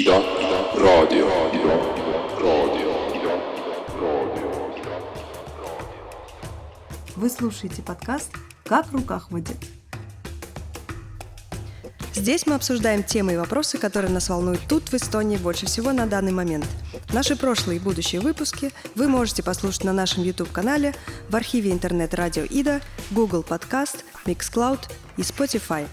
Ida, 0.00 0.16
Ida, 0.16 0.60
Radio, 0.76 1.26
Ida, 1.52 1.76
Radio, 2.40 2.90
Ida, 3.16 3.34
Radio. 4.00 4.50
Вы 7.16 7.28
слушаете 7.28 7.82
подкаст 7.82 8.30
«Как 8.64 8.86
в 8.86 8.94
руках 8.94 9.24
ходит». 9.24 9.58
Здесь 12.14 12.46
мы 12.46 12.54
обсуждаем 12.54 13.02
темы 13.02 13.34
и 13.34 13.36
вопросы, 13.36 13.76
которые 13.76 14.10
нас 14.10 14.30
волнуют 14.30 14.62
тут, 14.66 14.88
в 14.88 14.94
Эстонии, 14.94 15.36
больше 15.36 15.66
всего 15.66 15.92
на 15.92 16.06
данный 16.06 16.32
момент. 16.32 16.64
Наши 17.12 17.36
прошлые 17.36 17.76
и 17.76 17.82
будущие 17.82 18.22
выпуски 18.22 18.72
вы 18.94 19.06
можете 19.06 19.42
послушать 19.42 19.84
на 19.84 19.92
нашем 19.92 20.22
YouTube-канале, 20.22 20.94
в 21.28 21.36
архиве 21.36 21.72
интернет-радио 21.72 22.44
Ида, 22.44 22.80
Google 23.10 23.44
Podcast, 23.46 23.98
Mixcloud 24.24 24.80
и 25.18 25.20
Spotify. 25.20 25.86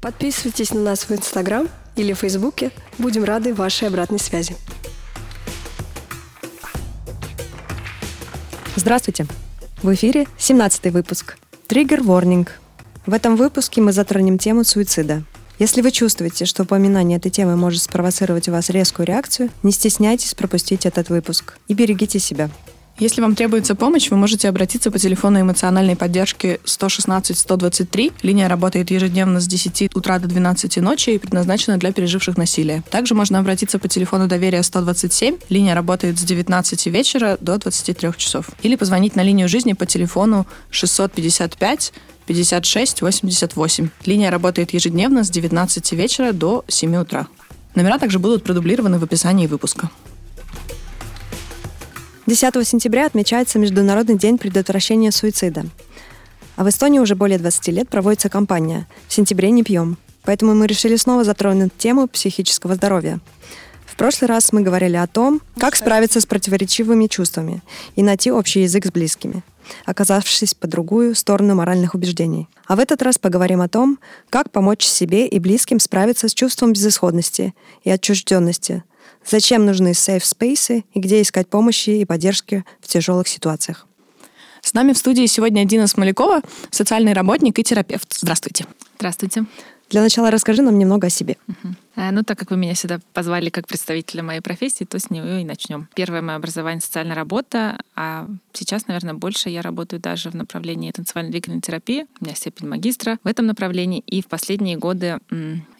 Подписывайтесь 0.00 0.72
на 0.72 0.80
нас 0.80 1.00
в 1.00 1.10
Instagram 1.10 1.68
или 2.00 2.12
в 2.14 2.18
Фейсбуке. 2.18 2.70
Будем 2.98 3.24
рады 3.24 3.54
вашей 3.54 3.88
обратной 3.88 4.18
связи. 4.18 4.56
Здравствуйте! 8.76 9.26
В 9.82 9.92
эфире 9.94 10.26
17 10.38 10.92
выпуск. 10.92 11.36
Триггер 11.66 12.00
Warning. 12.00 12.48
В 13.06 13.14
этом 13.14 13.36
выпуске 13.36 13.80
мы 13.80 13.92
затронем 13.92 14.38
тему 14.38 14.64
суицида. 14.64 15.22
Если 15.58 15.82
вы 15.82 15.90
чувствуете, 15.90 16.46
что 16.46 16.62
упоминание 16.62 17.18
этой 17.18 17.30
темы 17.30 17.56
может 17.56 17.82
спровоцировать 17.82 18.48
у 18.48 18.52
вас 18.52 18.70
резкую 18.70 19.06
реакцию, 19.06 19.50
не 19.62 19.72
стесняйтесь 19.72 20.34
пропустить 20.34 20.86
этот 20.86 21.10
выпуск 21.10 21.58
и 21.68 21.74
берегите 21.74 22.18
себя. 22.18 22.48
Если 23.00 23.22
вам 23.22 23.34
требуется 23.34 23.74
помощь, 23.74 24.10
вы 24.10 24.18
можете 24.18 24.46
обратиться 24.46 24.90
по 24.90 24.98
телефону 24.98 25.40
эмоциональной 25.40 25.96
поддержки 25.96 26.60
116-123. 26.66 28.12
Линия 28.22 28.46
работает 28.46 28.90
ежедневно 28.90 29.40
с 29.40 29.46
10 29.46 29.96
утра 29.96 30.18
до 30.18 30.28
12 30.28 30.76
ночи 30.76 31.08
и 31.08 31.18
предназначена 31.18 31.78
для 31.78 31.92
переживших 31.92 32.36
насилие. 32.36 32.82
Также 32.90 33.14
можно 33.14 33.38
обратиться 33.38 33.78
по 33.78 33.88
телефону 33.88 34.28
доверия 34.28 34.62
127. 34.62 35.38
Линия 35.48 35.74
работает 35.74 36.18
с 36.18 36.22
19 36.22 36.86
вечера 36.88 37.38
до 37.40 37.56
23 37.56 38.10
часов. 38.18 38.50
Или 38.62 38.76
позвонить 38.76 39.16
на 39.16 39.22
линию 39.22 39.48
жизни 39.48 39.72
по 39.72 39.86
телефону 39.86 40.46
655 40.70 41.94
56 42.26 43.00
88. 43.00 43.88
Линия 44.04 44.30
работает 44.30 44.74
ежедневно 44.74 45.24
с 45.24 45.30
19 45.30 45.92
вечера 45.92 46.32
до 46.32 46.66
7 46.68 46.96
утра. 46.96 47.28
Номера 47.74 47.98
также 47.98 48.18
будут 48.18 48.44
продублированы 48.44 48.98
в 48.98 49.04
описании 49.04 49.46
выпуска. 49.46 49.88
10 52.30 52.64
сентября 52.64 53.06
отмечается 53.06 53.58
Международный 53.58 54.16
день 54.16 54.38
предотвращения 54.38 55.10
суицида. 55.10 55.64
А 56.54 56.62
в 56.62 56.68
Эстонии 56.68 57.00
уже 57.00 57.16
более 57.16 57.40
20 57.40 57.66
лет 57.74 57.88
проводится 57.88 58.28
кампания 58.28 58.86
«В 59.08 59.12
сентябре 59.12 59.50
не 59.50 59.64
пьем». 59.64 59.98
Поэтому 60.22 60.54
мы 60.54 60.68
решили 60.68 60.94
снова 60.94 61.24
затронуть 61.24 61.76
тему 61.76 62.06
психического 62.06 62.76
здоровья. 62.76 63.18
В 63.84 63.96
прошлый 63.96 64.28
раз 64.28 64.52
мы 64.52 64.62
говорили 64.62 64.94
о 64.94 65.08
том, 65.08 65.42
как 65.58 65.74
справиться 65.74 66.20
с 66.20 66.26
противоречивыми 66.26 67.08
чувствами 67.08 67.62
и 67.96 68.02
найти 68.04 68.30
общий 68.30 68.62
язык 68.62 68.86
с 68.86 68.92
близкими, 68.92 69.42
оказавшись 69.84 70.54
по 70.54 70.68
другую 70.68 71.16
сторону 71.16 71.56
моральных 71.56 71.96
убеждений. 71.96 72.46
А 72.68 72.76
в 72.76 72.78
этот 72.78 73.02
раз 73.02 73.18
поговорим 73.18 73.60
о 73.60 73.68
том, 73.68 73.98
как 74.28 74.52
помочь 74.52 74.84
себе 74.84 75.26
и 75.26 75.40
близким 75.40 75.80
справиться 75.80 76.28
с 76.28 76.34
чувством 76.34 76.74
безысходности 76.74 77.56
и 77.82 77.90
отчужденности, 77.90 78.84
зачем 79.24 79.66
нужны 79.66 79.92
safe 79.92 80.22
spaces 80.22 80.84
и 80.94 81.00
где 81.00 81.22
искать 81.22 81.48
помощи 81.48 81.90
и 81.90 82.04
поддержки 82.04 82.64
в 82.80 82.88
тяжелых 82.88 83.28
ситуациях. 83.28 83.86
С 84.62 84.74
нами 84.74 84.92
в 84.92 84.98
студии 84.98 85.26
сегодня 85.26 85.64
Дина 85.64 85.86
Смолякова, 85.86 86.42
социальный 86.70 87.12
работник 87.12 87.58
и 87.58 87.62
терапевт. 87.62 88.14
Здравствуйте. 88.20 88.66
Здравствуйте. 88.98 89.46
Для 89.90 90.02
начала 90.02 90.30
расскажи 90.30 90.62
нам 90.62 90.78
немного 90.78 91.08
о 91.08 91.10
себе. 91.10 91.36
Э, 91.96 92.12
Ну, 92.12 92.22
так 92.22 92.38
как 92.38 92.50
вы 92.52 92.56
меня 92.56 92.74
сюда 92.74 93.00
позвали 93.12 93.50
как 93.50 93.66
представителя 93.66 94.22
моей 94.22 94.40
профессии, 94.40 94.84
то 94.84 94.98
с 94.98 95.10
нее 95.10 95.42
и 95.42 95.44
начнем. 95.44 95.88
Первое 95.94 96.22
мое 96.22 96.36
образование— 96.36 96.80
социальная 96.82 97.16
работа, 97.16 97.78
а 97.96 98.28
сейчас, 98.52 98.86
наверное, 98.86 99.14
больше 99.14 99.50
я 99.50 99.62
работаю 99.62 100.00
даже 100.00 100.30
в 100.30 100.34
направлении 100.34 100.92
танцевально-двигательной 100.92 101.60
терапии. 101.60 102.06
У 102.20 102.24
меня 102.24 102.36
степень 102.36 102.68
магистра 102.68 103.18
в 103.24 103.26
этом 103.26 103.46
направлении, 103.46 104.00
и 104.06 104.22
в 104.22 104.28
последние 104.28 104.76
годы 104.76 105.18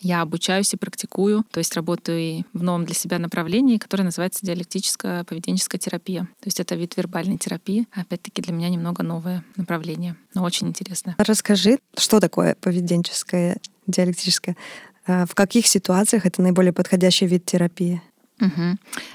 я 0.01 0.23
обучаюсь 0.23 0.75
и 0.75 0.77
практикую, 0.77 1.45
то 1.51 1.59
есть 1.59 1.75
работаю 1.75 2.19
и 2.19 2.43
в 2.53 2.63
новом 2.63 2.85
для 2.85 2.95
себя 2.95 3.19
направлении, 3.19 3.79
которое 3.79 4.05
называется 4.05 4.45
диалектическая 4.45 5.23
поведенческая 5.25 5.79
терапия. 5.79 6.23
То 6.41 6.47
есть 6.47 6.59
это 6.59 6.75
вид 6.75 6.97
вербальной 6.97 7.39
терапии. 7.39 7.87
Опять-таки 7.93 8.43
для 8.43 8.53
меня 8.53 8.69
немного 8.69 9.05
новое 9.05 9.45
направление, 9.57 10.17
но 10.35 10.43
очень 10.43 10.67
интересное. 10.69 11.15
Расскажи, 11.19 11.79
что 11.97 12.19
такое 12.19 12.57
поведенческое, 12.61 13.59
диалектическое, 13.91 14.57
э, 15.07 15.27
в 15.27 15.35
каких 15.35 15.67
ситуациях 15.67 16.27
это 16.27 16.43
наиболее 16.43 16.73
подходящий 16.73 17.27
вид 17.27 17.45
терапии? 17.45 18.03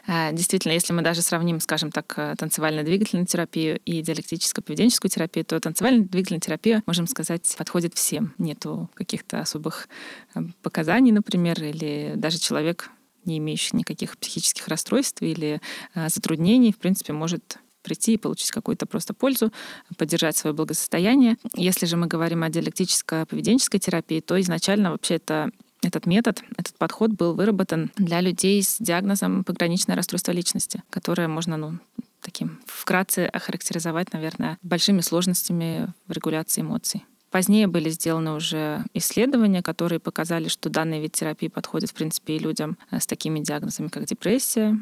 А, 0.07 0.31
Действительно, 0.31 0.73
если 0.73 0.93
мы 0.93 1.01
даже 1.01 1.21
сравним, 1.21 1.59
скажем 1.59 1.91
так, 1.91 2.13
э, 2.17 2.35
танцевально-двигательную 2.37 3.25
терапию 3.25 3.79
и 3.79 4.01
диалектическо-поведенческую 4.01 5.09
терапию, 5.09 5.45
то 5.45 5.59
танцевально-двигательная 5.59 6.39
терапия, 6.39 6.83
можем 6.85 7.07
сказать, 7.07 7.55
подходит 7.57 7.95
всем. 7.95 8.33
Нету 8.37 8.89
каких-то 8.93 9.39
особых 9.39 9.87
э, 10.35 10.41
показаний, 10.61 11.11
например, 11.11 11.61
или 11.63 12.13
даже 12.15 12.37
человек, 12.37 12.89
не 13.25 13.39
имеющий 13.39 13.75
никаких 13.75 14.17
психических 14.17 14.67
расстройств 14.67 15.21
или 15.21 15.59
э, 15.95 16.09
затруднений, 16.09 16.71
в 16.71 16.77
принципе, 16.77 17.13
может 17.13 17.57
прийти 17.85 18.13
и 18.13 18.17
получить 18.17 18.51
какую-то 18.51 18.85
просто 18.85 19.13
пользу, 19.13 19.53
поддержать 19.97 20.35
свое 20.35 20.53
благосостояние. 20.53 21.37
Если 21.55 21.85
же 21.85 21.95
мы 21.95 22.07
говорим 22.07 22.43
о 22.43 22.49
диалектическо-поведенческой 22.49 23.79
терапии, 23.79 24.19
то 24.19 24.39
изначально 24.41 24.91
вообще 24.91 25.15
это 25.15 25.51
этот 25.83 26.07
метод, 26.07 26.41
этот 26.57 26.75
подход 26.77 27.11
был 27.11 27.35
выработан 27.35 27.91
для 27.95 28.19
людей 28.19 28.63
с 28.63 28.77
диагнозом 28.79 29.43
пограничное 29.43 29.95
расстройство 29.95 30.31
личности, 30.31 30.81
которое 30.89 31.27
можно, 31.27 31.57
ну, 31.57 31.77
таким 32.21 32.59
вкратце 32.65 33.27
охарактеризовать, 33.27 34.11
наверное, 34.11 34.57
большими 34.63 35.01
сложностями 35.01 35.93
в 36.07 36.11
регуляции 36.11 36.61
эмоций. 36.61 37.05
Позднее 37.35 37.67
были 37.67 37.89
сделаны 37.89 38.31
уже 38.31 38.85
исследования, 38.93 39.61
которые 39.61 39.99
показали, 39.99 40.47
что 40.47 40.69
данный 40.69 41.01
вид 41.01 41.11
терапии 41.11 41.49
подходит, 41.49 41.89
в 41.89 41.93
принципе, 41.93 42.37
и 42.37 42.39
людям 42.39 42.77
э, 42.91 42.99
с 43.01 43.05
такими 43.05 43.41
диагнозами, 43.41 43.89
как 43.89 44.05
депрессия, 44.05 44.79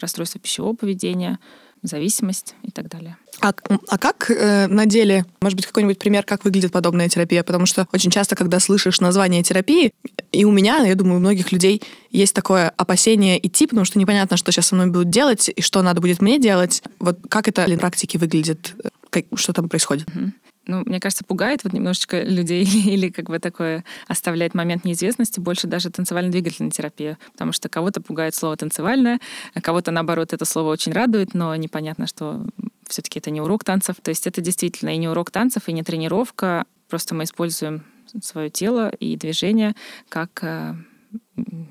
расстройство 0.00 0.40
пищевого 0.40 0.74
поведения, 0.74 1.38
зависимость 1.82 2.54
и 2.62 2.70
так 2.70 2.88
далее. 2.88 3.16
А, 3.40 3.52
а 3.88 3.98
как 3.98 4.30
э, 4.30 4.66
на 4.66 4.86
деле, 4.86 5.24
может 5.40 5.56
быть, 5.56 5.66
какой-нибудь 5.66 5.98
пример, 5.98 6.24
как 6.24 6.44
выглядит 6.44 6.72
подобная 6.72 7.08
терапия? 7.08 7.44
Потому 7.44 7.66
что 7.66 7.86
очень 7.92 8.10
часто, 8.10 8.34
когда 8.34 8.58
слышишь 8.58 9.00
название 9.00 9.42
терапии, 9.42 9.92
и 10.32 10.44
у 10.44 10.50
меня, 10.50 10.78
я 10.78 10.94
думаю, 10.94 11.16
у 11.16 11.20
многих 11.20 11.52
людей 11.52 11.82
есть 12.10 12.34
такое 12.34 12.70
опасение 12.76 13.44
идти, 13.46 13.66
потому 13.66 13.84
что 13.84 13.98
непонятно, 13.98 14.36
что 14.36 14.50
сейчас 14.50 14.68
со 14.68 14.74
мной 14.74 14.88
будут 14.88 15.10
делать 15.10 15.50
и 15.54 15.60
что 15.62 15.82
надо 15.82 16.00
будет 16.00 16.20
мне 16.20 16.38
делать. 16.38 16.82
Вот 16.98 17.18
как 17.28 17.48
это 17.48 17.68
на 17.68 17.78
практике 17.78 18.18
выглядит? 18.18 18.74
Как, 19.10 19.24
что 19.34 19.52
там 19.52 19.68
происходит? 19.68 20.14
Мгм. 20.14 20.34
Ну, 20.66 20.82
мне 20.84 21.00
кажется, 21.00 21.24
пугает 21.24 21.64
вот 21.64 21.72
немножечко 21.72 22.22
людей 22.22 22.62
или 22.86 23.08
как 23.08 23.28
бы 23.28 23.38
такое 23.38 23.84
оставляет 24.06 24.54
момент 24.54 24.84
неизвестности 24.84 25.40
больше 25.40 25.66
даже 25.66 25.90
танцевально-двигательная 25.90 26.70
терапия, 26.70 27.18
потому 27.32 27.52
что 27.52 27.68
кого-то 27.68 28.02
пугает 28.02 28.34
слово 28.34 28.56
танцевальное, 28.56 29.18
а 29.54 29.60
кого-то, 29.62 29.90
наоборот, 29.90 30.32
это 30.32 30.44
слово 30.44 30.70
очень 30.70 30.92
радует, 30.92 31.34
но 31.34 31.56
непонятно, 31.56 32.06
что 32.06 32.46
все-таки 32.86 33.18
это 33.18 33.30
не 33.30 33.40
урок 33.40 33.64
танцев. 33.64 33.96
То 34.02 34.10
есть 34.10 34.26
это 34.26 34.40
действительно 34.40 34.90
и 34.90 34.98
не 34.98 35.08
урок 35.08 35.30
танцев, 35.30 35.68
и 35.68 35.72
не 35.72 35.82
тренировка, 35.82 36.66
просто 36.88 37.14
мы 37.14 37.24
используем 37.24 37.84
свое 38.22 38.50
тело 38.50 38.90
и 38.90 39.16
движение 39.16 39.74
как 40.08 40.42
э, 40.42 40.74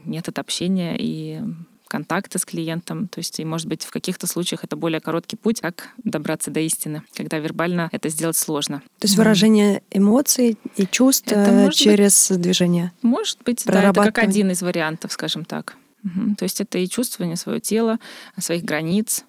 метод 0.05 0.39
общения 0.39 0.95
и 0.97 1.41
контакта 1.87 2.39
с 2.39 2.45
клиентом. 2.45 3.07
То 3.07 3.19
есть, 3.19 3.39
и, 3.39 3.45
может 3.45 3.67
быть, 3.67 3.83
в 3.83 3.91
каких-то 3.91 4.27
случаях 4.27 4.63
это 4.63 4.75
более 4.75 4.99
короткий 5.01 5.35
путь, 5.35 5.61
как 5.61 5.89
добраться 6.03 6.51
до 6.51 6.59
истины, 6.59 7.03
когда 7.15 7.39
вербально 7.39 7.89
это 7.91 8.09
сделать 8.09 8.37
сложно. 8.37 8.81
То 8.99 9.05
есть 9.05 9.17
выражение 9.17 9.81
эмоций 9.91 10.57
и 10.75 10.85
чувств 10.85 11.27
Это 11.27 11.49
э, 11.49 11.53
может 11.53 11.67
быть- 11.69 11.77
через 11.77 12.29
движение. 12.31 12.91
Может 13.01 13.39
быть, 13.43 13.63
да, 13.65 13.89
это 13.89 14.03
как 14.03 14.19
один 14.19 14.51
из 14.51 14.61
вариантов, 14.61 15.11
скажем 15.11 15.45
так. 15.45 15.75
Мгм. 16.03 16.35
То 16.35 16.43
есть 16.43 16.61
это 16.61 16.77
и 16.77 16.87
чувствование 16.87 17.35
своего 17.37 17.59
тела, 17.59 17.99
своих 18.37 18.63
границ. 18.63 19.25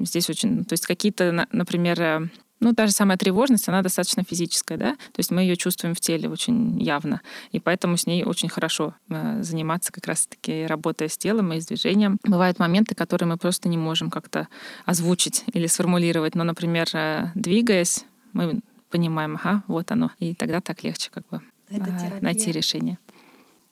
Здесь 0.00 0.28
очень, 0.28 0.64
то 0.64 0.74
есть 0.74 0.86
какие-то, 0.86 1.32
на- 1.32 1.48
например, 1.52 2.00
э, 2.00 2.28
ну, 2.60 2.74
та 2.74 2.86
же 2.86 2.92
самая 2.92 3.16
тревожность, 3.16 3.68
она 3.68 3.82
достаточно 3.82 4.24
физическая, 4.24 4.78
да, 4.78 4.92
то 4.92 5.18
есть 5.18 5.30
мы 5.30 5.42
ее 5.42 5.56
чувствуем 5.56 5.94
в 5.94 6.00
теле 6.00 6.28
очень 6.28 6.80
явно, 6.80 7.20
и 7.52 7.60
поэтому 7.60 7.96
с 7.96 8.06
ней 8.06 8.24
очень 8.24 8.48
хорошо 8.48 8.94
э, 9.08 9.42
заниматься 9.42 9.92
как 9.92 10.06
раз-таки 10.06 10.66
работая 10.66 11.08
с 11.08 11.16
телом 11.16 11.52
и 11.52 11.60
с 11.60 11.66
движением. 11.66 12.18
Бывают 12.24 12.58
моменты, 12.58 12.94
которые 12.94 13.28
мы 13.28 13.36
просто 13.36 13.68
не 13.68 13.78
можем 13.78 14.10
как-то 14.10 14.48
озвучить 14.84 15.44
или 15.52 15.66
сформулировать, 15.66 16.34
но, 16.34 16.44
например, 16.44 16.88
э, 16.92 17.30
двигаясь, 17.34 18.04
мы 18.32 18.60
понимаем, 18.90 19.36
ага, 19.36 19.62
вот 19.68 19.90
оно, 19.90 20.10
и 20.18 20.34
тогда 20.34 20.60
так 20.60 20.82
легче 20.82 21.10
как 21.12 21.26
бы 21.28 21.40
э, 21.70 21.78
найти 22.20 22.52
решение. 22.52 22.98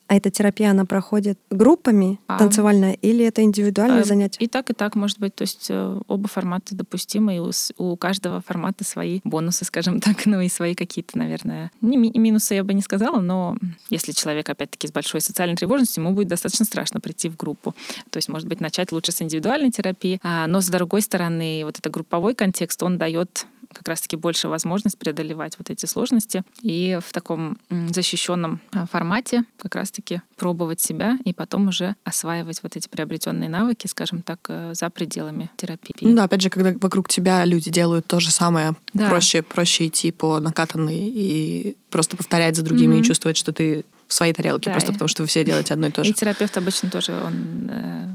А 0.08 0.14
эта 0.14 0.30
терапия, 0.30 0.70
она 0.70 0.84
проходит 0.84 1.38
группами 1.50 2.20
А. 2.28 2.38
танцевальная 2.38 2.92
или 2.92 3.24
это 3.24 3.42
индивидуальное 3.42 4.02
Э, 4.02 4.04
занятие? 4.04 4.44
И 4.44 4.46
так, 4.46 4.70
и 4.70 4.72
так 4.72 4.94
может 4.94 5.18
быть. 5.18 5.34
То 5.34 5.42
есть 5.42 5.66
э, 5.68 6.00
оба 6.06 6.28
формата 6.28 6.74
допустимы, 6.76 7.36
и 7.36 7.40
у, 7.40 7.50
у 7.78 7.96
каждого 7.96 8.40
формата 8.40 8.84
свои 8.84 9.20
бонусы, 9.24 9.64
скажем 9.64 10.00
так, 10.06 10.26
ну 10.26 10.40
и 10.40 10.48
свои 10.48 10.74
какие-то, 10.74 11.18
наверное, 11.18 11.72
не 11.80 11.96
ми- 11.96 12.12
минусы 12.14 12.54
я 12.54 12.62
бы 12.62 12.72
не 12.74 12.82
сказала, 12.82 13.20
но 13.20 13.56
если 13.90 14.12
человек, 14.12 14.48
опять-таки, 14.48 14.86
с 14.86 14.92
большой 14.92 15.20
социальной 15.20 15.56
тревожностью, 15.56 16.04
ему 16.04 16.14
будет 16.14 16.28
достаточно 16.28 16.64
страшно 16.64 17.00
прийти 17.00 17.28
в 17.28 17.36
группу. 17.36 17.74
То 18.10 18.18
есть, 18.18 18.28
может 18.28 18.48
быть, 18.48 18.60
начать 18.60 18.92
лучше 18.92 19.10
с 19.12 19.22
индивидуальной 19.22 19.70
терапии, 19.70 20.20
а, 20.22 20.46
но 20.46 20.60
с 20.60 20.68
другой 20.68 21.02
стороны, 21.02 21.62
вот 21.64 21.78
этот 21.78 21.92
групповой 21.92 22.34
контекст, 22.34 22.82
он 22.82 22.96
дает 22.98 23.46
как 23.72 23.86
раз-таки 23.88 24.16
больше 24.16 24.48
возможность 24.48 24.98
преодолевать 24.98 25.56
вот 25.58 25.70
эти 25.70 25.86
сложности 25.86 26.42
и 26.62 26.98
в 27.04 27.12
таком 27.12 27.58
защищенном 27.70 28.60
а, 28.72 28.86
формате 28.86 29.44
как 29.58 29.74
раз-таки 29.74 30.22
пробовать 30.36 30.80
себя 30.80 31.18
и 31.24 31.32
потом 31.32 31.68
уже 31.68 31.96
осваивать 32.04 32.62
вот 32.62 32.76
эти 32.76 32.88
приобретенные 32.88 33.48
навыки, 33.48 33.86
скажем 33.86 34.22
так, 34.22 34.40
э, 34.48 34.72
за 34.74 34.90
пределами 34.90 35.50
терапии. 35.56 35.94
Ну 36.00 36.14
да, 36.14 36.24
опять 36.24 36.42
же, 36.42 36.50
когда 36.50 36.72
вокруг 36.80 37.08
тебя 37.08 37.44
люди 37.44 37.70
делают 37.70 38.06
то 38.06 38.20
же 38.20 38.30
самое, 38.30 38.74
Да. 38.92 39.08
проще, 39.08 39.42
проще 39.42 39.86
идти 39.86 40.12
по 40.12 40.40
накатанной 40.40 40.98
и 40.98 41.76
просто 41.90 42.16
повторять 42.16 42.56
за 42.56 42.62
другими 42.62 42.94
Мгм. 42.94 43.00
и 43.02 43.04
чувствовать, 43.04 43.36
что 43.36 43.52
ты 43.52 43.84
в 44.08 44.14
своей 44.14 44.32
тарелке, 44.32 44.66
Да, 44.70 44.72
просто 44.72 44.90
и- 44.90 44.94
потому 44.94 45.08
что 45.08 45.22
вы 45.22 45.28
все 45.28 45.44
делаете 45.44 45.74
одно 45.74 45.88
и 45.88 45.90
то 45.90 46.02
И 46.02 46.04
же. 46.04 46.12
терапевт 46.12 46.56
обычно 46.56 46.90
тоже 46.90 47.12
он 47.20 47.68
э, 47.70 48.08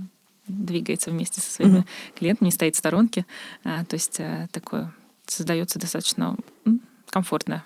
двигается 0.47 1.11
вместе 1.11 1.41
со 1.41 1.51
своими 1.51 1.85
клиентами, 2.17 2.47
не 2.47 2.51
стоит 2.51 2.75
в 2.75 2.77
сторонке. 2.77 3.25
А, 3.63 3.83
то 3.85 3.95
есть 3.95 4.15
э, 4.19 4.47
такое 4.51 4.93
создается 5.27 5.79
достаточно 5.79 6.35
комфортно. 7.09 7.63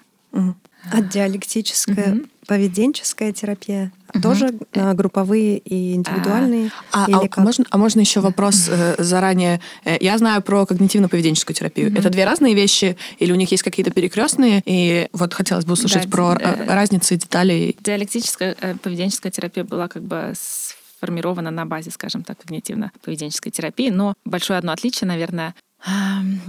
А 0.92 1.02
диалектическая, 1.02 2.10
Мгм. 2.14 2.30
поведенческая 2.46 3.32
терапия 3.32 3.92
Мгм. 4.14 4.22
тоже 4.22 4.54
а, 4.76 4.94
групповые 4.94 5.58
и 5.58 5.96
индивидуальные? 5.96 6.72
А, 6.92 7.06
а 7.06 7.28
как? 7.28 7.38
можно, 7.38 7.66
а 7.72 7.78
можно 7.78 8.02
еще 8.02 8.20
вопрос 8.20 8.68
э, 8.70 8.96
заранее? 9.02 9.62
Э, 9.84 9.98
Я 10.00 10.18
знаю 10.20 10.42
про 10.44 10.64
когнитивно-поведенческую 10.64 11.54
терапию. 11.54 11.92
Это 11.98 12.10
две 12.12 12.26
разные 12.26 12.54
вещи, 12.54 12.98
или 13.18 13.32
у 13.32 13.36
них 13.36 13.50
есть 13.52 13.64
какие-то 13.64 13.92
перекрестные? 13.92 14.62
И 14.66 15.08
вот 15.14 15.34
хотелось 15.34 15.66
бы 15.66 15.74
услышать 15.74 16.04
Да, 16.04 16.10
про 16.10 16.34
э, 16.34 16.38
э, 16.66 16.76
разницы, 16.76 17.16
детали. 17.16 17.76
Диалектическая 17.80 18.56
э, 18.60 18.76
поведенческая 18.76 19.32
терапия 19.32 19.64
была 19.64 19.88
как 19.88 20.04
бы 20.04 20.34
сформирована 20.36 21.50
на 21.50 21.66
базе, 21.66 21.90
скажем 21.92 22.24
так, 22.24 22.38
когнитивно-поведенческой 22.44 23.52
терапии, 23.52 23.90
но 23.90 24.14
большое 24.26 24.60
одно 24.60 24.72
отличие, 24.72 25.08
наверное, 25.08 25.56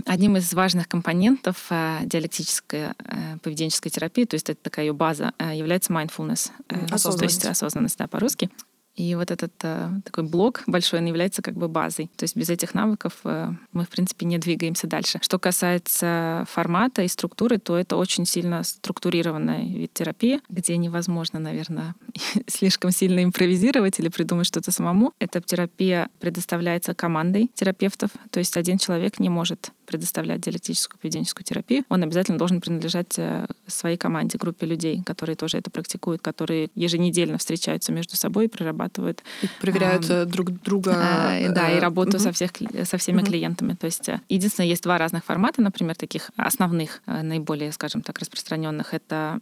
Одним 0.06 0.36
из 0.38 0.52
важных 0.54 0.88
компонентов 0.88 1.66
э, 1.70 2.00
диалектической 2.04 2.80
э, 2.98 3.38
поведенческой 3.42 3.90
терапии, 3.90 4.24
то 4.24 4.34
есть 4.34 4.48
это 4.48 4.58
такая 4.62 4.86
ее 4.86 4.92
база, 4.94 5.32
э, 5.38 5.54
является 5.54 5.92
mindfulness, 5.92 6.50
э, 6.68 6.86
то 6.88 6.94
Осознанность. 6.94 7.34
есть 7.34 7.44
осознанность, 7.44 7.98
да, 7.98 8.06
по-русски. 8.06 8.50
И 8.96 9.14
вот 9.14 9.30
этот 9.30 9.52
э, 9.62 9.90
такой 10.04 10.24
блок 10.24 10.62
большой, 10.66 11.00
он 11.00 11.06
является 11.06 11.42
как 11.42 11.54
бы 11.54 11.68
базой. 11.68 12.10
То 12.16 12.24
есть 12.24 12.34
без 12.34 12.48
этих 12.48 12.72
навыков 12.72 13.12
э, 13.24 13.50
мы, 13.72 13.84
в 13.84 13.90
принципе, 13.90 14.24
не 14.24 14.38
двигаемся 14.38 14.86
дальше. 14.86 15.18
Что 15.20 15.38
касается 15.38 16.44
формата 16.50 17.02
и 17.02 17.08
структуры, 17.08 17.58
то 17.58 17.76
это 17.76 17.96
очень 17.96 18.24
сильно 18.24 18.64
структурированная 18.64 19.66
вид 19.66 19.92
терапии, 19.92 20.40
где 20.48 20.76
невозможно, 20.78 21.38
наверное, 21.38 21.94
слишком 22.46 22.90
сильно 22.90 23.22
импровизировать 23.22 24.00
или 24.00 24.08
придумать 24.08 24.46
что-то 24.46 24.72
самому. 24.72 25.12
Эта 25.18 25.42
терапия 25.42 26.08
предоставляется 26.18 26.94
командой 26.94 27.50
терапевтов, 27.54 28.10
то 28.30 28.38
есть 28.38 28.56
один 28.56 28.78
человек 28.78 29.18
не 29.20 29.28
может 29.28 29.72
предоставлять 29.84 30.40
диалектическую 30.40 30.98
поведенческую 30.98 31.44
терапию, 31.44 31.84
он 31.88 32.02
обязательно 32.02 32.38
должен 32.38 32.60
принадлежать 32.60 33.18
э, 33.18 33.46
своей 33.68 33.96
команде, 33.96 34.36
группе 34.36 34.66
людей, 34.66 35.00
которые 35.04 35.36
тоже 35.36 35.58
это 35.58 35.70
практикуют, 35.70 36.22
которые 36.22 36.70
еженедельно 36.74 37.38
встречаются 37.38 37.92
между 37.92 38.16
собой 38.16 38.46
и 38.46 38.48
прорабатывают 38.48 38.85
И 39.42 39.48
проверяют 39.60 40.08
э, 40.10 40.24
друг 40.24 40.50
друга. 40.62 40.92
а, 40.94 41.38
и 41.38 41.48
Да, 41.48 41.70
и 41.70 41.76
э, 41.76 41.78
работу 41.80 42.16
мгм. 42.16 42.20
со, 42.20 42.32
всех, 42.32 42.50
со 42.84 42.98
всеми 42.98 43.18
Мгм. 43.18 43.26
клиентами. 43.26 43.74
То 43.74 43.86
есть, 43.86 44.08
э, 44.08 44.20
единственное, 44.28 44.68
есть 44.68 44.82
два 44.82 44.98
разных 44.98 45.24
формата, 45.24 45.60
например, 45.62 45.94
таких 45.96 46.30
основных, 46.36 47.02
э, 47.06 47.22
наиболее, 47.22 47.72
скажем 47.72 48.02
так, 48.02 48.18
распространенных. 48.18 48.94
Это 48.94 49.40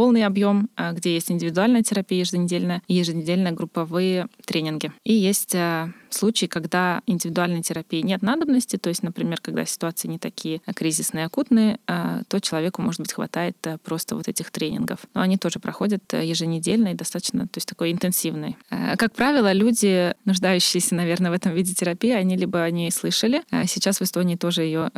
полный 0.00 0.24
объем, 0.24 0.70
э, 0.78 0.92
где 0.94 1.12
есть 1.12 1.30
индивидуальная 1.30 1.82
терапия 1.82 2.20
еженедельная 2.20 2.80
и 2.88 2.94
еженедельные 2.94 3.52
групповые 3.52 4.28
тренинги. 4.46 4.92
И 5.04 5.12
есть 5.12 5.54
э, 5.54 5.92
случаи, 6.08 6.46
когда 6.46 7.02
индивидуальной 7.06 7.60
терапии 7.60 8.00
нет 8.00 8.22
надобности, 8.22 8.78
то 8.78 8.88
есть, 8.88 9.02
например, 9.02 9.42
когда 9.42 9.66
ситуации 9.66 10.08
не 10.08 10.18
такие 10.18 10.62
э, 10.64 10.72
кризисные, 10.72 11.26
акутные, 11.26 11.78
то 11.86 12.40
человеку, 12.40 12.80
может 12.80 13.00
быть, 13.00 13.12
хватает 13.12 13.56
просто 13.84 14.16
вот 14.16 14.26
этих 14.26 14.50
тренингов. 14.50 15.00
Но 15.12 15.20
они 15.20 15.36
тоже 15.36 15.58
проходят 15.58 16.02
еженедельно 16.14 16.88
и 16.88 16.94
достаточно, 16.94 17.42
то 17.42 17.58
есть 17.58 17.68
такой 17.68 17.92
интенсивный. 17.92 18.56
Как 18.70 19.12
правило, 19.12 19.52
люди, 19.52 20.14
нуждающиеся, 20.24 20.94
наверное, 20.94 21.30
в 21.30 21.34
этом 21.34 21.52
виде 21.52 21.74
терапии, 21.74 22.12
они 22.12 22.36
либо 22.36 22.62
о 22.62 22.70
ней 22.70 22.90
слышали, 22.90 23.42
а 23.50 23.66
сейчас 23.66 24.00
в 24.00 24.02
Эстонии 24.02 24.36
тоже 24.36 24.62
ее 24.62 24.90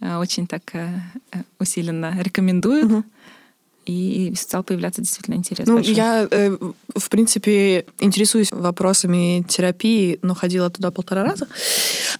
э, 0.00 0.16
очень 0.18 0.46
так 0.46 0.62
э, 0.74 0.88
э, 1.32 1.42
усиленно 1.58 2.16
рекомендуют. 2.22 2.90
Мгм. 2.90 3.04
И 3.84 4.32
стал 4.36 4.62
появляться 4.62 5.00
действительно 5.00 5.34
интерес. 5.34 5.66
Ну, 5.66 5.76
большой. 5.76 5.94
я, 5.94 6.28
э, 6.30 6.56
в 6.96 7.08
принципе, 7.08 7.84
интересуюсь 7.98 8.52
вопросами 8.52 9.44
терапии, 9.48 10.18
но 10.22 10.34
ходила 10.34 10.70
туда 10.70 10.90
полтора 10.90 11.24
раза. 11.24 11.48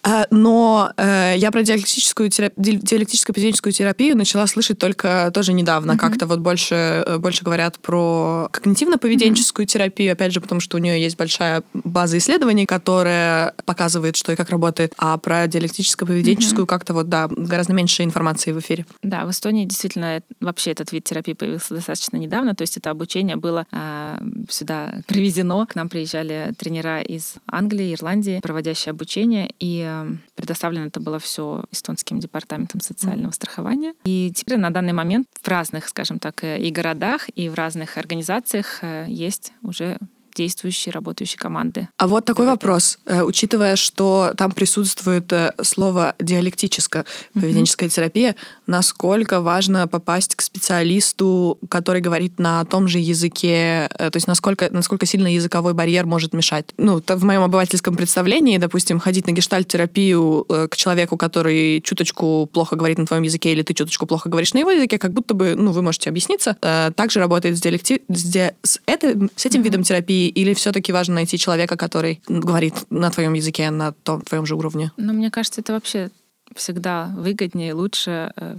А, 0.02 0.26
Но 0.30 0.92
э, 0.96 1.34
я 1.36 1.50
про 1.52 1.62
диалектическую, 1.62 2.30
терап- 2.30 2.52
диалектическую 2.56 3.34
поведенческую 3.34 3.72
терапию 3.72 4.16
начала 4.16 4.46
слышать 4.46 4.78
только 4.78 5.30
тоже 5.32 5.52
недавно. 5.52 5.92
Мгм. 5.92 6.00
Как-то 6.00 6.26
вот 6.26 6.40
больше, 6.40 7.04
э, 7.06 7.18
больше 7.18 7.44
говорят 7.44 7.78
про 7.78 8.48
когнитивно-поведенческую 8.52 9.66
терапию, 9.66 10.12
опять 10.12 10.32
же, 10.32 10.40
потому 10.40 10.60
что 10.60 10.76
у 10.78 10.80
нее 10.80 11.00
есть 11.00 11.16
большая 11.16 11.62
база 11.74 12.18
исследований, 12.18 12.66
которая 12.66 13.54
показывает, 13.64 14.16
что 14.16 14.32
и 14.32 14.36
как 14.36 14.50
работает. 14.50 14.94
А 14.98 15.16
про 15.18 15.46
диалектическо-поведенческую 15.46 16.66
как-то 16.66 16.94
вот, 16.94 17.08
да, 17.08 17.28
гораздо 17.28 17.72
меньше 17.72 18.02
информации 18.02 18.52
в 18.52 18.58
эфире. 18.58 18.84
Да, 19.02 19.24
в 19.26 19.30
Эстонии 19.30 19.64
действительно 19.64 20.22
вообще 20.40 20.72
этот 20.72 20.90
вид 20.92 21.04
терапии 21.04 21.34
появился 21.34 21.51
достаточно 21.58 22.16
недавно. 22.16 22.54
То 22.54 22.62
есть 22.62 22.76
это 22.76 22.90
обучение 22.90 23.36
было 23.36 23.66
а, 23.70 24.22
сюда 24.48 24.94
привезено. 25.06 25.66
К 25.66 25.74
нам 25.74 25.88
приезжали 25.88 26.54
тренера 26.58 27.00
из 27.00 27.34
Англии, 27.46 27.94
Ирландии, 27.94 28.40
проводящие 28.42 28.90
обучение. 28.90 29.52
И 29.58 29.82
а, 29.86 30.06
предоставлено 30.34 30.86
это 30.86 31.00
было 31.00 31.18
все 31.18 31.64
эстонским 31.70 32.20
департаментом 32.20 32.80
социального 32.80 33.32
страхования. 33.32 33.94
И 34.04 34.32
теперь 34.34 34.58
на 34.58 34.70
данный 34.70 34.92
момент 34.92 35.26
в 35.40 35.48
разных, 35.48 35.88
скажем 35.88 36.18
так, 36.18 36.44
э, 36.44 36.60
и 36.60 36.70
городах, 36.70 37.28
и 37.34 37.48
в 37.48 37.54
разных 37.54 37.98
организациях 37.98 38.78
э, 38.82 39.06
есть 39.08 39.52
уже 39.62 39.98
действующие, 40.34 40.92
работающие 40.92 41.38
команды. 41.38 41.88
А 41.96 42.06
вот 42.06 42.24
такой 42.24 42.46
вопрос. 42.46 42.98
Э, 43.06 43.22
Учитывая, 43.22 43.76
что 43.76 44.32
там 44.36 44.52
присутствует 44.52 45.32
э, 45.32 45.52
слово 45.62 46.14
диалектическая 46.20 47.04
поведенческая 47.34 47.88
терапия, 47.88 48.34
насколько 48.66 49.40
важно 49.40 49.86
попасть 49.88 50.34
к 50.34 50.42
специалисту, 50.42 51.58
который 51.68 52.00
говорит 52.00 52.38
на 52.38 52.64
том 52.64 52.88
же 52.88 52.98
языке, 52.98 53.88
э, 53.98 54.10
то 54.10 54.16
есть 54.16 54.26
насколько, 54.26 54.68
насколько 54.70 55.06
сильно 55.06 55.32
языковой 55.32 55.74
барьер 55.74 56.06
может 56.06 56.32
мешать? 56.32 56.66
Ну, 56.78 57.02
в 57.06 57.24
моем 57.24 57.42
обывательском 57.42 57.96
представлении, 57.96 58.58
допустим, 58.58 58.98
ходить 58.98 59.26
на 59.26 59.32
гештальт-терапию 59.32 60.46
к 60.70 60.76
человеку, 60.76 61.16
который 61.16 61.80
чуточку 61.80 62.46
плохо 62.52 62.76
говорит 62.76 62.98
на 62.98 63.06
твоем 63.06 63.22
языке, 63.22 63.52
или 63.52 63.62
ты 63.62 63.74
чуточку 63.74 64.06
плохо 64.06 64.28
говоришь 64.28 64.54
на 64.54 64.58
его 64.58 64.70
языке, 64.70 64.98
как 64.98 65.12
будто 65.12 65.34
бы, 65.34 65.54
ну, 65.56 65.72
вы 65.72 65.82
можете 65.82 66.10
объясниться. 66.10 66.56
Также 66.96 67.18
работает 67.20 67.56
с, 67.56 67.60
диалекти... 67.60 68.02
с, 68.08 68.22
ди- 68.22 68.52
с, 68.62 68.80
это- 68.86 69.28
с 69.36 69.46
этим 69.46 69.62
видом 69.62 69.82
терапии, 69.82 70.21
или 70.28 70.54
все-таки 70.54 70.92
важно 70.92 71.14
найти 71.16 71.38
человека, 71.38 71.76
который 71.76 72.20
говорит 72.28 72.74
на 72.90 73.10
твоем 73.10 73.34
языке, 73.34 73.70
на 73.70 73.92
том 73.92 74.22
твоем 74.22 74.46
же 74.46 74.56
уровне? 74.56 74.92
Но 74.96 75.12
мне 75.12 75.30
кажется, 75.30 75.60
это 75.60 75.72
вообще 75.72 76.10
всегда 76.54 77.12
выгоднее, 77.16 77.74
лучше 77.74 78.32
э, 78.36 78.56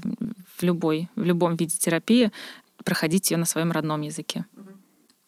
в 0.57 0.63
любой, 0.63 1.09
в 1.15 1.23
любом 1.23 1.55
виде 1.55 1.77
терапии 1.77 2.31
проходить 2.83 3.31
ее 3.31 3.37
на 3.37 3.45
своем 3.45 3.71
родном 3.71 4.01
языке. 4.01 4.45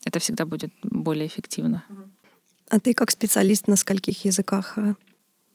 Это 0.04 0.20
всегда 0.20 0.46
будет 0.46 0.72
более 0.84 1.27
эффективно. 1.27 1.84
А 2.70 2.80
ты 2.80 2.94
как 2.94 3.12
специалист 3.12 3.68
на 3.68 3.75
скольких 3.75 4.25
языках? 4.25 4.77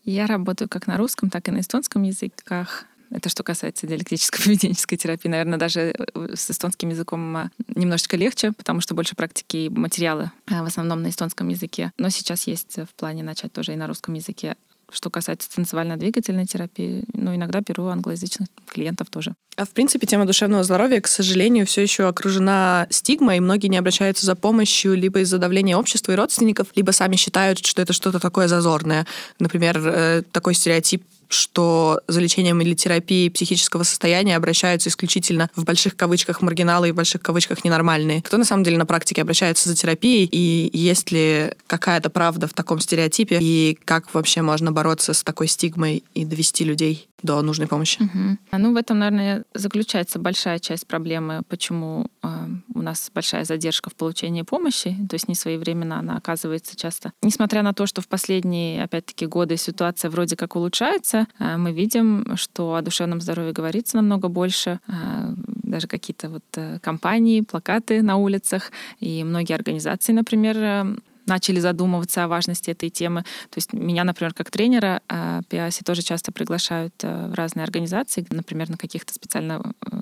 Я 0.04 0.26
работаю 0.26 0.68
как 0.68 0.87
на 0.87 0.96
русском, 0.96 1.30
так 1.30 1.49
и 1.49 1.50
на 1.50 1.60
эстонском 1.60 2.02
языках. 2.02 2.87
Это 3.11 3.29
что 3.29 3.43
касается 3.43 3.87
диалектической 3.87 4.40
поведенческой 4.45 4.97
терапии. 4.97 5.29
Наверное, 5.29 5.59
даже 5.59 5.93
э, 6.14 6.35
с 6.35 6.50
эстонским 6.50 6.90
языком 6.90 7.37
э, 7.37 7.50
немножечко 7.75 8.17
легче, 8.17 8.52
потому 8.52 8.81
что 8.81 8.95
больше 8.95 9.17
практики 9.17 9.57
и 9.57 9.69
материалы 9.69 10.31
э, 10.49 10.62
в 10.62 10.64
основном 10.64 11.02
на 11.02 11.11
эстонском 11.11 11.49
языке. 11.49 11.93
Но 11.99 12.09
сейчас 12.11 12.47
есть 12.47 12.76
в 12.76 12.95
плане 12.97 13.23
начать 13.23 13.52
тоже 13.52 13.73
и 13.73 13.76
на 13.76 13.87
русском 13.87 14.14
языке. 14.14 14.57
Что 14.93 15.09
касается 15.09 15.49
танцевально-двигательной 15.55 16.47
терапии, 16.47 17.05
ну, 17.12 17.33
иногда 17.33 17.61
беру 17.61 17.87
англоязычных 17.87 18.49
клиентов 18.67 19.09
тоже. 19.09 19.35
А 19.57 19.64
в 19.64 19.71
принципе, 19.71 20.05
тема 20.05 20.26
душевного 20.26 20.64
здоровья, 20.64 21.00
к 21.00 21.07
сожалению, 21.07 21.64
все 21.64 21.83
еще 21.83 22.09
окружена 22.09 22.88
стигмой, 22.90 23.37
и 23.37 23.40
многие 23.40 23.69
не 23.69 23.76
обращаются 23.76 24.26
за 24.26 24.35
помощью 24.35 24.95
либо 24.95 25.21
из-за 25.21 25.38
давления 25.38 25.76
общества 25.76 26.11
и 26.11 26.17
родственников, 26.17 26.69
либо 26.75 26.90
сами 26.90 27.14
считают, 27.14 27.64
что 27.64 27.83
это 27.83 27.93
что-то 27.93 28.19
такое 28.19 28.49
зазорное. 28.49 29.07
Например, 29.38 30.25
такой 30.33 30.55
стереотип 30.55 31.05
что 31.30 32.00
за 32.08 32.20
лечением 32.20 32.60
или 32.60 32.75
терапией 32.75 33.30
психического 33.30 33.82
состояния 33.82 34.37
обращаются 34.37 34.88
исключительно 34.88 35.49
в 35.54 35.64
больших 35.64 35.96
кавычках 35.96 36.42
маргиналы 36.42 36.88
и 36.88 36.92
в 36.92 36.96
больших 36.96 37.22
кавычках 37.22 37.64
ненормальные. 37.64 38.22
Кто 38.22 38.37
на 38.37 38.44
самом 38.44 38.64
деле 38.64 38.78
на 38.78 38.87
практике 38.87 39.22
обращается 39.22 39.68
за 39.68 39.76
терапией, 39.76 40.28
и 40.30 40.70
есть 40.76 41.10
ли 41.10 41.52
какая-то 41.66 42.10
правда 42.10 42.46
в 42.46 42.52
таком 42.52 42.80
стереотипе, 42.80 43.38
и 43.40 43.78
как 43.84 44.12
вообще 44.14 44.42
можно 44.42 44.72
бороться 44.72 45.12
с 45.14 45.22
такой 45.22 45.49
стигмой 45.49 46.04
и 46.14 46.25
довести 46.25 46.64
людей 46.64 47.08
до 47.22 47.42
нужной 47.42 47.66
помощи. 47.66 48.02
Угу. 48.02 48.58
Ну, 48.58 48.72
в 48.72 48.76
этом, 48.76 48.98
наверное, 48.98 49.44
заключается 49.54 50.18
большая 50.18 50.58
часть 50.58 50.86
проблемы, 50.86 51.42
почему 51.48 52.06
э, 52.22 52.28
у 52.74 52.82
нас 52.82 53.10
большая 53.14 53.44
задержка 53.44 53.90
в 53.90 53.94
получении 53.94 54.42
помощи, 54.42 54.96
то 55.08 55.14
есть 55.14 55.28
не 55.28 55.34
своевременно 55.34 55.98
она 55.98 56.16
оказывается 56.16 56.76
часто. 56.76 57.12
Несмотря 57.22 57.62
на 57.62 57.74
то, 57.74 57.86
что 57.86 58.00
в 58.00 58.08
последние, 58.08 58.82
опять-таки, 58.82 59.26
годы 59.26 59.56
ситуация 59.56 60.10
вроде 60.10 60.36
как 60.36 60.56
улучшается, 60.56 61.26
э, 61.38 61.56
мы 61.56 61.72
видим, 61.72 62.36
что 62.36 62.74
о 62.74 62.82
душевном 62.82 63.20
здоровье 63.20 63.52
говорится 63.52 63.96
намного 63.96 64.28
больше, 64.28 64.80
э, 64.88 65.34
даже 65.62 65.86
какие-то 65.86 66.28
вот 66.28 66.44
э, 66.56 66.78
компании, 66.80 67.40
плакаты 67.42 68.02
на 68.02 68.16
улицах, 68.16 68.72
и 68.98 69.24
многие 69.24 69.54
организации, 69.54 70.12
например, 70.12 70.56
э, 70.58 70.96
начали 71.30 71.60
задумываться 71.60 72.25
о 72.25 72.28
важности 72.28 72.70
этой 72.70 72.90
темы. 72.90 73.22
То 73.50 73.58
есть 73.58 73.72
меня, 73.72 74.04
например, 74.04 74.34
как 74.34 74.50
тренера 74.50 75.00
а, 75.08 75.40
Пиаси 75.49 75.82
тоже 75.82 76.02
часто 76.02 76.32
приглашают 76.32 76.92
э, 77.02 77.28
в 77.28 77.34
разные 77.34 77.64
организации, 77.64 78.26
например, 78.30 78.68
на 78.68 78.76
каких-то 78.76 79.14
специально 79.14 79.62
э, 79.62 79.96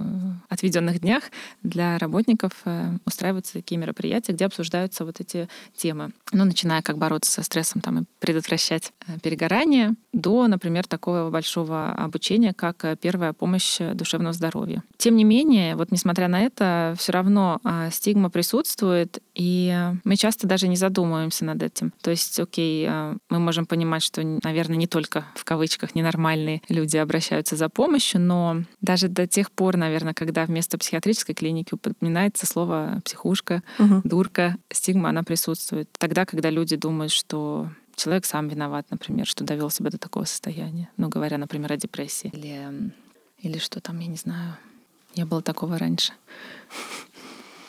отведенных 0.48 1.00
днях 1.00 1.24
для 1.62 1.98
работников 1.98 2.52
э, 2.64 2.92
устраиваются 3.04 3.52
такие 3.52 3.78
мероприятия, 3.78 4.32
где 4.32 4.46
обсуждаются 4.46 5.04
вот 5.04 5.20
эти 5.20 5.48
темы. 5.76 6.10
Ну, 6.32 6.44
начиная 6.44 6.82
как 6.82 6.96
бороться 6.96 7.30
со 7.30 7.42
стрессом 7.42 7.82
там, 7.82 7.98
и 7.98 8.04
предотвращать 8.20 8.92
перегорание, 9.22 9.94
до, 10.12 10.46
например, 10.48 10.86
такого 10.86 11.30
большого 11.30 11.92
обучения, 11.92 12.54
как 12.54 12.84
первая 13.00 13.32
помощь 13.32 13.78
душевного 13.94 14.32
здоровья. 14.32 14.82
Тем 14.96 15.16
не 15.16 15.24
менее, 15.24 15.76
вот 15.76 15.92
несмотря 15.92 16.28
на 16.28 16.40
это, 16.40 16.94
все 16.98 17.12
равно 17.12 17.60
а, 17.64 17.90
стигма 17.90 18.30
присутствует, 18.30 19.22
и 19.34 19.76
мы 20.04 20.16
часто 20.16 20.46
даже 20.46 20.68
не 20.68 20.76
задумываемся, 20.76 21.17
задумываемся 21.18 21.44
над 21.44 21.62
этим. 21.62 21.92
То 22.00 22.10
есть, 22.10 22.38
окей, 22.38 22.86
а, 22.88 23.16
мы 23.28 23.38
можем 23.38 23.66
понимать, 23.66 24.02
что, 24.02 24.22
наверное, 24.22 24.76
не 24.76 24.86
только 24.86 25.24
в 25.34 25.44
кавычках 25.44 25.94
ненормальные 25.94 26.62
люди 26.68 26.96
обращаются 26.96 27.56
за 27.56 27.68
помощью, 27.68 28.20
но 28.20 28.62
даже 28.80 29.08
до 29.08 29.26
тех 29.26 29.50
пор, 29.50 29.76
наверное, 29.76 30.14
когда 30.14 30.44
вместо 30.44 30.78
психиатрической 30.78 31.34
клиники 31.34 31.74
упоминается 31.74 32.46
слово 32.46 33.00
психушка, 33.04 33.62
угу. 33.78 34.00
дурка, 34.04 34.56
стигма, 34.70 35.10
она 35.10 35.22
присутствует. 35.22 35.88
Тогда, 35.98 36.24
когда 36.24 36.50
люди 36.50 36.76
думают, 36.76 37.12
что 37.12 37.68
человек 37.96 38.24
сам 38.24 38.48
виноват, 38.48 38.86
например, 38.90 39.26
что 39.26 39.44
довел 39.44 39.70
себя 39.70 39.90
до 39.90 39.98
такого 39.98 40.24
состояния. 40.24 40.88
Ну, 40.96 41.08
говоря, 41.08 41.38
например, 41.38 41.72
о 41.72 41.76
депрессии. 41.76 42.30
Или, 42.32 42.92
или 43.42 43.58
что 43.58 43.80
там, 43.80 43.98
я 44.00 44.06
не 44.06 44.16
знаю. 44.16 44.56
Не 45.16 45.24
было 45.24 45.42
такого 45.42 45.78
раньше. 45.78 46.12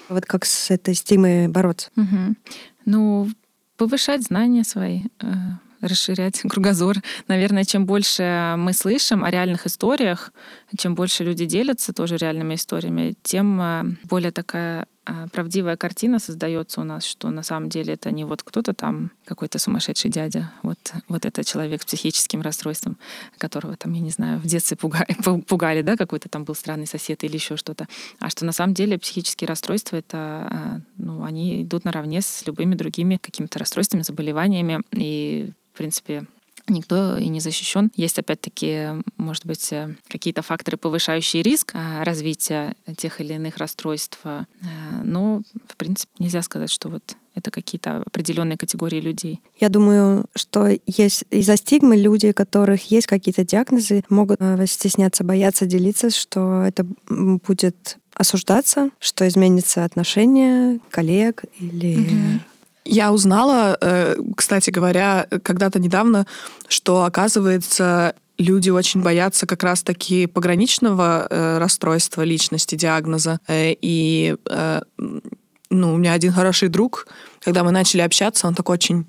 Вот 0.09 0.25
как 0.25 0.45
с 0.45 0.71
этой 0.71 0.95
стигмой 0.95 1.47
бороться? 1.47 1.89
Угу. 1.95 2.35
Ну, 2.91 3.29
повышать 3.77 4.23
знания 4.23 4.63
свои, 4.63 5.01
э, 5.21 5.25
расширять 5.79 6.41
кругозор. 6.49 6.95
Наверное, 7.27 7.63
чем 7.63 7.85
больше 7.85 8.55
мы 8.57 8.73
слышим 8.73 9.23
о 9.23 9.29
реальных 9.29 9.67
историях, 9.67 10.33
чем 10.75 10.95
больше 10.95 11.23
люди 11.23 11.45
делятся 11.45 11.93
тоже 11.93 12.17
реальными 12.17 12.55
историями, 12.55 13.13
тем 13.21 13.61
э, 13.61 13.83
более 14.05 14.31
такая 14.31 14.87
правдивая 15.31 15.77
картина 15.77 16.19
создается 16.19 16.81
у 16.81 16.83
нас, 16.83 17.05
что 17.05 17.29
на 17.29 17.43
самом 17.43 17.69
деле 17.69 17.93
это 17.93 18.11
не 18.11 18.25
вот 18.25 18.43
кто-то 18.43 18.73
там, 18.73 19.11
какой-то 19.25 19.59
сумасшедший 19.59 20.11
дядя, 20.11 20.51
вот, 20.63 20.77
вот 21.07 21.25
это 21.25 21.43
человек 21.43 21.81
с 21.81 21.85
психическим 21.85 22.41
расстройством, 22.41 22.97
которого 23.37 23.75
там, 23.75 23.93
я 23.93 24.01
не 24.01 24.11
знаю, 24.11 24.39
в 24.39 24.45
детстве 24.45 24.77
пугали, 24.77 25.15
пугали 25.47 25.81
да, 25.81 25.95
какой-то 25.95 26.29
там 26.29 26.43
был 26.43 26.55
странный 26.55 26.87
сосед 26.87 27.23
или 27.23 27.35
еще 27.35 27.57
что-то. 27.57 27.87
А 28.19 28.29
что 28.29 28.45
на 28.45 28.51
самом 28.51 28.73
деле 28.73 28.97
психические 28.97 29.47
расстройства, 29.47 29.97
это, 29.97 30.17
а, 30.17 30.81
ну, 30.97 31.23
они 31.23 31.63
идут 31.63 31.85
наравне 31.85 32.21
с 32.21 32.45
любыми 32.45 32.75
другими 32.75 33.17
какими-то 33.17 33.59
расстройствами, 33.59 34.01
заболеваниями, 34.01 34.81
и, 34.91 35.51
в 35.73 35.77
принципе, 35.77 36.25
никто 36.69 37.17
и 37.17 37.27
не 37.27 37.39
защищен. 37.39 37.91
Есть, 37.95 38.19
опять-таки, 38.19 39.01
может 39.17 39.45
быть, 39.45 39.71
э, 39.71 39.95
какие-то 40.07 40.41
факторы, 40.41 40.77
повышающие 40.77 41.43
риск 41.43 41.71
а, 41.73 42.03
развития 42.03 42.75
тех 42.97 43.21
или 43.21 43.33
иных 43.33 43.57
расстройств. 43.57 44.19
Э, 44.23 44.45
но, 45.03 45.41
в 45.67 45.77
принципе, 45.77 46.11
нельзя 46.19 46.41
сказать, 46.41 46.71
что 46.71 46.89
вот 46.89 47.15
это 47.35 47.51
какие-то 47.51 48.03
определенные 48.05 48.57
категории 48.57 48.99
людей. 48.99 49.41
Я 49.59 49.69
думаю, 49.69 50.25
что 50.35 50.69
есть 50.85 51.23
из-за 51.29 51.57
стигмы 51.57 51.95
люди, 51.97 52.27
у 52.27 52.33
которых 52.33 52.91
есть 52.91 53.07
какие-то 53.07 53.45
диагнозы, 53.45 54.03
могут 54.09 54.39
э, 54.41 54.65
стесняться, 54.67 55.23
бояться 55.23 55.65
делиться, 55.65 56.09
что 56.09 56.63
это 56.63 56.85
будет 57.07 57.97
осуждаться, 58.13 58.89
что 58.99 59.27
изменится 59.27 59.85
отношение 59.85 60.79
коллег 60.89 61.45
или 61.59 61.95
угу. 61.95 62.39
Я 62.91 63.11
узнала, 63.11 63.77
э, 63.79 64.15
кстати 64.35 64.71
говоря, 64.71 65.27
когда-то 65.43 65.79
недавно, 65.79 66.25
что, 66.67 67.03
оказывается, 67.03 68.15
люди 68.39 68.71
очень 68.71 69.03
боятся 69.03 69.45
как 69.45 69.61
раз-таки 69.61 70.25
пограничного 70.25 71.27
э, 71.29 71.57
расстройства 71.59 72.23
личности, 72.23 72.73
диагноза. 72.73 73.39
Э, 73.47 73.75
и 73.79 74.35
ну, 75.71 75.93
у 75.93 75.97
меня 75.97 76.13
один 76.13 76.33
хороший 76.33 76.69
друг, 76.69 77.05
когда 77.41 77.63
мы 77.63 77.69
начали 77.69 78.01
общаться, 78.01 78.47
он 78.47 78.55
такой 78.55 78.73
очень 78.73 79.05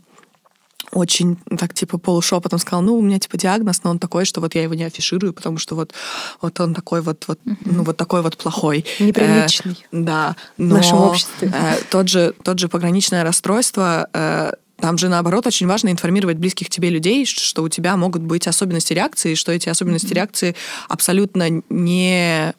очень 0.92 1.37
так 1.59 1.75
типа 1.75 1.99
полушепотом 1.99 2.59
сказал, 2.59 2.82
ну, 2.82 2.97
у 2.97 3.02
меня 3.02 3.18
типа 3.18 3.37
диагноз, 3.37 3.82
но 3.85 3.90
он 3.90 3.99
такой, 3.99 4.25
что 4.25 4.40
вот 4.40 4.54
я 4.54 4.62
его 4.62 4.75
не 4.75 4.85
афиширую, 4.85 5.32
потому 5.32 5.59
что 5.59 5.75
вот, 5.75 5.92
вот 6.40 6.59
он 6.61 6.75
такой 6.75 7.00
вот, 7.00 7.25
вот 7.28 7.38
uh-huh. 7.44 7.56
ну, 7.64 7.82
вот 7.85 7.97
такой 7.97 8.23
вот 8.23 8.37
плохой. 8.37 8.85
Неприличный. 8.99 9.73
Э, 9.73 9.85
да. 9.92 10.37
Но, 10.56 10.75
в 10.75 10.78
нашем 10.78 10.99
обществе. 10.99 11.52
Э, 11.54 11.76
тот, 11.90 12.09
же, 12.09 12.35
тот 12.42 12.59
же 12.59 12.68
пограничное 12.68 13.23
расстройство, 13.23 14.09
э, 14.12 14.52
там 14.80 14.99
же, 14.99 15.09
наоборот, 15.09 15.47
очень 15.47 15.66
важно 15.66 15.90
информировать 15.90 16.38
близких 16.38 16.70
тебе 16.70 16.90
людей, 16.90 17.26
что 17.26 17.62
у 17.62 17.68
тебя 17.68 17.97
могут 17.97 18.23
быть 18.23 18.47
особенности 18.47 18.92
реакции, 18.92 19.35
что 19.35 19.52
эти 19.52 19.68
особенности 19.68 20.12
реакции 20.14 20.56
абсолютно 20.88 21.62
не 21.68 22.54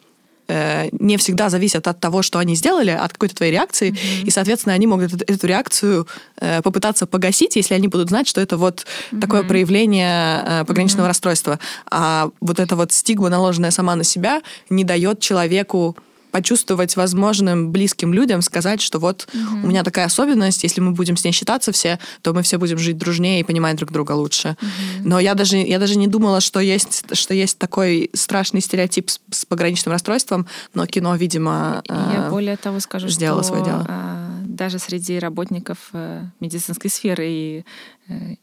Э, 0.52 0.90
не 0.92 1.16
всегда 1.16 1.50
зависят 1.50 1.88
от 1.88 2.00
того, 2.00 2.22
что 2.22 2.40
они 2.40 2.56
сделали, 2.56 2.92
от 2.92 3.14
какой-то 3.14 3.36
твоей 3.36 3.54
реакции, 3.54 3.92
mm-hmm. 3.92 4.28
и, 4.28 4.32
соответственно, 4.32 4.76
они 4.76 4.86
могут 4.86 5.14
эту, 5.14 5.34
эту 5.34 5.48
реакцию 5.48 6.08
э, 6.42 6.62
попытаться 6.62 7.06
погасить, 7.06 7.56
если 7.56 7.74
они 7.74 7.88
будут 7.88 8.10
знать, 8.10 8.28
что 8.28 8.42
это 8.42 8.58
вот 8.58 8.86
mm-hmm. 8.86 9.22
такое 9.22 9.44
проявление 9.44 10.44
э, 10.46 10.66
пограничного 10.66 11.06
mm-hmm. 11.06 11.08
расстройства. 11.08 11.60
А 11.90 12.30
вот 12.42 12.60
эта 12.60 12.76
вот 12.76 12.92
стигма, 12.92 13.30
наложенная 13.30 13.72
сама 13.72 13.96
на 13.96 14.04
себя, 14.04 14.42
не 14.70 14.84
дает 14.84 15.22
человеку 15.22 15.96
почувствовать 16.32 16.96
возможным 16.96 17.72
близким 17.72 18.14
людям, 18.14 18.42
сказать, 18.42 18.82
что 18.82 19.00
вот 19.00 19.28
угу. 19.34 19.66
у 19.66 19.68
меня 19.68 19.84
такая 19.84 20.06
особенность, 20.06 20.64
если 20.64 20.82
мы 20.82 20.92
будем 20.92 21.18
с 21.18 21.24
ней 21.24 21.32
считаться 21.32 21.72
все, 21.72 22.00
то 22.22 22.34
мы 22.34 22.42
все 22.44 22.58
будем 22.58 22.78
жить 22.78 22.98
дружнее 22.98 23.42
и 23.42 23.44
понимать 23.44 23.78
друг 23.78 23.92
друга 23.92 24.14
лучше. 24.14 24.58
Угу. 24.62 25.10
Но 25.10 25.20
я 25.20 25.36
даже, 25.36 25.58
я 25.58 25.80
даже 25.80 25.98
не 25.98 26.08
думала, 26.08 26.42
что 26.42 26.60
есть, 26.60 27.16
что 27.16 27.34
есть 27.34 27.58
такой 27.58 28.10
страшный 28.14 28.62
стереотип 28.62 29.10
с, 29.10 29.20
с 29.32 29.46
пограничным 29.46 29.92
расстройством, 29.92 30.48
но 30.74 30.86
кино, 30.86 31.16
видимо, 31.16 31.84
Я 31.88 32.28
э, 32.28 32.30
более 32.30 32.58
того 32.58 32.80
скажу, 32.80 33.08
сделало 33.10 33.44
что 33.44 33.54
свое 33.54 33.66
дело. 33.66 33.86
Э, 33.88 34.22
даже 34.46 34.80
среди 34.80 35.20
работников 35.20 35.90
э, 35.94 36.24
медицинской 36.40 36.90
сферы 36.90 37.26
и, 37.28 37.66
э, 38.08 38.36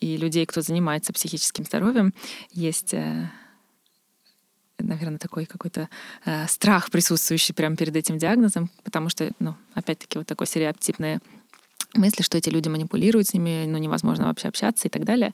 и 0.00 0.16
людей, 0.16 0.46
кто 0.46 0.60
занимается 0.60 1.12
психическим 1.12 1.64
здоровьем, 1.64 2.12
есть 2.50 2.94
э, 2.94 3.30
наверное, 4.78 5.18
такой 5.18 5.46
какой-то 5.46 5.88
э, 6.24 6.46
страх 6.48 6.90
присутствующий 6.90 7.54
прямо 7.54 7.76
перед 7.76 7.94
этим 7.96 8.18
диагнозом, 8.18 8.70
потому 8.82 9.08
что, 9.08 9.30
ну, 9.38 9.54
опять-таки, 9.74 10.18
вот 10.18 10.26
такой 10.26 10.46
стереотипные 10.46 11.20
мысли, 11.94 12.22
что 12.22 12.38
эти 12.38 12.50
люди 12.50 12.68
манипулируют 12.68 13.28
с 13.28 13.34
ними, 13.34 13.64
ну, 13.66 13.78
невозможно 13.78 14.26
вообще 14.26 14.48
общаться 14.48 14.88
и 14.88 14.90
так 14.90 15.04
далее. 15.04 15.32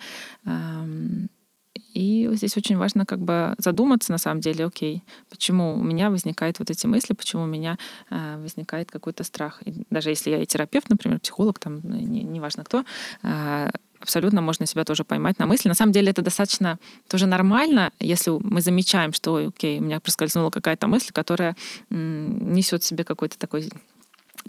И 1.95 2.29
здесь 2.33 2.57
очень 2.57 2.77
важно 2.77 3.05
как 3.07 3.21
бы 3.21 3.55
задуматься 3.59 4.13
на 4.13 4.19
самом 4.19 4.41
деле, 4.41 4.67
окей, 4.67 5.03
почему 5.29 5.75
у 5.75 5.83
меня 5.83 6.11
возникают 6.11 6.59
вот 6.59 6.71
эти 6.71 6.87
мысли, 6.87 7.15
почему 7.15 7.45
у 7.45 7.47
меня 7.47 7.79
э, 8.11 8.37
возникает 8.41 8.91
какой-то 8.91 9.25
страх. 9.25 9.63
И 9.65 9.85
даже 9.91 10.11
если 10.11 10.31
я 10.31 10.43
и 10.43 10.47
терапевт, 10.47 10.89
например, 10.89 11.21
психолог, 11.21 11.59
там, 11.59 11.81
неважно 11.83 12.61
не 12.61 12.65
кто, 12.65 12.85
э, 13.23 13.71
абсолютно 14.01 14.41
можно 14.41 14.67
себя 14.67 14.85
тоже 14.85 15.05
поймать 15.05 15.39
на 15.39 15.47
мысли. 15.47 15.69
На 15.69 15.75
самом 15.75 15.93
деле 15.93 16.11
это 16.11 16.23
достаточно 16.23 16.79
тоже 17.09 17.27
нормально, 17.27 17.93
если 18.01 18.31
мы 18.31 18.61
замечаем, 18.61 19.13
что, 19.13 19.37
окей, 19.37 19.79
у 19.79 19.83
меня 19.83 20.01
проскользнула 20.01 20.51
какая-то 20.51 20.87
мысль, 20.87 21.13
которая 21.13 21.57
несет 21.91 22.83
в 22.83 22.87
себе 22.87 23.05
какой-то 23.05 23.39
такой 23.39 23.69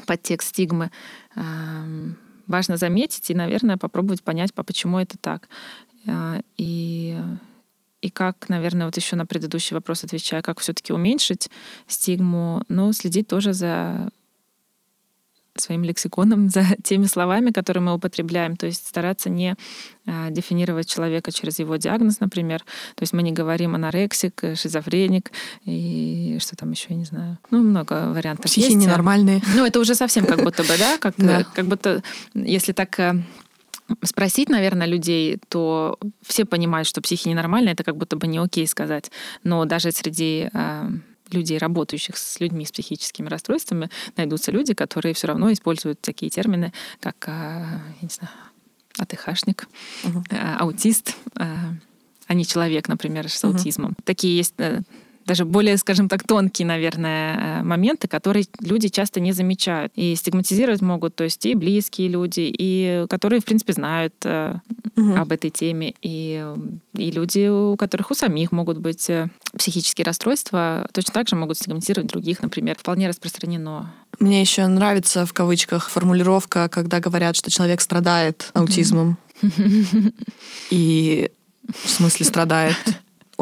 подтекст 0.05 0.50
стигмы. 0.50 0.91
Важно 2.51 2.75
заметить 2.75 3.29
и, 3.29 3.34
наверное, 3.34 3.77
попробовать 3.77 4.24
понять, 4.24 4.53
почему 4.53 5.00
это 5.00 5.17
так. 5.17 5.48
А, 6.05 6.41
и 6.58 7.17
и 8.01 8.10
как, 8.10 8.50
наверное, 8.50 8.88
вот 8.88 8.98
еще 8.98 9.15
на 9.15 9.25
предыдущий 9.25 9.75
вопрос 9.75 10.03
отвечая, 10.03 10.41
как 10.41 10.60
все-таки 10.60 10.91
уменьшить 10.91 11.50
стигму, 11.88 12.63
но 12.67 12.91
следить 12.93 13.27
тоже 13.27 13.53
за 13.53 14.10
своим 15.55 15.84
лексиконом 15.84 16.50
за 16.50 16.63
теми 16.84 17.05
словами, 17.05 17.51
которые 17.51 17.84
мы 17.84 17.93
употребляем. 17.93 18.55
То 18.55 18.65
есть 18.67 18.88
стараться 18.88 19.29
не 19.29 19.55
а, 20.08 20.29
дефинировать 20.29 20.88
человека 20.89 21.31
через 21.31 21.60
его 21.60 21.75
диагноз, 21.75 22.20
например. 22.20 22.60
То 22.96 23.03
есть 23.03 23.13
мы 23.13 23.22
не 23.24 23.31
говорим 23.31 23.75
анорексик, 23.75 24.41
шизофреник 24.55 25.31
и 25.65 26.38
что 26.41 26.55
там 26.55 26.72
еще, 26.72 26.88
я 26.89 26.96
не 26.96 27.05
знаю. 27.05 27.38
Ну, 27.51 27.62
много 27.62 28.12
вариантов 28.13 28.46
Психи 28.46 28.65
есть. 28.72 28.77
ненормальные. 28.77 29.41
Ну, 29.55 29.65
это 29.65 29.79
уже 29.79 29.96
совсем 29.96 30.25
как 30.25 30.41
будто 30.43 30.63
бы, 30.63 30.77
да? 30.77 30.98
Как, 31.00 31.13
Да. 31.17 31.43
как 31.53 31.65
будто, 31.67 32.01
если 32.34 32.72
так 32.72 32.98
э, 33.00 33.15
спросить, 34.03 34.50
наверное, 34.50 34.88
людей, 34.88 35.38
то 35.50 36.00
все 36.25 36.46
понимают, 36.46 36.88
что 36.88 37.01
психи 37.01 37.27
ненормальные, 37.27 37.74
это 37.74 37.84
как 37.84 37.98
будто 37.98 38.15
бы 38.15 38.27
не 38.27 38.38
окей 38.39 38.65
сказать. 38.67 39.12
Но 39.43 39.65
даже 39.65 39.91
среди 39.91 40.50
э, 40.51 40.89
людей, 41.34 41.58
работающих 41.58 42.18
с 42.18 42.40
людьми 42.40 42.66
с 42.66 42.72
психическими 42.72 43.28
расстройствами, 43.28 43.90
найдутся 44.18 44.52
люди, 44.52 44.74
которые 44.74 45.14
все 45.14 45.28
равно 45.28 45.52
используют 45.52 46.02
такие 46.02 46.30
термины, 46.30 46.74
как, 47.00 47.16
э, 47.28 47.32
я 47.32 47.82
не 48.02 48.10
знаю, 48.10 48.34
АТХшник, 48.98 49.68
Мгм. 50.04 50.24
э, 50.30 50.56
аутист, 50.60 51.16
э, 51.38 51.46
а 52.28 52.34
не 52.34 52.46
человек, 52.46 52.88
например, 52.88 53.30
с 53.30 53.44
Мгм. 53.44 53.56
аутизмом. 53.56 53.96
Такие 54.04 54.36
есть 54.38 54.56
даже 55.25 55.46
более, 55.46 55.78
скажем 55.78 56.10
так, 56.10 56.24
тонкие, 56.24 56.66
наверное, 56.66 57.60
э, 57.60 57.63
моменты, 57.63 58.08
которые 58.08 58.46
люди 58.60 58.90
часто 58.90 59.20
не 59.20 59.32
замечают. 59.32 59.92
И 59.96 60.16
стигматизировать 60.16 60.82
могут, 60.82 61.16
то 61.16 61.24
есть 61.24 61.46
и 61.46 61.56
близкие 61.56 62.08
люди, 62.10 62.54
и 62.58 63.06
которые, 63.10 63.40
в 63.42 63.46
принципе, 63.46 63.74
знают 63.74 64.13
Мгм. 64.96 65.22
об 65.22 65.32
этой 65.32 65.50
теме, 65.50 65.94
и, 66.01 66.42
э, 66.44 66.58
и 66.98 67.12
люди, 67.12 67.48
у 67.48 67.78
которых 67.78 68.12
у 68.12 68.13
самих 68.13 68.51
могут 68.51 68.78
быть 68.78 69.10
психические 69.58 70.06
расстройства, 70.06 70.88
точно 70.94 71.13
так 71.13 71.30
же 71.30 71.36
могут 71.36 71.58
стигматизировать 71.58 72.10
других, 72.12 72.42
например. 72.42 72.78
Вполне 72.78 73.08
распространено. 73.08 73.94
Мне 74.20 74.42
еще 74.42 74.68
нравится 74.68 75.25
в 75.25 75.34
кавычках 75.34 75.90
формулировка, 75.90 76.70
когда 76.70 77.00
говорят, 77.00 77.36
что 77.36 77.50
человек 77.50 77.82
страдает 77.82 78.50
аутизмом. 78.54 79.18
И 80.70 81.32
в 81.84 81.90
смысле 81.90 82.25
страдает. 82.25 82.75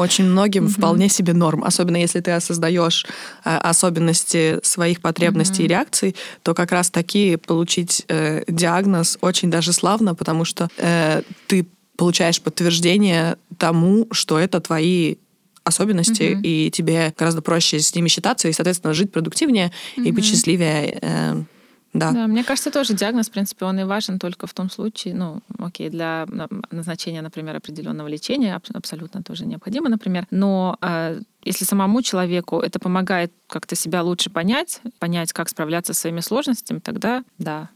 Очень 0.00 0.24
многим 0.24 0.68
вполне 0.68 1.08
себе 1.08 1.32
норм, 1.34 1.62
особенно 1.62 1.98
если 1.98 2.20
ты 2.20 2.30
осознаешь 2.30 3.06
э, 3.44 3.56
особенности 3.56 4.58
своих 4.62 5.00
потребностей 5.00 5.64
и 5.64 5.68
реакций, 5.68 6.16
то 6.42 6.54
как 6.54 6.72
раз 6.72 6.90
таки 6.90 7.36
получить 7.36 8.04
э, 8.08 8.42
диагноз 8.48 9.18
очень 9.20 9.50
даже 9.50 9.72
славно, 9.72 10.14
потому 10.14 10.44
что 10.44 10.68
э, 10.78 11.22
ты 11.46 11.66
получаешь 11.96 12.40
подтверждение 12.40 13.36
тому, 13.58 14.06
что 14.10 14.38
это 14.38 14.60
твои 14.60 15.16
особенности, 15.64 16.22
Мгм. 16.32 16.40
и 16.42 16.70
тебе 16.70 17.12
гораздо 17.18 17.42
проще 17.42 17.78
с 17.78 17.94
ними 17.94 18.08
считаться 18.08 18.48
и, 18.48 18.52
соответственно, 18.52 18.94
жить 18.94 19.12
продуктивнее 19.12 19.70
и 19.96 20.10
быть 20.12 20.24
счастливее. 20.24 20.98
э, 21.02 21.42
да. 21.92 22.12
Да, 22.12 22.26
мне 22.26 22.44
кажется, 22.44 22.70
тоже 22.70 22.94
диагноз, 22.94 23.28
в 23.28 23.32
принципе, 23.32 23.64
он 23.64 23.80
и 23.80 23.84
важен 23.84 24.18
только 24.18 24.46
в 24.46 24.54
том 24.54 24.70
случае, 24.70 25.14
ну, 25.14 25.40
окей, 25.58 25.90
для 25.90 26.24
на- 26.28 26.48
назначения, 26.70 27.20
например, 27.20 27.56
определенного 27.56 28.06
лечения 28.06 28.54
аб- 28.54 28.70
абсолютно 28.74 29.22
тоже 29.22 29.44
необходимо, 29.44 29.88
например. 29.88 30.26
Но 30.30 30.76
э, 30.82 31.20
если 31.44 31.64
самому 31.64 32.02
человеку 32.02 32.60
это 32.60 32.78
помогает 32.78 33.32
как-то 33.48 33.74
себя 33.74 34.02
лучше 34.02 34.30
понять, 34.30 34.80
понять, 35.00 35.32
как 35.32 35.48
справляться 35.48 35.92
со 35.92 36.02
своими 36.02 36.20
сложностями, 36.20 36.78
тогда 36.78 37.24
да. 37.38 37.70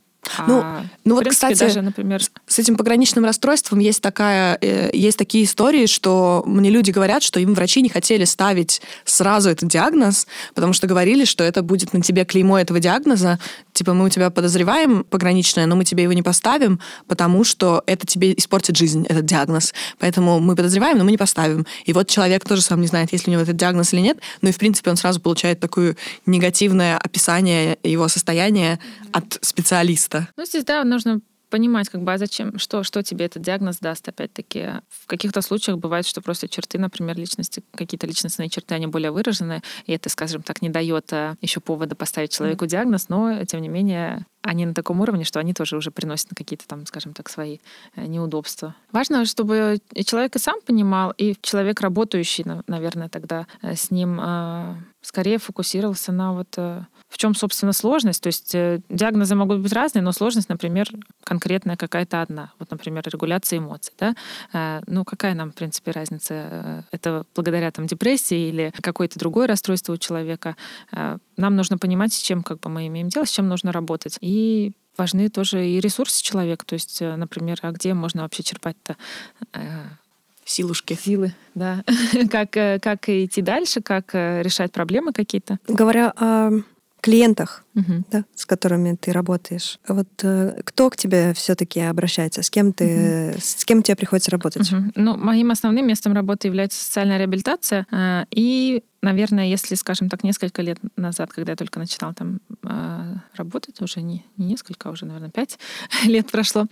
Ну, 0.46 0.60
А, 0.62 0.84
ну 1.04 1.14
в 1.14 1.16
вот, 1.16 1.24
принципе, 1.24 1.52
кстати, 1.52 1.68
даже, 1.68 1.82
например, 1.82 2.22
С 2.46 2.58
этим 2.58 2.76
пограничным 2.76 3.24
расстройством 3.24 3.78
есть 3.78 4.00
такая, 4.00 4.56
э, 4.60 4.90
есть 4.94 5.18
такие 5.18 5.44
истории, 5.44 5.86
что 5.86 6.42
мне 6.46 6.70
люди 6.70 6.90
говорят, 6.90 7.22
что 7.22 7.40
им 7.40 7.54
врачи 7.54 7.82
не 7.82 7.88
хотели 7.90 8.24
ставить 8.24 8.80
сразу 9.04 9.50
этот 9.50 9.68
диагноз, 9.68 10.26
потому 10.54 10.72
что 10.72 10.86
говорили, 10.86 11.24
что 11.24 11.44
это 11.44 11.62
будет 11.62 11.92
на 11.92 12.00
тебе 12.00 12.24
клеймо 12.24 12.58
этого 12.58 12.80
диагноза. 12.80 13.38
Типа 13.74 13.92
мы 13.92 14.06
у 14.06 14.08
тебя 14.08 14.30
подозреваем 14.30 15.04
пограничное, 15.04 15.66
но 15.66 15.74
мы 15.74 15.84
тебе 15.84 16.04
его 16.04 16.12
не 16.12 16.22
поставим, 16.22 16.80
потому 17.08 17.42
что 17.44 17.82
это 17.86 18.06
тебе 18.06 18.32
испортит 18.32 18.76
жизнь, 18.76 19.04
этот 19.08 19.26
диагноз. 19.26 19.74
Поэтому 19.98 20.38
мы 20.38 20.54
подозреваем, 20.54 20.96
но 20.96 21.04
мы 21.04 21.10
не 21.10 21.18
поставим. 21.18 21.66
И 21.84 21.92
вот 21.92 22.08
человек 22.08 22.46
тоже 22.46 22.62
сам 22.62 22.80
не 22.80 22.86
знает, 22.86 23.12
есть 23.12 23.26
ли 23.26 23.30
у 23.30 23.32
него 23.32 23.42
этот 23.42 23.56
диагноз 23.56 23.92
или 23.92 24.00
нет, 24.00 24.18
но 24.42 24.48
и 24.48 24.52
в 24.52 24.58
принципе 24.58 24.90
он 24.90 24.96
сразу 24.96 25.20
получает 25.20 25.58
такое 25.58 25.96
негативное 26.24 26.96
описание 26.96 27.76
его 27.82 28.06
состояния 28.06 28.78
от 29.12 29.38
специалиста. 29.42 30.28
Ну, 30.36 30.46
здесь, 30.46 30.64
да, 30.64 30.84
нужно 30.84 31.20
понимать, 31.54 31.88
как 31.88 32.02
бы, 32.02 32.12
а 32.12 32.18
зачем, 32.18 32.58
что, 32.58 32.82
что 32.82 33.04
тебе 33.04 33.26
этот 33.26 33.40
диагноз 33.40 33.78
даст, 33.78 34.08
опять-таки. 34.08 34.70
В 34.90 35.06
каких-то 35.06 35.40
случаях 35.40 35.78
бывает, 35.78 36.04
что 36.04 36.20
просто 36.20 36.48
черты, 36.48 36.80
например, 36.80 37.16
личности, 37.16 37.62
какие-то 37.76 38.08
личностные 38.08 38.48
черты, 38.48 38.74
они 38.74 38.88
более 38.88 39.12
выражены, 39.12 39.62
и 39.86 39.92
это, 39.92 40.08
скажем 40.08 40.42
так, 40.42 40.62
не 40.62 40.68
дает 40.68 41.12
еще 41.40 41.60
повода 41.60 41.94
поставить 41.94 42.32
человеку 42.32 42.66
диагноз, 42.66 43.08
но, 43.08 43.44
тем 43.44 43.62
не 43.62 43.68
менее, 43.68 44.26
они 44.42 44.66
на 44.66 44.74
таком 44.74 45.00
уровне, 45.00 45.22
что 45.22 45.38
они 45.38 45.54
тоже 45.54 45.76
уже 45.76 45.92
приносят 45.92 46.30
какие-то 46.34 46.66
там, 46.66 46.86
скажем 46.86 47.14
так, 47.14 47.28
свои 47.30 47.58
э, 47.94 48.04
неудобства. 48.06 48.74
Важно, 48.90 49.24
чтобы 49.24 49.78
человек 50.04 50.34
и 50.34 50.40
сам 50.40 50.60
понимал, 50.60 51.14
и 51.16 51.36
человек, 51.40 51.80
работающий, 51.80 52.44
на- 52.44 52.64
наверное, 52.66 53.08
тогда 53.08 53.46
э, 53.62 53.76
с 53.76 53.92
ним 53.92 54.18
э, 54.20 54.74
скорее 55.02 55.38
фокусировался 55.38 56.10
на 56.10 56.32
вот 56.34 56.48
э, 56.56 56.82
в 57.14 57.16
чем, 57.16 57.36
собственно, 57.36 57.72
сложность. 57.72 58.20
То 58.20 58.26
есть 58.26 58.52
э, 58.56 58.80
диагнозы 58.88 59.36
могут 59.36 59.60
быть 59.60 59.72
разные, 59.72 60.02
но 60.02 60.10
сложность, 60.10 60.48
например, 60.48 60.88
конкретная 61.22 61.76
какая-то 61.76 62.20
одна. 62.22 62.50
Вот, 62.58 62.72
например, 62.72 63.04
регуляция 63.06 63.60
эмоций. 63.60 63.94
Да? 64.00 64.16
Э, 64.52 64.80
Ну, 64.88 65.04
какая 65.04 65.34
нам, 65.34 65.52
в 65.52 65.54
принципе, 65.54 65.92
разница? 65.92 66.34
Э, 66.34 66.82
Это 66.90 67.24
благодаря 67.36 67.70
там, 67.70 67.86
депрессии 67.86 68.48
или 68.48 68.72
какое-то 68.80 69.16
другое 69.20 69.46
расстройство 69.46 69.92
у 69.92 69.96
человека. 69.96 70.56
Э, 70.90 71.18
Нам 71.36 71.54
нужно 71.54 71.78
понимать, 71.78 72.12
с 72.12 72.18
чем 72.20 72.42
как 72.42 72.58
бы, 72.58 72.68
мы 72.68 72.88
имеем 72.88 73.08
дело, 73.10 73.26
с 73.26 73.30
чем 73.30 73.46
нужно 73.46 73.70
работать. 73.70 74.18
И 74.20 74.72
важны 74.96 75.28
тоже 75.28 75.64
и 75.68 75.78
ресурсы 75.78 76.20
человека. 76.20 76.66
То 76.66 76.74
есть, 76.74 77.00
э, 77.00 77.14
например, 77.14 77.58
а 77.62 77.70
где 77.70 77.94
можно 77.94 78.22
вообще 78.22 78.42
черпать-то 78.42 78.96
э, 79.52 79.60
Силушки. 80.44 80.94
силы, 80.94 81.32
да, 81.54 81.84
как, 82.30 82.50
как 82.50 83.08
идти 83.08 83.40
дальше, 83.40 83.80
как 83.82 84.12
решать 84.14 84.72
проблемы 84.72 85.12
какие-то. 85.12 85.58
Говоря 85.68 86.12
о 86.16 86.50
клиентах, 87.04 87.64
Мгм. 87.74 88.04
да, 88.10 88.24
с 88.34 88.46
которыми 88.46 88.96
ты 89.00 89.12
работаешь, 89.12 89.78
вот 89.88 90.08
э, 90.22 90.60
кто 90.64 90.88
к 90.90 90.96
тебе 90.96 91.32
все-таки 91.34 91.80
обращается, 91.80 92.42
с 92.42 92.48
кем 92.50 92.72
ты, 92.72 93.34
с 93.38 93.64
кем 93.64 93.82
тебе 93.82 93.96
приходится 93.96 94.30
работать? 94.30 94.70
Мгм. 94.72 94.92
Ну, 94.96 95.16
моим 95.16 95.50
основным 95.50 95.86
местом 95.86 96.14
работы 96.14 96.48
является 96.48 96.82
социальная 96.82 97.18
реабилитация. 97.18 97.86
э, 97.92 98.24
И, 98.30 98.82
наверное, 99.02 99.46
если, 99.46 99.74
скажем 99.76 100.08
так, 100.08 100.24
несколько 100.24 100.62
лет 100.62 100.78
назад, 100.96 101.30
когда 101.32 101.52
я 101.52 101.56
только 101.56 101.78
начинала 101.78 102.14
там 102.14 102.40
э, 102.62 103.14
работать, 103.36 103.80
уже 103.82 104.00
не, 104.02 104.24
не 104.38 104.46
несколько, 104.46 104.88
а 104.88 104.92
уже, 104.92 105.04
наверное, 105.04 105.30
пять 105.30 105.58
лет 106.04 106.30
прошло, 106.30 106.66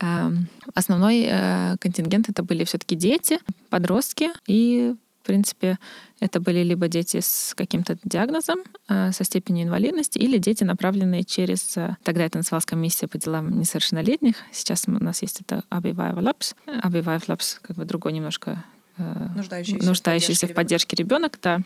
э, 0.00 0.30
основной 0.74 1.26
э, 1.28 1.76
контингент 1.78 2.28
это 2.30 2.42
были 2.42 2.64
все-таки 2.64 2.96
дети, 2.96 3.38
подростки 3.70 4.30
и 4.46 4.94
в 5.24 5.26
принципе, 5.26 5.78
это 6.20 6.38
были 6.38 6.62
либо 6.62 6.86
дети 6.86 7.20
с 7.20 7.54
каким-то 7.56 7.96
диагнозом, 8.04 8.58
э, 8.90 9.10
со 9.10 9.24
степенью 9.24 9.64
инвалидности, 9.64 10.18
или 10.18 10.36
дети, 10.36 10.64
направленные 10.64 11.24
через... 11.24 11.78
э, 11.78 11.96
Тогда 12.02 12.26
это 12.26 12.36
называлась 12.36 12.66
комиссия 12.66 13.08
по 13.08 13.16
делам 13.16 13.58
несовершеннолетних. 13.58 14.34
Сейчас 14.52 14.84
у 14.86 14.90
нас 14.90 15.22
есть 15.22 15.40
это 15.40 15.64
Abivive 15.70 16.18
Labs. 16.18 16.54
Abivive 16.66 17.24
Labs 17.26 17.56
как 17.62 17.76
бы 17.76 17.86
другой 17.86 18.12
немножко 18.12 18.62
э, 18.98 19.28
Нуждающийся 19.34 19.82
в 19.82 19.86
нуждающийся 19.86 20.46
в 20.46 20.52
поддержке 20.52 20.94
ребенок, 20.94 21.38
да, 21.42 21.62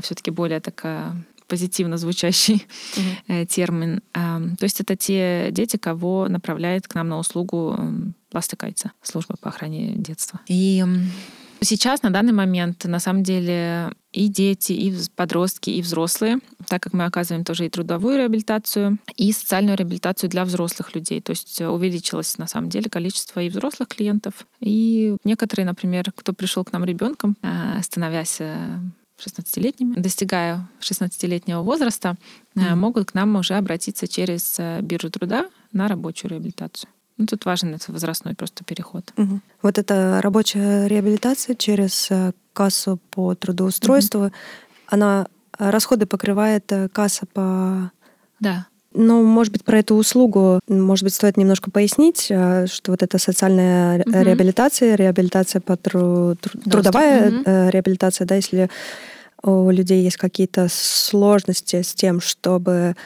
все-таки 0.00 0.30
более 0.30 0.60
такая 0.60 1.22
позитивно 1.46 1.98
звучащий 1.98 2.66
э, 3.28 3.44
термин. 3.44 4.00
Ам, 4.14 4.56
То 4.56 4.64
есть 4.64 4.80
это 4.80 4.96
те 4.96 5.50
дети, 5.52 5.76
кого 5.76 6.28
направляет 6.28 6.88
к 6.88 6.94
нам 6.94 7.08
на 7.08 7.18
услугу 7.18 7.78
Пластикайца, 8.30 8.92
служба 9.02 9.36
по 9.38 9.50
охране 9.50 9.96
детства. 9.96 10.40
И 10.46 10.82
сейчас, 11.60 12.02
на 12.02 12.10
данный 12.10 12.32
момент, 12.32 12.84
на 12.84 12.98
самом 12.98 13.22
деле, 13.22 13.92
и 14.12 14.28
дети, 14.28 14.72
и 14.72 14.94
подростки, 15.14 15.70
и 15.70 15.82
взрослые, 15.82 16.38
так 16.68 16.82
как 16.82 16.92
мы 16.92 17.04
оказываем 17.04 17.44
тоже 17.44 17.66
и 17.66 17.68
трудовую 17.68 18.16
реабилитацию, 18.18 18.98
и 19.16 19.32
социальную 19.32 19.76
реабилитацию 19.76 20.30
для 20.30 20.44
взрослых 20.44 20.94
людей. 20.94 21.20
То 21.20 21.30
есть 21.30 21.60
э, 21.60 21.68
увеличилось, 21.68 22.38
на 22.38 22.46
самом 22.46 22.68
деле, 22.70 22.88
количество 22.90 23.40
и 23.40 23.48
взрослых 23.48 23.88
клиентов, 23.88 24.46
и 24.60 25.16
некоторые, 25.24 25.66
например, 25.66 26.12
кто 26.14 26.32
пришел 26.32 26.64
к 26.64 26.72
нам 26.72 26.84
ребенком, 26.84 27.36
э, 27.42 27.80
становясь 27.82 28.36
э, 28.40 28.78
16-летними, 29.18 29.94
достигая 29.94 30.68
16-летнего 30.80 31.62
возраста, 31.62 32.16
э, 32.54 32.60
Мгм. 32.60 32.78
могут 32.78 33.10
к 33.10 33.14
нам 33.14 33.36
уже 33.36 33.54
обратиться 33.54 34.06
через 34.08 34.56
э, 34.58 34.80
биржу 34.82 35.10
труда 35.10 35.48
на 35.72 35.88
рабочую 35.88 36.30
реабилитацию. 36.32 36.90
Ну, 37.18 37.26
тут 37.26 37.44
важен 37.46 37.74
этот 37.74 37.88
возрастной 37.88 38.34
просто 38.34 38.64
переход. 38.64 39.12
Мгм. 39.16 39.42
Вот 39.62 39.78
эта 39.78 40.20
рабочая 40.22 40.86
реабилитация 40.86 41.54
через 41.54 42.08
э, 42.10 42.32
кассу 42.52 42.98
по 43.10 43.34
трудоустройству, 43.34 44.30
она 44.86 45.26
э, 45.58 45.70
расходы 45.70 46.06
покрывает 46.06 46.70
э, 46.72 46.88
касса 46.88 47.26
по 47.32 47.90
Да. 48.40 48.66
Ну, 48.98 49.22
может 49.22 49.52
быть, 49.52 49.62
про 49.62 49.80
эту 49.80 49.94
услугу, 49.94 50.60
может 50.68 51.04
быть, 51.04 51.12
стоит 51.14 51.36
немножко 51.36 51.70
пояснить, 51.70 52.22
что 52.22 52.82
вот 52.86 53.02
эта 53.02 53.18
социальная 53.18 53.98
Мгм. 53.98 54.22
реабилитация, 54.22 54.94
реабилитация 54.94 55.60
по 55.60 55.76
тру- 55.76 56.34
тру- 56.36 56.60
трудовая 56.60 57.30
э, 57.44 57.70
реабилитация, 57.70 58.26
да, 58.26 58.36
если 58.36 58.70
у 59.42 59.70
людей 59.70 60.02
есть 60.02 60.16
какие-то 60.16 60.68
сложности 60.70 61.82
с 61.82 61.94
тем, 61.94 62.20
чтобы 62.20 62.96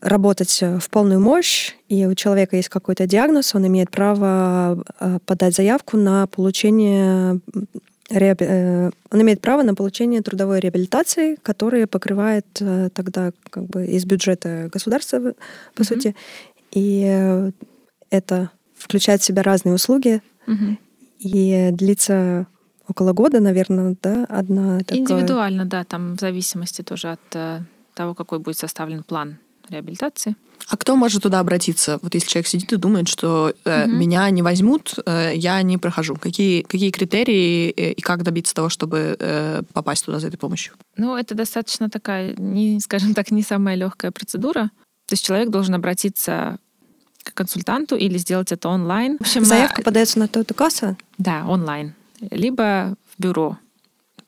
работать 0.00 0.60
в 0.60 0.90
полную 0.90 1.20
мощь, 1.20 1.74
и 1.88 2.06
у 2.06 2.14
человека 2.14 2.56
есть 2.56 2.68
какой-то 2.68 3.06
диагноз, 3.06 3.54
он 3.54 3.66
имеет 3.66 3.90
право 3.90 4.82
э, 4.98 5.18
подать 5.24 5.54
заявку 5.54 5.96
на 5.96 6.26
получение 6.26 7.40
он 8.10 9.22
имеет 9.22 9.40
право 9.40 9.62
на 9.62 9.74
получение 9.74 10.20
трудовой 10.20 10.60
реабилитации, 10.60 11.36
которая 11.36 11.86
покрывает 11.86 12.44
тогда 12.92 13.32
как 13.48 13.64
бы 13.68 13.86
из 13.86 14.04
бюджета 14.04 14.68
государства, 14.70 15.18
по 15.74 15.80
mm-hmm. 15.80 15.84
сути. 15.84 16.16
И 16.72 17.50
это 18.10 18.50
включает 18.76 19.22
в 19.22 19.24
себя 19.24 19.42
разные 19.42 19.74
услуги 19.74 20.20
mm-hmm. 20.46 20.76
и 21.20 21.70
длится 21.72 22.46
около 22.86 23.12
года, 23.12 23.40
наверное, 23.40 23.96
да, 24.02 24.26
одна 24.28 24.80
такая... 24.80 24.98
Индивидуально, 24.98 25.64
да, 25.64 25.84
там 25.84 26.16
в 26.16 26.20
зависимости 26.20 26.82
тоже 26.82 27.12
от 27.12 27.20
э, 27.34 27.60
того, 27.94 28.14
какой 28.14 28.38
будет 28.38 28.58
составлен 28.58 29.02
план 29.02 29.38
реабилитации. 29.68 30.36
А 30.68 30.76
кто 30.76 30.96
может 30.96 31.22
туда 31.22 31.40
обратиться? 31.40 31.98
Вот 32.02 32.14
если 32.14 32.28
человек 32.28 32.46
сидит 32.46 32.72
и 32.72 32.76
думает, 32.76 33.08
что 33.08 33.52
э, 33.64 33.84
угу. 33.84 33.92
меня 33.92 34.30
не 34.30 34.42
возьмут, 34.42 34.94
э, 35.04 35.32
я 35.34 35.60
не 35.62 35.76
прохожу. 35.76 36.16
Какие, 36.16 36.62
какие 36.62 36.90
критерии 36.90 37.70
э, 37.70 37.92
и 37.92 38.00
как 38.00 38.22
добиться 38.22 38.54
того, 38.54 38.68
чтобы 38.68 39.16
э, 39.18 39.62
попасть 39.72 40.04
туда 40.04 40.20
за 40.20 40.28
этой 40.28 40.36
помощью? 40.36 40.74
Ну, 40.96 41.16
это 41.16 41.34
достаточно 41.34 41.90
такая, 41.90 42.34
не, 42.36 42.80
скажем 42.84 43.14
так, 43.14 43.30
не 43.30 43.42
самая 43.42 43.74
легкая 43.74 44.12
процедура. 44.12 44.70
То 45.06 45.14
есть 45.14 45.24
человек 45.24 45.50
должен 45.50 45.74
обратиться 45.74 46.58
к 47.24 47.34
консультанту 47.34 47.96
или 47.96 48.18
сделать 48.18 48.52
это 48.52 48.68
онлайн. 48.68 49.18
В 49.18 49.22
общем, 49.22 49.44
Заявка 49.44 49.82
а... 49.82 49.84
подается 49.84 50.18
на 50.18 50.28
тот 50.28 50.52
касса? 50.54 50.96
Да, 51.18 51.44
онлайн 51.46 51.94
либо 52.30 52.94
в 53.16 53.22
бюро 53.22 53.58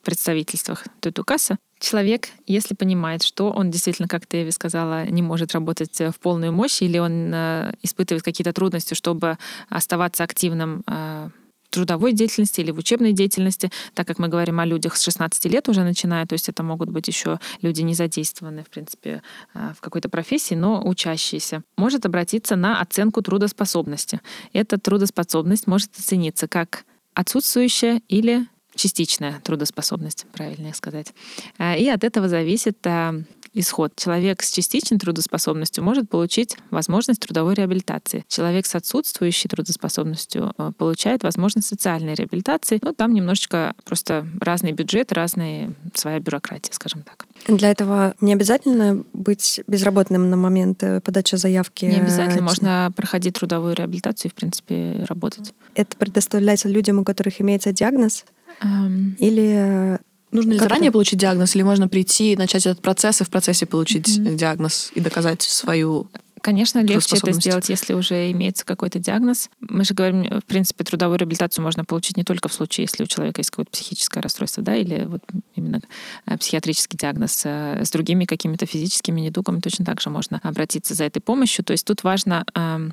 представительствах 0.02 0.84
Тутукаса. 1.00 1.58
Человек, 1.84 2.30
если 2.46 2.74
понимает, 2.74 3.22
что 3.22 3.50
он 3.50 3.70
действительно, 3.70 4.08
как 4.08 4.24
ты 4.24 4.50
сказала, 4.52 5.04
не 5.04 5.20
может 5.20 5.52
работать 5.52 6.00
в 6.00 6.14
полную 6.18 6.50
мощь, 6.50 6.80
или 6.80 6.96
он 6.96 7.30
э, 7.34 7.74
испытывает 7.82 8.22
какие-то 8.22 8.54
трудности, 8.54 8.94
чтобы 8.94 9.36
оставаться 9.68 10.24
активным 10.24 10.82
э, 10.86 11.28
в 11.64 11.68
трудовой 11.68 12.14
деятельности 12.14 12.62
или 12.62 12.70
в 12.70 12.78
учебной 12.78 13.12
деятельности, 13.12 13.70
так 13.92 14.06
как 14.06 14.18
мы 14.18 14.28
говорим 14.28 14.60
о 14.60 14.64
людях 14.64 14.96
с 14.96 15.02
16 15.02 15.44
лет 15.44 15.68
уже 15.68 15.82
начиная, 15.82 16.24
то 16.24 16.32
есть 16.32 16.48
это 16.48 16.62
могут 16.62 16.88
быть 16.88 17.06
еще 17.06 17.38
люди 17.60 17.82
не 17.82 17.92
задействованные, 17.92 18.64
в 18.64 18.70
принципе, 18.70 19.22
э, 19.52 19.72
в 19.76 19.82
какой-то 19.82 20.08
профессии, 20.08 20.54
но 20.54 20.82
учащиеся, 20.82 21.64
может 21.76 22.06
обратиться 22.06 22.56
на 22.56 22.80
оценку 22.80 23.20
трудоспособности. 23.20 24.22
Эта 24.54 24.78
трудоспособность 24.78 25.66
может 25.66 25.90
оцениться 25.98 26.48
как 26.48 26.86
отсутствующая 27.12 28.00
или 28.08 28.46
частичная 28.74 29.40
трудоспособность, 29.42 30.26
правильнее 30.32 30.74
сказать. 30.74 31.12
А, 31.58 31.76
и 31.76 31.88
от 31.88 32.04
этого 32.04 32.28
зависит 32.28 32.78
а, 32.86 33.14
исход. 33.54 33.92
Человек 33.96 34.42
с 34.42 34.50
частичной 34.50 34.98
трудоспособностью 34.98 35.82
может 35.84 36.10
получить 36.10 36.56
возможность 36.70 37.20
трудовой 37.20 37.54
реабилитации. 37.54 38.24
Человек 38.28 38.66
с 38.66 38.74
отсутствующей 38.74 39.48
трудоспособностью 39.48 40.52
а, 40.58 40.72
получает 40.72 41.22
возможность 41.22 41.68
социальной 41.68 42.14
реабилитации. 42.14 42.78
Ну, 42.82 42.92
там 42.92 43.14
немножечко 43.14 43.74
просто 43.84 44.26
разный 44.40 44.72
бюджет, 44.72 45.12
разная 45.12 45.72
своя 45.94 46.18
бюрократия, 46.18 46.72
скажем 46.72 47.02
так. 47.02 47.26
Для 47.46 47.70
этого 47.70 48.14
не 48.20 48.32
обязательно 48.32 49.04
быть 49.12 49.60
безработным 49.66 50.30
на 50.30 50.36
момент 50.36 50.82
э, 50.82 51.00
подачи 51.00 51.36
заявки? 51.36 51.84
Не 51.84 52.00
обязательно. 52.00 52.42
Можно 52.42 52.92
проходить 52.96 53.34
трудовую 53.34 53.74
реабилитацию 53.74 54.30
и, 54.30 54.32
в 54.32 54.34
принципе, 54.34 55.04
работать. 55.08 55.52
Это 55.74 55.96
предоставляется 55.96 56.68
людям, 56.68 56.98
у 56.98 57.04
которых 57.04 57.40
имеется 57.40 57.72
диагноз? 57.72 58.24
Um... 58.62 59.16
Или 59.18 59.98
Нужно 60.30 60.52
ли 60.52 60.58
как 60.58 60.68
заранее 60.68 60.88
это? 60.88 60.94
получить 60.94 61.18
диагноз, 61.18 61.54
или 61.54 61.62
можно 61.62 61.88
прийти, 61.88 62.36
начать 62.36 62.66
этот 62.66 62.82
процесс 62.82 63.20
и 63.20 63.24
в 63.24 63.30
процессе 63.30 63.66
получить 63.66 64.08
mm-hmm. 64.08 64.34
диагноз 64.34 64.90
и 64.94 65.00
доказать 65.00 65.42
свою 65.42 66.08
Конечно, 66.44 66.80
легче 66.80 67.16
это 67.16 67.32
сделать, 67.32 67.70
если 67.70 67.94
уже 67.94 68.30
имеется 68.30 68.66
какой-то 68.66 68.98
диагноз. 68.98 69.48
Мы 69.60 69.82
же 69.84 69.94
говорим, 69.94 70.40
в 70.40 70.44
принципе, 70.44 70.84
трудовую 70.84 71.18
реабилитацию 71.18 71.62
можно 71.64 71.86
получить 71.86 72.18
не 72.18 72.22
только 72.22 72.50
в 72.50 72.52
случае, 72.52 72.84
если 72.84 73.02
у 73.02 73.06
человека 73.06 73.40
есть 73.40 73.48
какое-то 73.48 73.70
психическое 73.70 74.20
расстройство, 74.20 74.62
да, 74.62 74.76
или 74.76 75.06
вот 75.06 75.22
именно 75.54 75.80
э, 76.26 76.36
психиатрический 76.36 76.98
диагноз. 76.98 77.40
Э, 77.46 77.82
с 77.82 77.90
другими 77.90 78.26
какими-то 78.26 78.66
физическими 78.66 79.22
недугами 79.22 79.60
точно 79.60 79.86
так 79.86 80.02
же 80.02 80.10
можно 80.10 80.38
обратиться 80.42 80.92
за 80.92 81.04
этой 81.04 81.20
помощью. 81.20 81.64
То 81.64 81.72
есть 81.72 81.86
тут 81.86 82.04
важно 82.04 82.44
эм, 82.54 82.92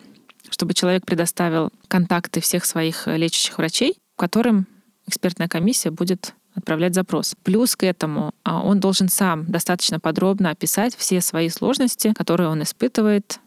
чтобы 0.49 0.73
человек 0.73 1.05
предоставил 1.05 1.71
контакты 1.89 2.39
всех 2.39 2.63
своих 2.63 3.05
лечащих 3.07 3.57
врачей, 3.57 3.97
которым 4.15 4.65
экспертная 5.07 5.47
комиссия 5.47 5.91
будет 5.91 6.33
отправлять 6.55 6.93
запрос. 6.93 7.35
Плюс 7.43 7.75
к 7.75 7.83
этому 7.83 8.33
а, 8.43 8.61
он 8.61 8.79
должен 8.79 9.09
сам 9.09 9.45
достаточно 9.45 9.99
подробно 9.99 10.49
описать 10.49 10.95
все 10.95 11.21
свои 11.21 11.49
сложности, 11.49 12.13
которые 12.13 12.49
он 12.49 12.61
испытывает 12.63 13.39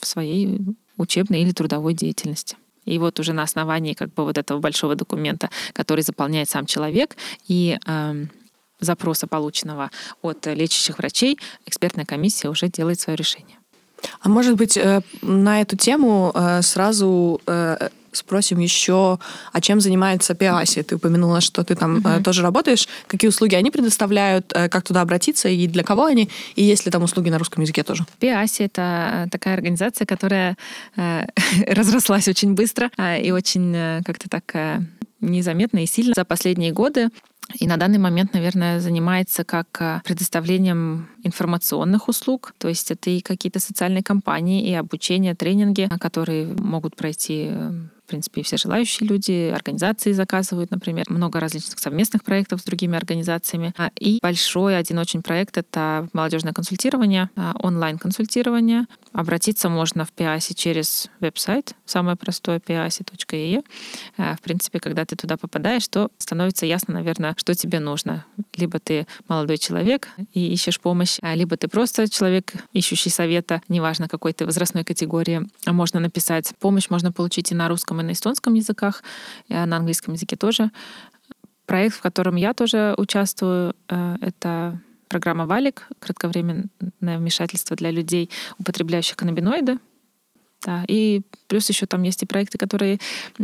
в 0.00 0.06
своей 0.06 0.60
учебной 0.96 1.42
или 1.42 1.52
трудовой 1.52 1.94
деятельности. 1.94 2.56
И 2.84 2.98
вот 2.98 3.20
уже 3.20 3.32
на 3.32 3.42
основании 3.42 3.92
как 3.92 4.12
бы 4.14 4.24
вот 4.24 4.38
этого 4.38 4.60
большого 4.60 4.94
документа, 4.94 5.50
который 5.72 6.00
заполняет 6.00 6.48
сам 6.48 6.66
человек, 6.66 7.16
и 7.46 7.78
э, 7.86 8.24
запроса, 8.80 9.26
полученного 9.26 9.90
от 10.22 10.46
лечащих 10.46 10.98
врачей, 10.98 11.38
экспертная 11.66 12.06
комиссия 12.06 12.48
уже 12.48 12.68
делает 12.68 12.98
свое 13.00 13.16
решение. 13.16 13.58
А 14.20 14.28
может 14.28 14.56
быть, 14.56 14.76
э, 14.76 15.02
на 15.22 15.60
эту 15.60 15.76
тему 15.76 16.32
э, 16.34 16.62
сразу 16.62 17.40
э, 17.46 17.88
спросим 18.18 18.58
еще, 18.58 19.18
а 19.52 19.60
чем 19.60 19.80
занимается 19.80 20.34
Пиаси? 20.34 20.82
Ты 20.82 20.96
упомянула, 20.96 21.40
что 21.40 21.64
ты 21.64 21.74
там 21.74 21.98
uh-huh. 21.98 22.22
тоже 22.22 22.42
работаешь. 22.42 22.88
Какие 23.06 23.28
услуги 23.28 23.54
они 23.54 23.70
предоставляют, 23.70 24.52
как 24.52 24.82
туда 24.82 25.00
обратиться 25.00 25.48
и 25.48 25.66
для 25.66 25.82
кого 25.82 26.04
они? 26.04 26.28
И 26.56 26.64
есть 26.64 26.84
ли 26.84 26.92
там 26.92 27.02
услуги 27.02 27.30
на 27.30 27.38
русском 27.38 27.62
языке 27.62 27.82
тоже? 27.82 28.04
Пиаси— 28.20 28.62
это 28.64 29.28
такая 29.30 29.54
организация, 29.54 30.06
которая 30.06 30.56
разрослась 31.66 32.28
очень 32.28 32.54
быстро 32.54 32.90
и 33.20 33.30
очень 33.30 34.02
как-то 34.04 34.28
так 34.28 34.82
незаметно 35.20 35.82
и 35.82 35.86
сильно 35.86 36.12
за 36.14 36.24
последние 36.24 36.72
годы. 36.72 37.08
И 37.58 37.66
на 37.66 37.78
данный 37.78 37.98
момент, 37.98 38.34
наверное, 38.34 38.78
занимается 38.78 39.42
как 39.42 40.02
предоставлением 40.04 41.08
информационных 41.24 42.08
услуг, 42.08 42.52
то 42.58 42.68
есть 42.68 42.90
это 42.90 43.08
и 43.08 43.20
какие-то 43.20 43.58
социальные 43.58 44.02
кампании, 44.02 44.68
и 44.68 44.74
обучение, 44.74 45.34
тренинги, 45.34 45.88
которые 45.98 46.46
могут 46.46 46.94
пройти 46.94 47.50
в 48.08 48.10
принципе, 48.10 48.42
все 48.42 48.56
желающие 48.56 49.06
люди, 49.06 49.52
организации 49.54 50.12
заказывают, 50.12 50.70
например, 50.70 51.04
много 51.10 51.40
различных 51.40 51.78
совместных 51.78 52.24
проектов 52.24 52.62
с 52.62 52.64
другими 52.64 52.96
организациями. 52.96 53.74
А, 53.76 53.90
и 54.00 54.18
большой 54.22 54.78
один 54.78 54.98
очень 54.98 55.20
проект— 55.20 55.56
это 55.58 56.08
молодежное 56.14 56.54
консультирование, 56.54 57.28
а, 57.36 57.54
онлайн-консультирование. 57.62 58.86
Обратиться 59.12 59.68
можно 59.68 60.04
в 60.04 60.12
PIASI 60.12 60.54
через 60.54 61.10
веб-сайт, 61.20 61.74
самое 61.84 62.16
простое, 62.16 62.58
piasi.ee. 62.60 63.64
А, 64.16 64.36
в 64.36 64.40
принципе, 64.40 64.80
когда 64.80 65.04
ты 65.04 65.16
туда 65.16 65.36
попадаешь, 65.36 65.88
то 65.88 66.10
становится 66.18 66.66
ясно, 66.66 66.94
наверное, 66.94 67.34
что 67.36 67.54
тебе 67.54 67.80
нужно. 67.80 68.24
Либо 68.56 68.78
ты 68.78 69.06
молодой 69.28 69.58
человек 69.58 70.08
и 70.34 70.52
ищешь 70.52 70.80
помощь, 70.80 71.18
либо 71.22 71.56
ты 71.56 71.68
просто 71.68 72.08
человек, 72.10 72.52
ищущий 72.72 73.10
совета, 73.10 73.62
неважно 73.68 74.08
какой 74.08 74.32
ты 74.32 74.44
возрастной 74.44 74.84
категории. 74.84 75.42
Можно 75.66 76.00
написать 76.00 76.52
помощь, 76.58 76.90
можно 76.90 77.12
получить 77.12 77.50
и 77.52 77.54
на 77.54 77.68
русском, 77.68 78.00
и 78.00 78.04
на 78.04 78.12
эстонском 78.12 78.54
языках, 78.54 79.02
и 79.48 79.54
на 79.54 79.76
английском 79.76 80.14
языке 80.14 80.36
тоже. 80.36 80.70
Проект, 81.66 81.96
в 81.96 82.00
котором 82.00 82.36
я 82.36 82.54
тоже 82.54 82.94
участвую, 82.96 83.74
э, 83.88 84.16
это 84.22 84.80
программа 85.08 85.46
«Валик», 85.46 85.88
кратковременное 86.00 86.68
вмешательство 87.18 87.76
для 87.76 87.90
людей, 87.90 88.30
употребляющих 88.58 89.16
каннабиноиды. 89.16 89.78
Да, 90.64 90.84
и 90.88 91.22
плюс 91.46 91.68
еще 91.68 91.86
там 91.86 92.02
есть 92.02 92.22
и 92.22 92.26
проекты, 92.26 92.58
которые 92.58 92.98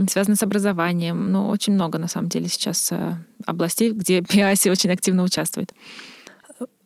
связаны 0.09 0.35
с 0.35 0.43
образованием. 0.43 1.31
Ну, 1.31 1.49
очень 1.49 1.73
много, 1.75 1.99
на 1.99 2.09
самом 2.09 2.29
деле, 2.29 2.49
сейчас 2.49 2.91
э, 2.91 3.17
областей, 3.47 3.93
где 3.93 4.21
ПИАСИ 4.29 4.69
очень 4.69 4.91
активно 4.91 5.23
участвует. 5.23 5.73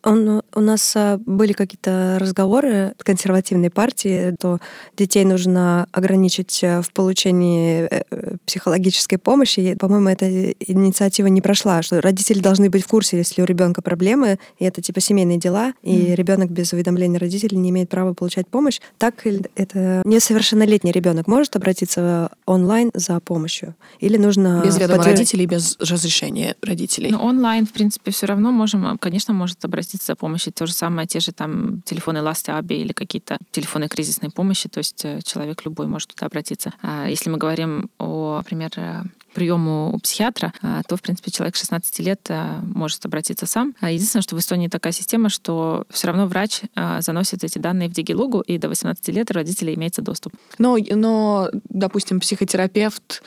Он, 0.03 0.41
у 0.55 0.59
нас 0.61 0.93
а, 0.95 1.19
были 1.25 1.53
какие-то 1.53 2.17
разговоры 2.19 2.93
консервативной 2.97 3.69
партии, 3.69 4.35
то 4.39 4.59
детей 4.97 5.25
нужно 5.25 5.87
ограничить 5.91 6.59
э, 6.63 6.81
в 6.81 6.91
получении 6.93 7.87
э, 7.89 8.35
психологической 8.45 9.17
помощи. 9.17 9.75
По-моему, 9.75 10.09
эта 10.09 10.51
инициатива 10.51 11.27
не 11.27 11.41
прошла, 11.41 11.81
что 11.81 12.01
родители 12.01 12.39
должны 12.39 12.69
быть 12.69 12.83
в 12.83 12.87
курсе, 12.87 13.17
если 13.17 13.41
у 13.41 13.45
ребенка 13.45 13.81
проблемы, 13.81 14.39
и 14.57 14.65
это 14.65 14.81
типа 14.81 15.01
семейные 15.01 15.37
дела, 15.37 15.73
и 15.83 15.95
mm. 15.95 16.15
ребенок 16.15 16.49
без 16.49 16.71
уведомления 16.71 17.19
родителей 17.19 17.57
не 17.57 17.69
имеет 17.71 17.89
права 17.89 18.13
получать 18.13 18.47
помощь. 18.47 18.79
Так 18.97 19.25
это 19.55 20.01
несовершеннолетний 20.05 20.91
ребенок 20.91 21.27
может 21.27 21.55
обратиться 21.55 22.29
онлайн 22.45 22.91
за 22.93 23.19
помощью? 23.19 23.75
Или 23.99 24.17
нужно... 24.17 24.61
Без 24.63 24.77
ведома 24.77 24.97
подтвер... 24.97 25.13
родителей, 25.13 25.45
без 25.45 25.77
разрешения 25.79 26.55
родителей? 26.61 27.11
Ну, 27.11 27.19
онлайн, 27.19 27.65
в 27.65 27.73
принципе, 27.73 28.11
все 28.11 28.25
равно 28.27 28.51
можем, 28.51 28.97
конечно, 28.97 29.33
может 29.33 29.63
обратиться 29.65 29.88
обратиться 29.89 30.07
за 30.07 30.15
помощью. 30.15 30.53
То 30.53 30.65
же 30.65 30.73
самое, 30.73 31.07
те 31.07 31.19
же 31.19 31.31
там 31.31 31.81
телефоны 31.81 32.19
Last 32.19 32.49
Аби 32.49 32.75
или 32.75 32.93
какие-то 32.93 33.37
телефоны 33.51 33.87
кризисной 33.87 34.29
помощи, 34.29 34.69
то 34.69 34.79
есть 34.79 35.03
э, 35.05 35.21
человек 35.23 35.65
любой 35.65 35.87
может 35.87 36.09
туда 36.09 36.27
обратиться. 36.27 36.73
А 36.81 37.07
если 37.07 37.31
мы 37.31 37.37
говорим 37.37 37.89
о, 37.97 38.37
например, 38.37 38.71
э, 38.75 39.03
приему 39.33 39.91
у 39.93 39.99
психиатра, 39.99 40.53
то, 40.87 40.97
в 40.97 41.01
принципе, 41.01 41.31
человек 41.31 41.55
16 41.55 41.99
лет 41.99 42.29
может 42.63 43.05
обратиться 43.05 43.45
сам. 43.45 43.75
Единственное, 43.81 44.23
что 44.23 44.35
в 44.35 44.39
Эстонии 44.39 44.67
такая 44.67 44.91
система, 44.91 45.29
что 45.29 45.85
все 45.91 46.07
равно 46.07 46.25
врач 46.25 46.61
заносит 46.99 47.43
эти 47.43 47.59
данные 47.59 47.89
в 47.89 47.93
Дигилугу, 47.93 48.41
и 48.41 48.57
до 48.57 48.69
18 48.69 49.07
лет 49.09 49.29
родителей 49.29 49.75
имеется 49.75 50.01
доступ. 50.01 50.33
Но, 50.57 50.77
но 50.95 51.49
допустим, 51.69 52.19
психотерапевт 52.19 53.21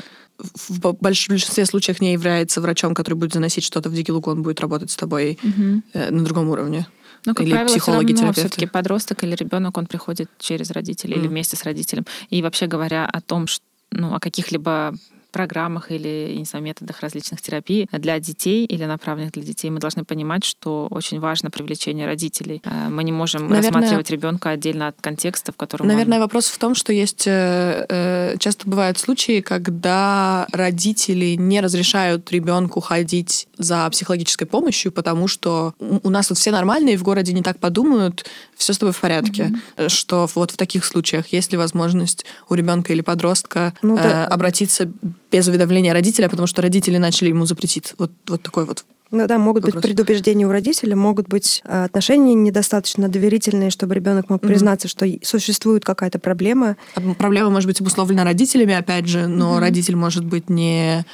в 0.68 0.96
большинстве 1.00 1.66
случаев 1.66 2.00
не 2.00 2.12
является 2.12 2.60
врачом, 2.60 2.94
который 2.94 3.14
будет 3.14 3.32
заносить 3.32 3.64
что-то 3.64 3.88
в 3.88 3.94
Дигилугу, 3.94 4.30
он 4.30 4.42
будет 4.42 4.60
работать 4.60 4.90
с 4.90 4.96
тобой 4.96 5.38
угу. 5.42 5.82
на 5.94 6.24
другом 6.24 6.48
уровне. 6.48 6.86
Ну, 7.24 7.34
как 7.34 7.46
или 7.46 7.52
правило, 7.52 7.68
психологи, 7.68 8.14
все 8.14 8.32
все-таки 8.32 8.66
подросток 8.66 9.22
или 9.22 9.34
ребенок, 9.36 9.78
он 9.78 9.86
приходит 9.86 10.28
через 10.38 10.70
родителей 10.72 11.14
mm. 11.14 11.18
или 11.20 11.28
вместе 11.28 11.56
с 11.56 11.62
родителем. 11.62 12.04
И 12.30 12.42
вообще 12.42 12.66
говоря 12.66 13.06
о 13.06 13.20
том, 13.20 13.46
что 13.46 13.64
ну, 13.92 14.14
о 14.14 14.18
каких-либо 14.20 14.94
программах 15.32 15.90
или, 15.90 16.34
не 16.36 16.44
знаю, 16.44 16.64
методах 16.64 17.00
различных 17.00 17.40
терапий 17.42 17.88
для 17.90 18.20
детей 18.20 18.64
или 18.64 18.84
направленных 18.84 19.32
для 19.32 19.42
детей, 19.42 19.70
мы 19.70 19.80
должны 19.80 20.04
понимать, 20.04 20.44
что 20.44 20.86
очень 20.90 21.18
важно 21.18 21.50
привлечение 21.50 22.06
родителей. 22.06 22.62
Э, 22.64 22.88
мы 22.88 23.02
не 23.02 23.12
можем 23.12 23.48
Наверное... 23.48 23.80
рассматривать 23.80 24.10
ребенка 24.10 24.50
отдельно 24.50 24.88
от 24.88 24.96
контекста, 25.00 25.52
в 25.52 25.56
котором 25.56 25.86
Наверное, 25.86 26.18
он... 26.18 26.22
вопрос 26.22 26.46
в 26.46 26.58
том, 26.58 26.74
что 26.74 26.92
есть 26.92 27.26
э, 27.26 27.86
э, 27.88 28.36
часто 28.38 28.68
бывают 28.68 28.98
случаи, 28.98 29.40
когда 29.40 30.46
родители 30.52 31.34
не 31.34 31.60
разрешают 31.60 32.30
ребенку 32.30 32.80
ходить 32.80 33.48
за 33.58 33.88
психологической 33.90 34.46
помощью, 34.46 34.92
потому 34.92 35.28
что 35.28 35.74
у 35.78 36.10
нас 36.10 36.28
тут 36.28 36.38
все 36.38 36.50
нормальные, 36.50 36.98
в 36.98 37.02
городе 37.02 37.32
не 37.32 37.42
так 37.42 37.58
подумают, 37.58 38.26
все 38.54 38.72
с 38.72 38.78
тобой 38.78 38.92
в 38.92 39.00
порядке. 39.00 39.52
Mm-hmm. 39.76 39.88
Что 39.88 40.28
вот 40.34 40.50
в 40.50 40.56
таких 40.56 40.84
случаях 40.84 41.28
есть 41.28 41.52
ли 41.52 41.58
возможность 41.58 42.24
у 42.48 42.54
ребенка 42.54 42.92
или 42.92 43.00
подростка 43.00 43.74
ну, 43.82 43.96
да. 43.96 44.26
обратиться 44.26 44.90
без 45.32 45.48
уведомления 45.48 45.92
родителя, 45.92 46.28
потому 46.28 46.46
что 46.46 46.62
родители 46.62 46.98
начали 46.98 47.30
ему 47.30 47.46
запретить. 47.46 47.94
Вот, 47.98 48.12
вот 48.28 48.42
такой 48.42 48.66
вот 48.66 48.84
ну 49.12 49.26
да, 49.26 49.36
могут 49.36 49.64
вопрос. 49.64 49.82
быть 49.82 49.90
предубеждения 49.90 50.46
у 50.46 50.50
родителей, 50.50 50.94
могут 50.94 51.28
быть 51.28 51.60
э, 51.66 51.84
отношения 51.84 52.32
недостаточно 52.32 53.10
доверительные, 53.10 53.68
чтобы 53.68 53.94
ребенок 53.94 54.30
мог 54.30 54.40
признаться, 54.40 54.88
mm-hmm. 54.88 55.18
что 55.20 55.26
существует 55.26 55.84
какая-то 55.84 56.18
проблема. 56.18 56.78
Проблема 57.18 57.50
может 57.50 57.66
быть 57.66 57.78
обусловлена 57.82 58.24
родителями, 58.24 58.72
опять 58.72 59.06
же, 59.06 59.26
но 59.26 59.54
mm-hmm. 59.54 59.60
родитель 59.60 59.96
может 59.96 60.24
быть 60.24 60.48
не 60.48 61.04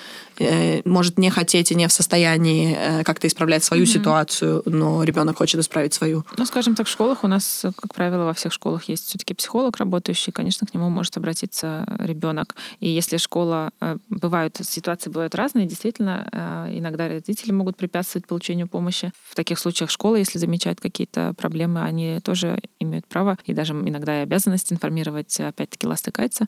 может 0.85 1.19
не 1.19 1.31
хотеть 1.31 1.73
и 1.73 1.75
не 1.75 1.87
в 1.89 1.93
состоянии 1.93 2.77
э, 2.79 3.05
как-то 3.05 3.27
исправлять 3.27 3.65
свою 3.65 3.85
mm-hmm. 3.85 3.87
ситуацию, 3.87 4.63
но 4.67 5.03
ребенок 5.05 5.39
хочет 5.39 5.61
исправить 5.61 5.95
свою. 5.95 6.25
Ну, 6.37 6.47
скажем 6.47 6.75
так, 6.75 6.87
в 6.87 6.91
школах 6.91 7.25
у 7.25 7.27
нас, 7.29 7.65
как 7.77 7.95
правило, 7.95 8.25
во 8.25 8.33
всех 8.35 8.53
школах 8.53 8.85
есть 8.85 9.07
все-таки 9.07 9.35
психолог 9.35 9.77
работающий, 9.77 10.33
конечно, 10.33 10.67
к 10.67 10.75
нему 10.75 10.89
может 10.89 11.17
обратиться 11.17 11.87
ребенок. 11.99 12.55
И 12.81 12.89
если 12.89 13.17
школа, 13.17 13.71
э, 13.81 13.97
бывают 14.09 14.59
ситуации 14.63 15.11
бывают 15.11 15.35
разные, 15.35 15.67
действительно, 15.67 16.69
иногда 16.73 17.09
родители 17.09 17.53
могут 17.53 17.77
препятствовать 17.77 18.27
получению 18.27 18.69
помощи. 18.69 19.13
В 19.31 19.35
таких 19.35 19.59
случаях 19.59 19.91
школа, 19.91 20.17
если 20.17 20.39
замечает 20.39 20.81
какие-то 20.81 21.35
проблемы, 21.37 21.83
они 21.83 22.21
тоже 22.21 22.61
имеют 22.81 23.07
право 23.07 23.39
и 23.45 23.55
даже 23.55 23.73
иногда 23.73 24.21
и 24.21 24.23
обязанность 24.23 24.73
информировать, 24.73 25.39
опять-таки, 25.41 25.87
ластыкается. 25.87 26.47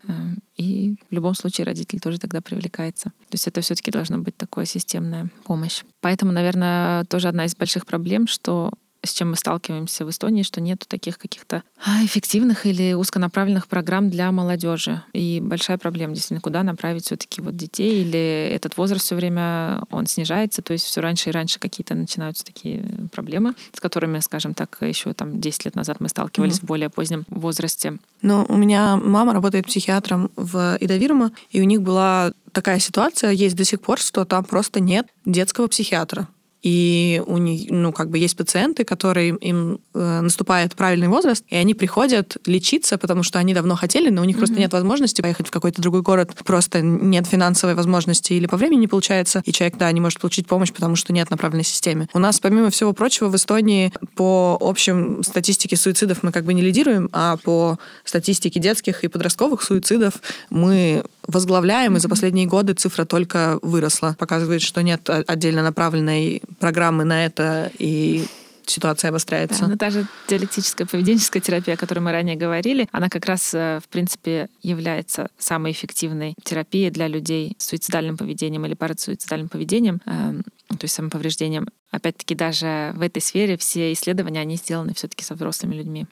И 0.57 0.97
в 1.11 1.15
любом 1.15 1.35
случае 1.35 1.65
родитель 1.65 2.01
тоже 2.01 2.19
тогда 2.19 2.41
привлекается. 2.41 3.05
То 3.05 3.35
есть 3.35 3.47
это 3.47 3.61
все 3.61 3.75
все-таки 3.81 3.91
должна 3.93 4.19
быть 4.19 4.37
такая 4.37 4.67
системная 4.67 5.31
помощь. 5.45 5.85
Поэтому, 6.03 6.33
наверное, 6.33 7.05
тоже 7.05 7.29
одна 7.29 7.47
из 7.47 7.57
больших 7.57 7.87
проблем, 7.87 8.27
что 8.27 8.71
с 9.03 9.13
чем 9.13 9.31
мы 9.31 9.37
сталкиваемся 9.37 10.05
в 10.05 10.11
Эстонии, 10.11 10.43
что 10.43 10.61
нету 10.61 10.87
таких 10.89 11.19
каких-то 11.19 11.63
а, 11.85 12.05
эффективных 12.05 12.67
или 12.67 12.93
узконаправленных 12.93 13.67
программ 13.67 14.11
для 14.11 14.31
молодежи. 14.31 15.03
И 15.13 15.41
большая 15.43 15.79
проблема 15.79 16.15
действительно, 16.15 16.41
куда 16.41 16.63
направить 16.63 17.07
все-таки 17.07 17.41
вот 17.41 17.57
детей, 17.57 18.03
или 18.03 18.51
этот 18.53 18.77
возраст 18.77 19.05
все 19.05 19.17
время 19.17 19.83
он 19.91 20.07
снижается, 20.07 20.63
то 20.63 20.73
есть 20.73 20.85
все 20.85 21.01
раньше 21.01 21.31
и 21.31 21.33
раньше 21.33 21.59
какие-то 21.59 21.95
начинаются 21.95 22.45
такие 22.45 22.85
проблемы, 23.13 23.55
с 23.73 23.81
которыми, 23.81 24.21
скажем 24.21 24.55
так, 24.55 24.77
еще 24.81 25.13
там 25.13 25.41
10 25.41 25.65
лет 25.65 25.75
назад 25.75 26.01
мы 26.01 26.09
сталкивались 26.09 26.59
mm-hmm. 26.59 26.63
в 26.63 26.65
более 26.65 26.91
позднем 26.91 27.25
возрасте. 27.29 27.99
Ну, 28.23 28.45
у 28.49 28.57
меня 28.57 28.97
мама 28.97 29.33
работает 29.33 29.67
психиатром 29.67 30.31
в 30.37 30.77
Идавирума, 30.81 31.33
и 31.51 31.61
у 31.61 31.65
них 31.65 31.81
была 31.83 32.33
такая 32.53 32.79
ситуация, 32.79 33.31
есть 33.31 33.57
до 33.57 33.65
сих 33.65 33.81
пор, 33.81 33.99
что 33.99 34.25
там 34.25 34.45
просто 34.45 34.81
нет 34.81 35.07
детского 35.25 35.69
психиатра 35.69 36.29
и 36.63 37.23
у 37.27 37.39
них, 37.39 37.71
ну, 37.71 37.93
как 37.93 38.11
бы 38.11 38.19
есть 38.19 38.37
пациенты, 38.37 38.85
которые 38.85 39.37
им 39.37 39.81
э, 39.95 40.21
наступает 40.21 40.75
правильный 40.75 41.09
возраст, 41.09 41.45
и 41.49 41.57
они 41.57 41.75
приходят 41.75 42.37
лечиться, 42.47 42.99
потому 42.99 43.23
что 43.23 43.39
они 43.39 43.55
давно 43.55 43.77
хотели, 43.77 44.11
но 44.11 44.23
у 44.23 44.25
них 44.25 44.37
mm-hmm. 44.37 44.39
просто 44.39 44.59
нет 44.59 44.73
возможности 44.73 45.23
поехать 45.23 45.49
в 45.49 45.51
какой-то 45.51 45.81
другой 45.81 46.03
город, 46.03 46.33
просто 46.45 46.83
нет 46.83 47.27
финансовой 47.27 47.75
возможности 47.75 48.35
или 48.35 48.47
по 48.47 48.57
времени 48.57 48.81
не 48.81 48.89
получается, 48.89 49.43
и 49.47 49.53
человек, 49.53 49.79
да, 49.79 49.91
не 49.91 50.01
может 50.01 50.21
получить 50.21 50.47
помощь, 50.47 50.73
потому 50.73 50.97
что 50.97 51.13
нет 51.13 51.31
направленной 51.31 51.65
системе. 51.65 52.09
У 52.13 52.19
нас, 52.19 52.41
помимо 52.41 52.71
всего 52.71 52.93
прочего, 52.93 53.29
в 53.29 53.37
Эстонии 53.37 53.93
по 54.15 54.59
общим 54.61 55.23
статистике 55.23 55.77
суицидов 55.77 56.23
мы 56.23 56.33
как 56.33 56.45
бы 56.45 56.53
не 56.53 56.63
лидируем, 56.63 57.09
а 57.13 57.39
по 57.39 57.79
статистике 58.05 58.61
детских 58.61 59.05
и 59.05 59.09
подростковых 59.09 59.63
суицидов 59.63 60.15
мы 60.51 61.05
возглавляем, 61.27 61.97
и 61.97 62.01
за 62.01 62.09
последние 62.09 62.47
годы 62.47 62.75
цифра 62.75 63.05
только 63.05 63.59
выросла. 63.63 64.17
Показывает, 64.19 64.63
что 64.63 64.83
нет 64.83 65.09
отдельно 65.09 65.63
направленной 65.63 66.43
программы 66.59 67.05
на 67.05 67.25
это, 67.25 67.71
и 67.79 68.27
ситуация 68.71 69.11
обостряется. 69.11 69.63
Да, 69.63 69.69
но 69.69 69.77
та 69.77 69.91
же 69.91 70.07
диалектическая 70.29 70.87
поведенческая 70.87 71.43
терапия, 71.43 71.75
о 71.75 71.77
которой 71.77 72.01
мы 72.01 72.13
ранее 72.13 72.37
говорили, 72.37 72.89
она 72.93 73.09
как 73.09 73.27
раз, 73.27 73.53
э, 73.53 73.81
в 73.83 73.89
принципе, 73.89 74.49
является 74.63 75.29
самой 75.39 75.73
эффективной 75.73 76.35
терапией 76.43 76.91
для 76.91 77.09
людей 77.09 77.55
с 77.59 77.67
суицидальным 77.67 78.17
поведением 78.17 78.65
или 78.67 78.75
парасуицидальным 78.75 79.49
поведением, 79.49 80.01
эм, 80.07 80.43
то 80.69 80.85
есть 80.85 80.95
самоповреждением. 80.95 81.69
Опять-таки, 81.91 82.35
даже 82.35 82.93
в 82.95 83.03
этой 83.03 83.21
сфере 83.21 83.57
все 83.57 83.93
исследования, 83.93 84.41
они 84.41 84.57
сделаны 84.57 84.95
все-таки 84.95 85.25
со 85.25 85.35
взрослыми 85.35 85.75
людьми. 85.75 86.07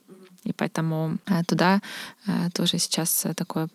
И 0.45 0.53
поэтому 0.53 1.19
э, 1.27 1.45
туда 1.47 1.81
э, 2.27 2.51
тоже 2.53 2.79
сейчас 2.79 3.27
такое 3.37 3.69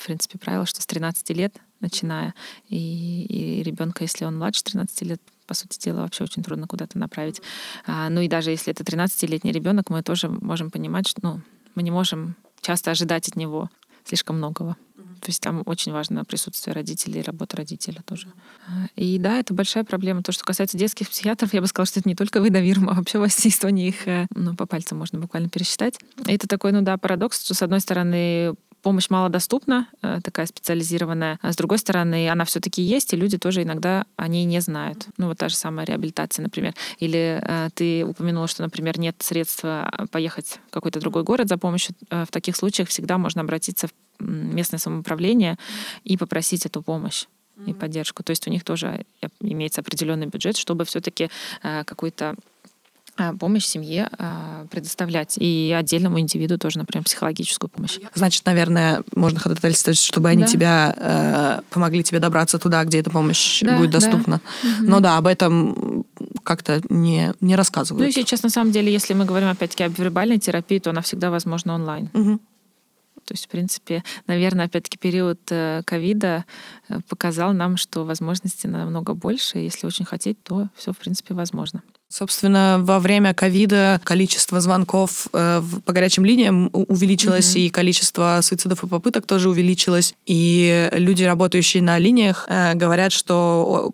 в 0.00 0.06
принципе, 0.06 0.38
правило, 0.38 0.66
что 0.66 0.80
с 0.80 0.86
13 0.86 1.30
лет 1.30 1.54
начиная, 1.80 2.34
и, 2.68 3.24
и 3.24 3.62
ребенка, 3.62 4.04
если 4.04 4.24
он 4.24 4.38
младше 4.38 4.64
13 4.64 5.02
лет, 5.02 5.20
по 5.46 5.54
сути 5.54 5.78
дела, 5.78 6.02
вообще 6.02 6.24
очень 6.24 6.42
трудно 6.42 6.66
куда-то 6.66 6.98
направить. 6.98 7.42
А, 7.86 8.08
ну 8.08 8.20
и 8.20 8.28
даже 8.28 8.50
если 8.50 8.72
это 8.72 8.84
13-летний 8.84 9.52
ребенок, 9.52 9.90
мы 9.90 10.02
тоже 10.02 10.28
можем 10.28 10.70
понимать, 10.70 11.08
что 11.08 11.20
ну, 11.22 11.40
мы 11.74 11.82
не 11.82 11.90
можем 11.90 12.36
часто 12.60 12.92
ожидать 12.92 13.28
от 13.28 13.36
него 13.36 13.68
слишком 14.04 14.36
многого. 14.36 14.76
То 15.20 15.28
есть 15.28 15.42
там 15.42 15.62
очень 15.66 15.92
важно 15.92 16.24
присутствие 16.24 16.72
родителей, 16.72 17.20
работа 17.20 17.58
родителя 17.58 18.02
тоже. 18.06 18.28
А, 18.66 18.86
и 18.96 19.18
да, 19.18 19.38
это 19.38 19.52
большая 19.52 19.84
проблема. 19.84 20.22
То, 20.22 20.32
что 20.32 20.44
касается 20.44 20.78
детских 20.78 21.10
психиатров, 21.10 21.52
я 21.52 21.60
бы 21.60 21.66
сказала, 21.66 21.86
что 21.86 22.00
это 22.00 22.08
не 22.08 22.14
только 22.14 22.40
в 22.40 22.48
Идавирм, 22.48 22.88
а 22.88 22.94
вообще 22.94 23.18
во 23.18 23.28
всей 23.28 23.50
Эстонии 23.50 23.88
их 23.88 24.08
э, 24.08 24.26
ну, 24.34 24.54
по 24.54 24.66
пальцам 24.66 24.98
можно 24.98 25.18
буквально 25.18 25.50
пересчитать. 25.50 25.98
И 26.26 26.32
это 26.32 26.46
такой, 26.46 26.72
ну 26.72 26.80
да, 26.80 26.96
парадокс, 26.96 27.44
что 27.44 27.54
с 27.54 27.62
одной 27.62 27.80
стороны 27.80 28.54
помощь 28.82 29.10
малодоступна, 29.10 29.88
э, 30.02 30.20
такая 30.22 30.46
специализированная. 30.46 31.38
А 31.42 31.52
с 31.52 31.56
другой 31.56 31.78
стороны, 31.78 32.28
она 32.28 32.44
все-таки 32.44 32.82
есть, 32.82 33.12
и 33.12 33.16
люди 33.16 33.38
тоже 33.38 33.62
иногда 33.62 34.04
о 34.16 34.28
ней 34.28 34.44
не 34.44 34.60
знают. 34.60 35.06
Ну, 35.16 35.28
вот 35.28 35.38
та 35.38 35.48
же 35.48 35.56
самая 35.56 35.86
реабилитация, 35.86 36.42
например. 36.42 36.74
Или 36.98 37.40
э, 37.42 37.68
ты 37.74 38.04
упомянула, 38.04 38.48
что, 38.48 38.62
например, 38.62 38.98
нет 38.98 39.16
средства 39.20 39.88
а, 39.90 40.06
поехать 40.06 40.60
в 40.68 40.72
какой-то 40.72 41.00
другой 41.00 41.24
город 41.24 41.48
за 41.48 41.58
помощью. 41.58 41.94
Э, 42.10 42.24
в 42.24 42.30
таких 42.30 42.56
случаях 42.56 42.88
всегда 42.88 43.18
можно 43.18 43.42
обратиться 43.42 43.88
в 43.88 44.24
местное 44.24 44.78
самоуправление 44.78 45.56
и 46.04 46.16
попросить 46.16 46.66
эту 46.66 46.82
помощь 46.82 47.26
и 47.66 47.74
поддержку. 47.74 48.22
То 48.22 48.30
есть 48.30 48.46
у 48.48 48.50
них 48.50 48.64
тоже 48.64 49.04
имеется 49.40 49.82
определенный 49.82 50.26
бюджет, 50.26 50.56
чтобы 50.56 50.86
все-таки 50.86 51.30
какой-то 51.62 52.34
помощь 53.38 53.64
семье 53.64 54.08
а, 54.18 54.66
предоставлять 54.70 55.36
и 55.38 55.74
отдельному 55.76 56.18
индивиду 56.20 56.58
тоже, 56.58 56.78
например, 56.78 57.04
психологическую 57.04 57.68
помощь. 57.68 57.98
Значит, 58.14 58.46
наверное, 58.46 59.02
можно 59.14 59.38
ходатайствовать, 59.38 59.98
чтобы 59.98 60.28
они 60.28 60.42
да. 60.42 60.48
тебя 60.48 60.94
э, 60.96 61.60
помогли 61.70 62.02
тебе 62.02 62.18
добраться 62.18 62.58
туда, 62.58 62.84
где 62.84 63.00
эта 63.00 63.10
помощь 63.10 63.60
да, 63.62 63.76
будет 63.76 63.90
доступна. 63.90 64.40
Да. 64.62 64.68
Но 64.80 65.00
да, 65.00 65.18
об 65.18 65.26
этом 65.26 66.04
как-то 66.42 66.80
не, 66.88 67.34
не 67.40 67.56
рассказывают. 67.56 68.02
Ну 68.02 68.08
и 68.08 68.12
сейчас, 68.12 68.42
на 68.42 68.50
самом 68.50 68.72
деле, 68.72 68.92
если 68.92 69.14
мы 69.14 69.24
говорим 69.24 69.48
опять-таки 69.48 69.84
об 69.84 69.92
вербальной 69.98 70.38
терапии, 70.38 70.78
то 70.78 70.90
она 70.90 71.02
всегда 71.02 71.30
возможна 71.30 71.74
онлайн. 71.74 72.08
Угу. 72.14 72.40
То 73.30 73.34
есть, 73.34 73.46
в 73.46 73.48
принципе, 73.48 74.02
наверное, 74.26 74.66
опять-таки 74.66 74.98
период 74.98 75.40
э, 75.50 75.82
ковида 75.84 76.44
э, 76.88 77.00
показал 77.08 77.52
нам, 77.52 77.76
что 77.76 78.04
возможностей 78.04 78.66
намного 78.66 79.14
больше. 79.14 79.58
Если 79.58 79.86
очень 79.86 80.04
хотеть, 80.04 80.42
то 80.42 80.68
все, 80.74 80.92
в 80.92 80.98
принципе, 80.98 81.34
возможно. 81.34 81.82
Собственно, 82.12 82.80
во 82.82 82.98
время 82.98 83.34
ковида 83.34 84.00
количество 84.02 84.60
звонков 84.60 85.28
э, 85.32 85.62
по 85.84 85.92
горячим 85.92 86.24
линиям 86.24 86.68
увеличилось, 86.72 87.54
mm-hmm. 87.54 87.60
и 87.60 87.70
количество 87.70 88.40
суицидов 88.42 88.82
и 88.82 88.88
попыток 88.88 89.26
тоже 89.26 89.48
увеличилось. 89.48 90.14
И 90.26 90.88
люди, 90.90 91.22
работающие 91.22 91.84
на 91.84 91.98
линиях, 91.98 92.46
э, 92.48 92.74
говорят, 92.74 93.12
что 93.12 93.92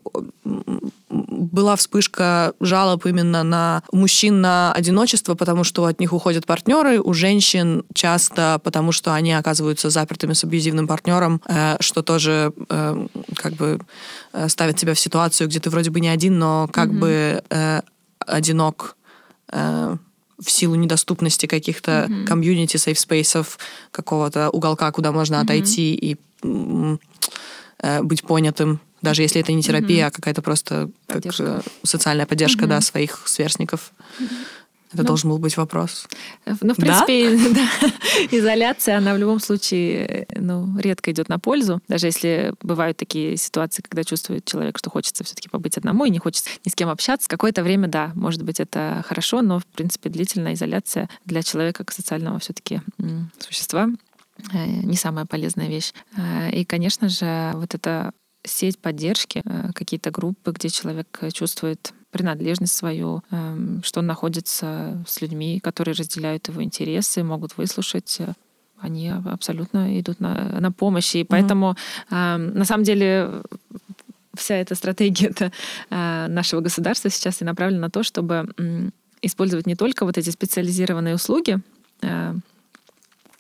была 1.11 1.77
вспышка 1.77 2.55
жалоб 2.59 3.05
именно 3.05 3.43
на 3.43 3.83
мужчин 3.93 4.41
на 4.41 4.73
одиночество, 4.73 5.35
потому 5.35 5.63
что 5.63 5.85
от 5.85 6.01
них 6.01 6.15
уходят 6.15 6.47
партнеры, 6.47 7.01
у 7.03 7.13
женщин 7.13 7.85
часто 7.93 8.59
потому, 8.65 8.93
что 8.93 9.13
они 9.13 9.35
оказываются 9.35 9.91
запертыми 9.91 10.33
с 10.33 10.43
абьюзивным 10.43 10.89
партнером, 10.89 11.43
э, 11.47 11.77
что 11.81 12.01
тоже 12.01 12.51
как 13.37 13.53
бы 13.53 13.79
ставит 14.49 14.77
тебя 14.77 14.95
в 14.95 15.01
ситуацию, 15.01 15.49
где 15.49 15.61
ты 15.61 15.69
вроде 15.69 15.91
бы 15.91 16.01
не 16.01 16.09
один, 16.09 16.39
но 16.39 16.67
как 16.73 16.89
mm-hmm. 16.89 16.99
бы 16.99 17.83
одинок 18.27 18.97
э, 19.53 19.97
в 20.39 20.51
силу 20.51 20.75
недоступности 20.75 21.47
каких-то 21.47 22.07
mm-hmm. 22.09 22.25
комьюнити, 22.25 22.77
сейфспейсов, 22.77 23.59
какого-то 23.91 24.51
уголка, 24.51 24.91
куда 24.93 25.13
можно 25.13 25.37
mm-hmm. 25.37 25.45
отойти 25.45 25.95
и 25.95 26.17
э, 27.83 28.03
быть 28.03 28.23
понятым, 28.23 28.81
даже 29.03 29.23
если 29.23 29.41
это 29.41 29.53
не 29.53 29.63
терапия, 29.63 30.05
mm-hmm. 30.05 30.09
а 30.09 30.11
какая-то 30.11 30.43
просто 30.43 30.91
как, 31.07 31.25
э, 31.25 31.61
социальная 31.83 32.27
поддержка 32.27 32.65
mm-hmm. 32.65 32.69
да, 32.69 32.81
своих 32.81 33.23
сверстников. 33.27 33.93
Mm-hmm. 34.19 34.27
Это 34.97 35.03
ну, 35.03 35.09
должен 35.09 35.31
был 35.31 35.39
быть 35.39 35.57
вопрос. 35.59 36.09
Ну, 36.47 36.73
в 36.73 36.77
принципе, 36.77 37.37
да? 37.55 37.69
да, 37.83 37.89
изоляция, 38.31 38.97
она 38.97 39.13
в 39.13 39.19
любом 39.19 39.41
случае 39.41 40.27
ну, 40.35 40.79
редко 40.79 41.13
идет 41.13 41.29
на 41.29 41.39
пользу. 41.39 41.83
Даже 41.87 42.07
если 42.07 42.55
бывают 42.63 42.97
такие 42.97 43.37
ситуации, 43.37 43.83
когда 43.83 44.05
чувствует 44.05 44.47
человек, 44.47 44.79
что 44.79 44.89
хочется 44.89 45.23
все-таки 45.23 45.51
побыть 45.51 45.77
одному 45.77 46.07
и 46.07 46.11
не 46.11 46.19
хочется 46.19 46.49
ни 46.65 46.71
с 46.71 46.75
кем 46.75 46.89
общаться, 46.89 47.29
какое-то 47.29 47.63
время, 47.63 47.89
да, 47.89 48.13
может 48.15 48.43
быть, 48.43 48.59
это 48.59 49.05
хорошо, 49.07 49.43
но, 49.43 49.59
в 49.59 49.67
принципе, 49.67 50.09
длительная 50.09 50.55
изоляция 50.55 51.11
для 51.27 51.43
человека 51.43 51.85
как 51.85 51.93
социального 51.93 52.39
все-таки 52.39 52.81
существа 53.39 53.89
э, 54.53 54.67
не 54.67 54.97
самая 54.97 55.27
полезная 55.27 55.69
вещь. 55.69 55.93
Э, 56.17 56.51
и, 56.51 56.65
конечно 56.65 57.11
же, 57.11 57.53
вот 57.55 57.75
эта 57.75 58.13
сеть 58.45 58.79
поддержки, 58.79 59.43
э, 59.45 59.73
какие-то 59.75 60.11
группы, 60.11 60.53
где 60.53 60.69
человек 60.69 61.07
чувствует 61.33 61.93
принадлежность 62.17 62.75
свою, 62.75 63.23
эм, 63.31 63.83
что 63.85 64.01
он 64.01 64.07
находится 64.07 65.05
с 65.07 65.21
людьми, 65.21 65.61
которые 65.61 65.95
разделяют 65.95 66.49
его 66.49 66.63
интересы, 66.63 67.23
могут 67.23 67.57
выслушать 67.57 68.21
они 68.79 69.09
абсолютно 69.09 69.99
идут 69.99 70.21
на, 70.21 70.61
на 70.61 70.71
помощь. 70.71 71.15
И 71.15 71.25
поэтому, 71.25 71.77
mm-hmm. 72.11 72.35
э, 72.35 72.37
на 72.59 72.65
самом 72.65 72.85
деле, 72.85 73.43
вся 74.35 74.57
эта 74.57 74.75
стратегия 74.75 75.33
э, 75.91 76.27
нашего 76.29 76.61
государства 76.61 77.11
сейчас 77.11 77.41
и 77.43 77.45
направлена 77.45 77.81
на 77.81 77.91
то, 77.91 78.03
чтобы 78.03 78.49
э, 78.59 78.91
использовать 79.23 79.67
не 79.67 79.77
только 79.77 80.05
вот 80.05 80.19
эти 80.19 80.31
специализированные 80.31 81.15
услуги, 81.15 81.59
э, 82.03 82.35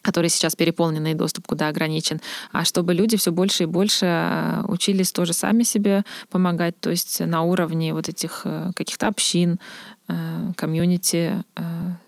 которые 0.06 0.30
сейчас 0.30 0.54
переполнены 0.54 1.10
и 1.10 1.14
доступ 1.14 1.48
куда 1.48 1.66
ограничен, 1.66 2.20
а 2.52 2.64
чтобы 2.64 2.94
люди 2.94 3.16
все 3.16 3.32
больше 3.32 3.64
и 3.64 3.66
больше 3.66 4.06
э, 4.06 4.62
учились 4.68 5.10
тоже 5.10 5.32
сами 5.32 5.64
себе 5.64 6.04
помогать, 6.30 6.78
то 6.80 6.90
есть 6.90 7.18
на 7.18 7.42
уровне 7.42 7.92
вот 7.92 8.08
этих 8.08 8.42
э, 8.44 8.70
каких-то 8.76 9.08
общин, 9.08 9.58
э, 10.08 10.52
комьюнити 10.56 11.44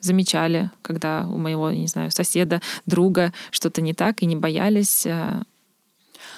замечали, 0.00 0.70
когда 0.82 1.26
у 1.26 1.38
моего, 1.38 1.72
не 1.72 1.88
знаю, 1.88 2.12
соседа, 2.12 2.62
друга 2.87 3.32
что-то 3.50 3.82
не 3.82 3.94
так, 3.94 4.22
и 4.22 4.26
не 4.26 4.37
боялись 4.37 5.06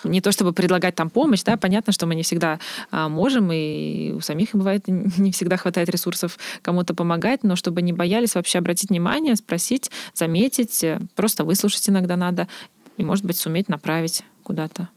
не 0.05 0.21
то 0.21 0.33
чтобы 0.33 0.53
предлагать 0.53 0.95
там 0.95 1.11
помощь, 1.11 1.43
да, 1.43 1.57
понятно, 1.57 1.93
что 1.93 2.07
мы 2.07 2.15
не 2.15 2.23
всегда 2.23 2.59
а, 2.91 3.09
можем, 3.09 3.51
и 3.53 4.13
у 4.13 4.21
самих 4.21 4.51
бывает 4.53 4.85
не 4.89 5.33
всегда 5.33 5.57
хватает 5.57 5.89
ресурсов 5.89 6.39
кому-то 6.63 6.95
помогать, 6.95 7.45
но 7.45 7.57
чтобы 7.57 7.83
не 7.83 7.93
боялись 7.93 8.35
вообще 8.35 8.59
обратить 8.59 8.91
внимание, 8.91 9.37
спросить, 9.37 9.91
заметить, 10.15 10.83
э, 10.85 11.01
просто 11.15 11.45
выслушать 11.45 11.89
иногда 11.89 12.17
надо, 12.17 12.49
и, 12.97 13.05
может 13.05 13.25
быть, 13.25 13.37
суметь 13.37 13.69
направить 13.69 14.23
куда-то. 14.43 14.89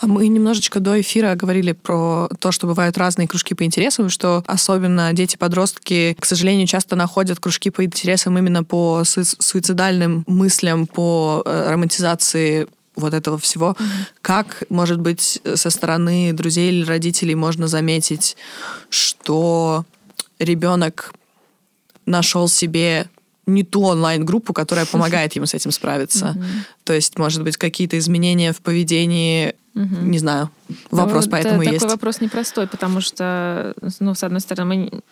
А 0.00 0.06
мы 0.06 0.28
немножечко 0.28 0.80
до 0.80 1.00
эфира 1.00 1.34
говорили 1.34 1.72
про 1.72 2.28
то, 2.38 2.52
что 2.52 2.66
бывают 2.66 2.96
разные 2.98 3.28
кружки 3.28 3.54
по 3.54 3.64
интересам, 3.64 4.08
что 4.08 4.42
особенно 4.46 5.12
дети-подростки, 5.12 6.16
к 6.18 6.24
сожалению, 6.24 6.66
часто 6.66 6.96
находят 6.96 7.38
кружки 7.40 7.70
по 7.70 7.84
интересам 7.84 8.38
именно 8.38 8.64
по 8.64 9.02
суицидальным 9.04 10.24
мыслям, 10.26 10.86
по 10.86 11.42
э, 11.44 11.70
романтизации 11.70 12.66
вот 12.96 13.14
этого 13.14 13.38
всего. 13.38 13.76
Mm-hmm. 13.78 14.06
Как, 14.22 14.64
может 14.68 15.00
быть, 15.00 15.40
со 15.54 15.70
стороны 15.70 16.32
друзей 16.32 16.70
или 16.70 16.84
родителей 16.84 17.34
можно 17.34 17.68
заметить, 17.68 18.36
что 18.88 19.84
ребенок 20.38 21.12
нашел 22.06 22.48
себе 22.48 23.08
не 23.46 23.64
ту 23.64 23.84
онлайн-группу, 23.84 24.52
которая 24.52 24.86
помогает 24.92 25.34
ему 25.34 25.46
с 25.46 25.54
этим 25.54 25.70
справиться. 25.70 26.36
Mm-hmm. 26.36 26.84
То 26.84 26.92
есть, 26.92 27.18
может 27.18 27.42
быть, 27.42 27.56
какие-то 27.56 27.98
изменения 27.98 28.52
в 28.52 28.60
поведении, 28.60 29.54
mm-hmm. 29.74 30.02
не 30.02 30.18
знаю. 30.18 30.50
Вопрос 30.90 31.26
ну, 31.26 31.30
поэтому 31.32 31.62
это, 31.62 31.72
есть. 31.72 31.82
Такой 31.82 31.94
вопрос 31.94 32.20
непростой, 32.20 32.66
потому 32.66 33.00
что, 33.00 33.74
ну, 33.98 34.14
с 34.14 34.22
одной 34.22 34.40
стороны, 34.40 34.74
мы 34.74 35.02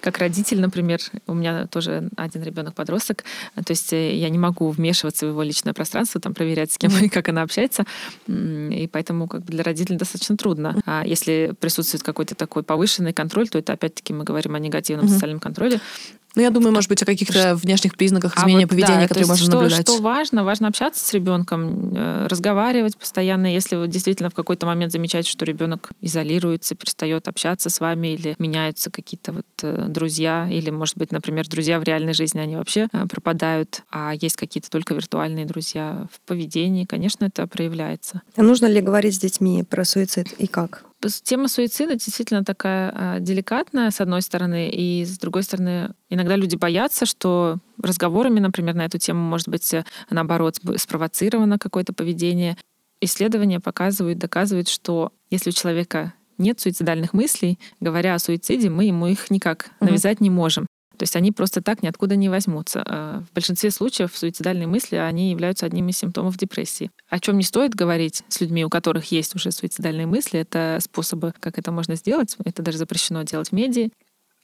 как 0.00 0.18
родитель, 0.18 0.60
например, 0.60 1.00
у 1.26 1.34
меня 1.34 1.66
тоже 1.66 2.08
один 2.16 2.42
ребенок 2.42 2.74
подросток, 2.74 3.24
то 3.54 3.70
есть 3.70 3.92
э, 3.92 4.16
я 4.16 4.28
не 4.28 4.38
могу 4.38 4.70
вмешиваться 4.70 5.26
в 5.26 5.30
его 5.30 5.42
личное 5.42 5.72
пространство, 5.72 6.20
там 6.20 6.34
проверять, 6.34 6.72
с 6.72 6.78
кем 6.78 6.90
и 7.00 7.08
как 7.08 7.28
она 7.28 7.42
общается, 7.42 7.84
и 8.26 8.88
поэтому 8.92 9.28
как 9.28 9.44
бы 9.44 9.52
для 9.52 9.62
родителей 9.62 9.98
достаточно 9.98 10.36
трудно. 10.36 10.80
А 10.86 11.04
если 11.06 11.54
присутствует 11.60 12.02
какой-то 12.02 12.34
такой 12.34 12.62
повышенный 12.62 13.12
контроль, 13.12 13.48
то 13.48 13.58
это 13.58 13.72
опять-таки 13.72 14.12
мы 14.12 14.24
говорим 14.24 14.54
о 14.54 14.58
негативном 14.58 15.08
социальном 15.08 15.40
контроле. 15.40 15.80
Ну, 16.36 16.42
я 16.42 16.50
думаю, 16.50 16.72
может 16.72 16.88
быть, 16.88 17.02
о 17.02 17.06
каких-то 17.06 17.56
внешних 17.56 17.96
признаках 17.96 18.36
изменения 18.38 18.64
а 18.64 18.66
вот, 18.66 18.70
поведения, 18.70 19.00
да, 19.00 19.08
которые 19.08 19.26
можно 19.26 19.46
что, 19.46 19.56
наблюдать. 19.56 19.80
Что 19.80 20.00
важно? 20.00 20.44
Важно 20.44 20.68
общаться 20.68 21.04
с 21.04 21.12
ребенком, 21.12 21.94
э, 21.94 22.26
разговаривать 22.28 22.96
постоянно. 22.96 23.52
Если 23.52 23.76
вы 23.76 23.88
действительно 23.88 24.30
в 24.30 24.34
какой-то 24.34 24.66
момент 24.66 24.92
замечаете, 24.92 25.28
что 25.28 25.44
ребенок 25.44 25.90
изолируется, 26.00 26.74
перестает 26.74 27.26
общаться 27.26 27.68
с 27.68 27.80
вами, 27.80 28.14
или 28.14 28.36
меняются 28.38 28.90
какие-то 28.90 29.32
вот 29.32 29.46
э, 29.62 29.86
друзья, 29.88 30.48
или, 30.48 30.70
может 30.70 30.96
быть, 30.96 31.10
например, 31.10 31.48
друзья 31.48 31.80
в 31.80 31.82
реальной 31.82 32.14
жизни, 32.14 32.38
они 32.38 32.56
вообще 32.56 32.88
э, 32.92 33.06
пропадают, 33.06 33.82
а 33.90 34.12
есть 34.14 34.36
какие-то 34.36 34.70
только 34.70 34.94
виртуальные 34.94 35.46
друзья 35.46 36.06
в 36.12 36.20
поведении, 36.28 36.84
конечно, 36.84 37.24
это 37.24 37.46
проявляется. 37.48 38.22
А 38.36 38.42
нужно 38.42 38.66
ли 38.66 38.80
говорить 38.80 39.16
с 39.16 39.18
детьми 39.18 39.64
про 39.64 39.84
суицид 39.84 40.32
и 40.38 40.46
как? 40.46 40.84
Тема 41.22 41.48
суицида 41.48 41.94
действительно 41.94 42.44
такая 42.44 42.92
а, 42.94 43.20
деликатная, 43.20 43.90
с 43.90 44.00
одной 44.00 44.20
стороны, 44.20 44.68
и 44.68 45.04
с 45.04 45.18
другой 45.18 45.42
стороны, 45.44 45.94
иногда 46.10 46.36
люди 46.36 46.56
боятся, 46.56 47.06
что 47.06 47.56
разговорами, 47.78 48.38
например, 48.38 48.74
на 48.74 48.84
эту 48.84 48.98
тему, 48.98 49.20
может 49.20 49.48
быть, 49.48 49.72
э, 49.72 49.84
наоборот, 50.10 50.58
спровоцировано 50.76 51.58
какое-то 51.58 51.94
поведение. 51.94 52.58
Исследования 53.00 53.60
показывают, 53.60 54.18
доказывают, 54.18 54.68
что 54.68 55.12
если 55.30 55.50
у 55.50 55.54
человека 55.54 56.12
нет 56.36 56.60
суицидальных 56.60 57.14
мыслей, 57.14 57.58
говоря 57.80 58.14
о 58.14 58.18
суициде, 58.18 58.68
мы 58.68 58.84
ему 58.84 59.06
их 59.06 59.30
никак 59.30 59.70
навязать 59.80 60.18
mm-hmm. 60.18 60.24
не 60.24 60.30
можем. 60.30 60.66
То 61.00 61.04
есть 61.04 61.16
они 61.16 61.32
просто 61.32 61.62
так 61.62 61.82
ниоткуда 61.82 62.14
не 62.14 62.28
возьмутся. 62.28 62.82
А 62.86 63.22
в 63.22 63.32
большинстве 63.32 63.70
случаев 63.70 64.14
суицидальные 64.14 64.66
мысли, 64.66 64.96
они 64.96 65.30
являются 65.30 65.64
одним 65.64 65.88
из 65.88 65.96
симптомов 65.96 66.36
депрессии. 66.36 66.90
О 67.08 67.18
чем 67.18 67.38
не 67.38 67.42
стоит 67.42 67.74
говорить 67.74 68.22
с 68.28 68.38
людьми, 68.42 68.66
у 68.66 68.68
которых 68.68 69.10
есть 69.10 69.34
уже 69.34 69.50
суицидальные 69.50 70.06
мысли, 70.06 70.40
это 70.40 70.76
способы, 70.82 71.32
как 71.40 71.58
это 71.58 71.72
можно 71.72 71.94
сделать. 71.94 72.36
Это 72.44 72.62
даже 72.62 72.76
запрещено 72.76 73.22
делать 73.22 73.48
в 73.48 73.52
медиа. 73.52 73.88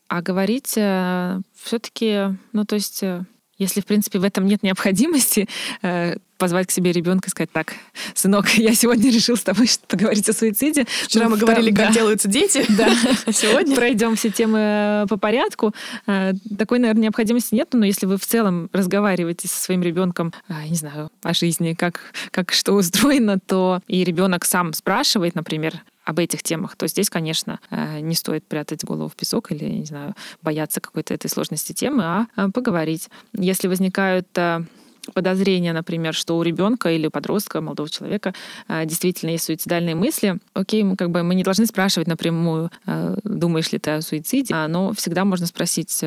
А 0.09 0.23
говорить 0.23 0.73
э, 0.79 1.41
все-таки, 1.63 2.35
ну 2.55 2.65
то 2.65 2.77
есть 2.77 3.03
э, 3.03 3.27
если, 3.59 3.83
в 3.83 3.85
принципе, 3.85 4.19
в 4.19 4.25
этом 4.25 4.47
нет 4.47 4.63
необходимости, 4.63 5.49
э, 5.83 6.17
позвать 6.39 6.69
к 6.69 6.71
себе 6.71 6.93
ребенка 6.93 7.29
и 7.29 7.31
сказать, 7.31 7.51
так, 7.53 7.75
сынок, 8.15 8.49
я 8.55 8.75
сегодня 8.75 9.11
решил 9.11 9.37
с 9.37 9.43
тобой 9.43 9.69
поговорить 9.89 10.29
о 10.29 10.33
суициде. 10.33 10.87
Вчера 11.05 11.25
ну, 11.25 11.33
мы 11.33 11.39
говорили, 11.39 11.71
да, 11.71 11.85
как 11.85 11.95
делаются 11.95 12.29
дети. 12.29 12.65
Да. 12.77 12.93
А 13.25 13.33
сегодня 13.33 13.75
пройдем 13.75 14.17
все 14.17 14.29
темы 14.31 14.59
э, 14.59 15.07
по 15.09 15.17
порядку. 15.17 15.73
Э, 16.07 16.33
такой, 16.59 16.79
наверное, 16.79 17.05
необходимости 17.05 17.55
нет, 17.55 17.69
но 17.73 17.87
если 17.87 18.05
вы 18.07 18.19
в 18.19 18.27
целом 18.27 18.69
разговариваете 18.73 19.49
со 19.49 19.63
своим 19.63 19.83
ребенком, 19.83 20.35
не 20.69 20.75
знаю, 20.75 21.11
о 21.23 21.33
жизни, 21.33 21.73
как, 21.73 22.01
как 22.33 22.53
что 22.53 22.73
устроено, 22.75 23.39
то 23.39 23.81
и 23.89 24.05
ребенок 24.05 24.45
сам 24.45 24.73
спрашивает, 24.75 25.35
например, 25.35 25.83
об 26.07 26.21
этих 26.21 26.43
темах, 26.43 26.77
то 26.77 26.87
здесь, 26.87 27.11
конечно, 27.11 27.59
э, 27.71 27.99
не 28.01 28.15
стоит 28.15 28.47
прятать 28.47 28.85
голову 28.85 29.09
в 29.09 29.17
песок 29.17 29.51
или, 29.51 29.65
не 29.65 29.85
знаю, 29.85 30.15
бояться 30.41 30.81
какой-то 30.81 31.13
этой 31.13 31.29
сложности 31.29 31.73
темы, 31.73 32.05
а 32.05 32.27
э, 32.37 32.49
поговорить. 32.55 33.11
Если 33.33 33.67
возникают 33.67 34.29
э, 35.07 35.13
подозрения, 35.13 35.73
например, 35.73 36.15
что 36.15 36.37
у 36.37 36.43
ребенка 36.43 36.91
или 36.91 37.09
подростка, 37.09 37.61
молодого 37.61 37.89
человека 37.89 38.35
действительно 38.85 39.31
есть 39.31 39.45
суицидальные 39.45 39.95
мысли, 39.95 40.39
окей, 40.55 40.83
мы 40.83 40.97
как 40.97 41.11
бы 41.11 41.23
мы 41.23 41.35
не 41.35 41.43
должны 41.43 41.67
спрашивать 41.67 42.09
напрямую, 42.09 42.71
думаешь 43.25 43.73
ли 43.73 43.79
ты 43.79 43.93
о 43.93 44.03
суициде, 44.03 44.55
а, 44.55 44.69
но 44.69 44.93
всегда 44.93 45.25
можно 45.25 45.47
спросить, 45.47 46.05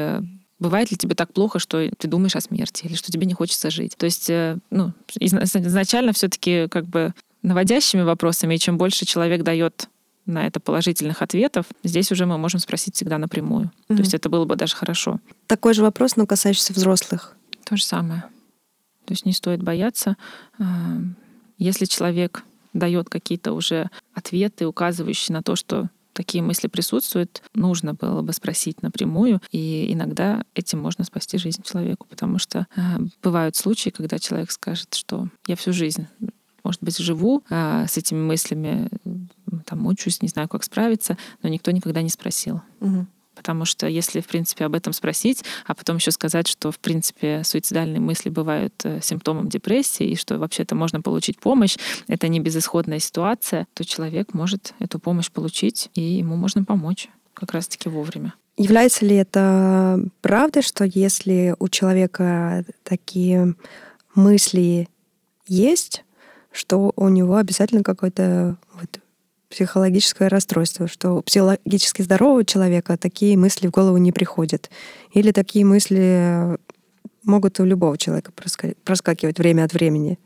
Бывает 0.59 0.91
ли 0.91 0.97
тебе 0.97 1.15
так 1.15 1.31
плохо, 1.31 1.57
что 1.57 1.89
ты 1.97 2.07
думаешь 2.09 2.35
о 2.35 2.41
смерти 2.41 2.85
или 2.85 2.95
что 2.95 3.13
тебе 3.13 3.25
не 3.25 3.33
хочется 3.33 3.71
жить? 3.71 3.95
То 3.95 4.05
есть, 4.05 4.29
ну, 4.69 4.91
изначально 5.17 6.11
все-таки 6.11 6.67
как 6.67 6.85
бы 6.85 7.13
наводящими 7.43 8.01
вопросами, 8.01 8.55
и 8.55 8.59
чем 8.59 8.77
больше 8.77 9.05
человек 9.05 9.43
дает 9.43 9.87
на 10.29 10.45
это 10.45 10.59
положительных 10.59 11.21
ответов, 11.21 11.65
здесь 11.83 12.11
уже 12.11 12.25
мы 12.25 12.37
можем 12.37 12.59
спросить 12.59 12.95
всегда 12.95 13.17
напрямую. 13.17 13.65
Mm-hmm. 13.65 13.95
То 13.95 14.01
есть 14.01 14.13
это 14.13 14.29
было 14.29 14.45
бы 14.45 14.55
даже 14.55 14.75
хорошо. 14.75 15.19
Такой 15.47 15.73
же 15.73 15.81
вопрос, 15.81 16.15
но 16.15 16.25
касающийся 16.25 16.73
взрослых. 16.73 17.35
То 17.63 17.75
же 17.75 17.83
самое. 17.83 18.23
То 19.09 19.13
есть 19.13 19.25
не 19.25 19.33
стоит 19.33 19.63
бояться. 19.63 20.17
Если 21.57 21.85
человек 21.85 22.43
дает 22.73 23.09
какие-то 23.09 23.53
уже 23.53 23.89
ответы, 24.13 24.67
указывающие 24.67 25.33
на 25.33 25.41
то, 25.41 25.55
что 25.55 25.89
такие 26.13 26.43
мысли 26.43 26.67
присутствуют, 26.67 27.41
нужно 27.55 27.95
было 27.95 28.21
бы 28.21 28.33
спросить 28.33 28.83
напрямую, 28.83 29.41
и 29.49 29.91
иногда 29.91 30.43
этим 30.53 30.77
можно 30.77 31.03
спасти 31.05 31.39
жизнь 31.39 31.63
человеку, 31.63 32.05
потому 32.07 32.37
что 32.37 32.67
э, 32.75 32.81
бывают 33.23 33.55
случаи, 33.55 33.89
когда 33.89 34.19
человек 34.19 34.51
скажет, 34.51 34.93
что 34.93 35.27
я 35.47 35.55
всю 35.55 35.73
жизнь 35.73 36.05
может 36.63 36.83
быть, 36.83 36.97
живу 36.99 37.43
э, 37.49 37.85
с 37.87 37.97
этими 37.97 38.19
мыслями, 38.19 38.89
там, 39.65 39.79
мучаюсь, 39.79 40.21
не 40.21 40.27
знаю, 40.27 40.47
как 40.47 40.63
справиться, 40.63 41.17
но 41.41 41.49
никто 41.49 41.71
никогда 41.71 42.03
не 42.03 42.09
спросил. 42.09 42.61
Угу. 42.79 43.07
Потому 43.39 43.63
что 43.63 43.87
если, 43.87 44.19
в 44.19 44.27
принципе, 44.27 44.65
об 44.65 44.75
этом 44.75 44.91
спросить, 44.91 45.45
а 45.65 45.73
потом 45.73 45.95
еще 45.95 46.11
сказать, 46.11 46.45
что, 46.45 46.73
в 46.73 46.79
принципе, 46.79 47.41
суицидальные 47.45 48.01
мысли 48.01 48.27
бывают 48.27 48.73
э, 48.83 48.99
симптомом 49.01 49.47
депрессии, 49.47 50.07
и 50.07 50.15
что 50.17 50.37
вообще-то 50.37 50.75
можно 50.75 51.01
получить 51.01 51.39
помощь, 51.39 51.77
это 52.09 52.27
не 52.27 52.41
безысходная 52.41 52.99
ситуация, 52.99 53.65
то 53.73 53.85
человек 53.85 54.33
может 54.33 54.73
эту 54.79 54.99
помощь 54.99 55.31
получить, 55.31 55.89
и 55.93 56.01
ему 56.01 56.35
можно 56.35 56.65
помочь 56.65 57.07
как 57.33 57.53
раз-таки 57.53 57.87
вовремя. 57.87 58.33
Является 58.57 59.05
ли 59.05 59.15
это 59.15 60.03
правдой, 60.19 60.61
что 60.61 60.83
если 60.83 61.55
у 61.59 61.69
человека 61.69 62.65
такие 62.83 63.55
мысли 64.15 64.89
есть, 65.47 66.03
что 66.51 66.91
у 66.97 67.07
него 67.07 67.37
обязательно 67.37 67.83
какой-то 67.83 68.57
вот 68.73 68.99
психологическое 69.49 70.27
расстройство, 70.27 70.87
что 70.87 71.13
у 71.13 71.21
психологически 71.21 72.01
здорового 72.01 72.45
человека 72.45 72.97
такие 72.97 73.37
мысли 73.37 73.67
в 73.67 73.71
голову 73.71 73.97
не 73.97 74.11
приходят. 74.11 74.69
Или 75.13 75.31
такие 75.31 75.65
мысли 75.65 76.57
могут 77.23 77.59
у 77.59 77.65
любого 77.65 77.97
человека 77.97 78.31
проскакивать 78.83 79.39
время 79.39 79.63
от 79.65 79.73
времени. 79.73 80.19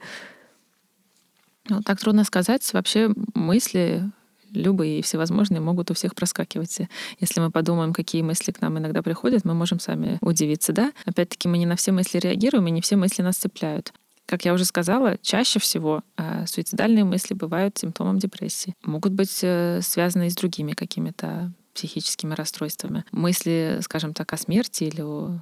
Ну, 1.69 1.81
так 1.81 1.99
трудно 1.99 2.23
сказать. 2.25 2.71
Вообще 2.73 3.09
мысли 3.33 4.03
любые 4.51 4.99
и 4.99 5.01
всевозможные 5.01 5.61
могут 5.61 5.89
у 5.89 5.93
всех 5.93 6.13
проскакивать. 6.13 6.81
Если 7.19 7.39
мы 7.39 7.49
подумаем, 7.49 7.93
какие 7.93 8.21
мысли 8.21 8.51
к 8.51 8.61
нам 8.61 8.77
иногда 8.77 9.01
приходят, 9.01 9.45
мы 9.45 9.53
можем 9.53 9.79
сами 9.79 10.19
удивиться, 10.21 10.73
да? 10.73 10.91
Опять-таки, 11.05 11.47
мы 11.47 11.57
не 11.57 11.65
на 11.65 11.75
все 11.75 11.91
мысли 11.91 12.19
реагируем, 12.19 12.67
и 12.67 12.71
не 12.71 12.81
все 12.81 12.95
мысли 12.95 13.23
нас 13.23 13.37
цепляют. 13.37 13.93
Как 14.25 14.45
я 14.45 14.53
уже 14.53 14.65
сказала, 14.65 15.17
чаще 15.21 15.59
всего 15.59 16.01
э, 16.17 16.45
суицидальные 16.47 17.03
мысли 17.03 17.33
бывают 17.33 17.77
симптомом 17.77 18.19
депрессии. 18.19 18.73
Могут 18.83 19.13
быть 19.13 19.39
э, 19.41 19.81
связаны 19.81 20.27
и 20.27 20.29
с 20.29 20.35
другими 20.35 20.71
какими-то 20.71 21.51
психическими 21.73 22.33
расстройствами. 22.33 23.03
Мысли, 23.11 23.79
скажем 23.81 24.13
так, 24.13 24.31
о 24.33 24.37
смерти 24.37 24.85
или 24.85 25.01
о 25.01 25.39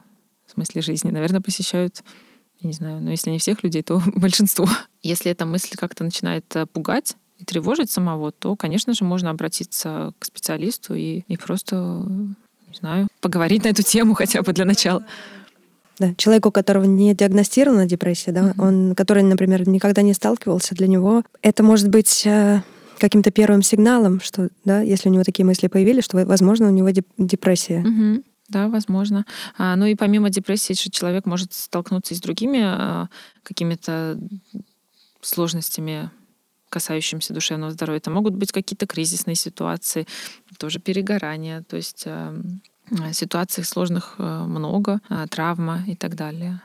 смысле 0.48 0.82
жизни, 0.82 1.12
наверное, 1.12 1.42
посещают, 1.42 2.04
я 2.60 2.68
не 2.68 2.74
знаю, 2.74 3.02
но 3.02 3.12
если 3.12 3.30
не 3.30 3.40
всех 3.40 3.64
людей, 3.64 3.84
то 3.84 4.02
большинство. 4.16 4.68
Если 5.02 5.32
эта 5.32 5.46
мысль 5.46 5.76
как-то 5.76 6.04
начинает 6.04 6.46
э, 6.56 6.66
пугать 6.66 7.16
и 7.38 7.46
тревожить 7.46 7.92
самого, 7.92 8.32
то, 8.32 8.56
конечно 8.56 8.94
же, 8.94 9.04
можно 9.04 9.30
обратиться 9.30 10.14
к 10.20 10.26
специалисту 10.26 10.96
и, 10.96 11.24
и 11.28 11.38
просто, 11.38 11.76
не 11.76 12.76
знаю, 12.80 13.08
поговорить 13.20 13.64
на 13.64 13.70
эту 13.70 13.84
тему 13.84 14.14
хотя 14.14 14.42
бы 14.42 14.54
для 14.54 14.66
начала. 14.66 15.06
Да, 16.02 16.16
человеку, 16.16 16.50
у 16.50 16.52
которого 16.52 16.86
не 16.86 17.14
диагностирована 17.14 17.86
депрессия, 17.86 18.32
да, 18.32 18.42
mm-hmm. 18.42 18.64
он, 18.64 18.96
который, 18.96 19.22
например, 19.22 19.70
никогда 19.70 20.02
не 20.02 20.16
сталкивался, 20.16 20.74
для 20.74 20.88
него 20.88 21.24
это 21.44 21.62
может 21.62 21.90
быть 21.90 22.26
э, 22.26 22.64
каким-то 22.98 23.30
первым 23.30 23.62
сигналом, 23.62 24.20
что, 24.20 24.50
да, 24.66 24.82
если 24.82 25.10
у 25.10 25.12
него 25.12 25.24
такие 25.24 25.46
мысли 25.46 25.68
появились, 25.68 26.04
что, 26.06 26.26
возможно, 26.26 26.70
у 26.70 26.72
него 26.72 26.90
депрессия. 27.20 27.84
Mm-hmm. 27.84 28.24
Да, 28.50 28.68
возможно. 28.68 29.28
А, 29.60 29.76
ну 29.76 29.86
и 29.86 29.94
помимо 29.94 30.32
депрессии, 30.32 30.74
человек 30.74 31.28
может 31.28 31.54
столкнуться 31.54 32.16
и 32.16 32.18
с 32.18 32.20
другими 32.20 32.62
а, 32.64 33.08
какими-то 33.44 34.18
сложностями, 35.22 36.10
касающимися 36.70 37.36
душевного 37.36 37.74
здоровья. 37.74 38.00
Это 38.00 38.10
могут 38.10 38.34
быть 38.34 38.52
какие-то 38.52 38.88
кризисные 38.88 39.36
ситуации, 39.36 40.08
тоже 40.58 40.80
перегорание. 40.80 41.62
То 41.62 41.78
есть 41.78 42.08
Э, 42.08 42.34
ситуаций 43.14 43.64
сложных 43.64 44.16
э, 44.18 44.46
много, 44.48 45.00
э, 45.10 45.26
травма 45.30 45.84
и 45.88 45.96
так 45.96 46.16
далее. 46.16 46.62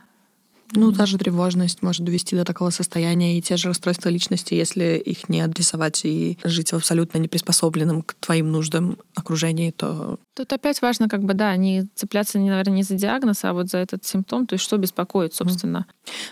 Ну, 0.73 0.93
та 0.93 1.07
же 1.07 1.19
тревожность 1.19 1.83
может 1.83 2.05
довести 2.05 2.37
до 2.37 2.45
такого 2.45 2.71
состояния, 2.71 3.39
и 3.39 3.43
те 3.43 3.57
же 3.57 3.69
расстройства 3.69 4.09
личности, 4.09 4.55
если 4.55 4.97
их 4.97 5.29
не 5.29 5.41
адресовать 5.41 6.05
и 6.05 6.39
жить 6.45 6.73
в 6.73 6.77
абсолютно 6.77 7.19
неприспособленном 7.19 8.03
к 8.03 8.15
твоим 8.15 8.51
нуждам 8.51 8.99
окружении, 9.15 9.71
то... 9.71 10.19
Тут 10.35 10.53
опять 10.53 10.83
важно, 10.83 11.09
как 11.09 11.23
бы, 11.23 11.35
да, 11.35 11.57
не 11.57 11.87
цепляться, 11.95 12.39
не, 12.39 12.51
наверное, 12.51 12.75
не 12.75 12.83
за 12.83 12.95
диагноз, 12.95 13.45
а 13.45 13.53
вот 13.53 13.69
за 13.69 13.79
этот 13.79 14.05
симптом, 14.05 14.47
то 14.47 14.55
есть 14.55 14.65
что 14.65 14.77
беспокоит, 14.77 15.35
собственно. 15.35 15.87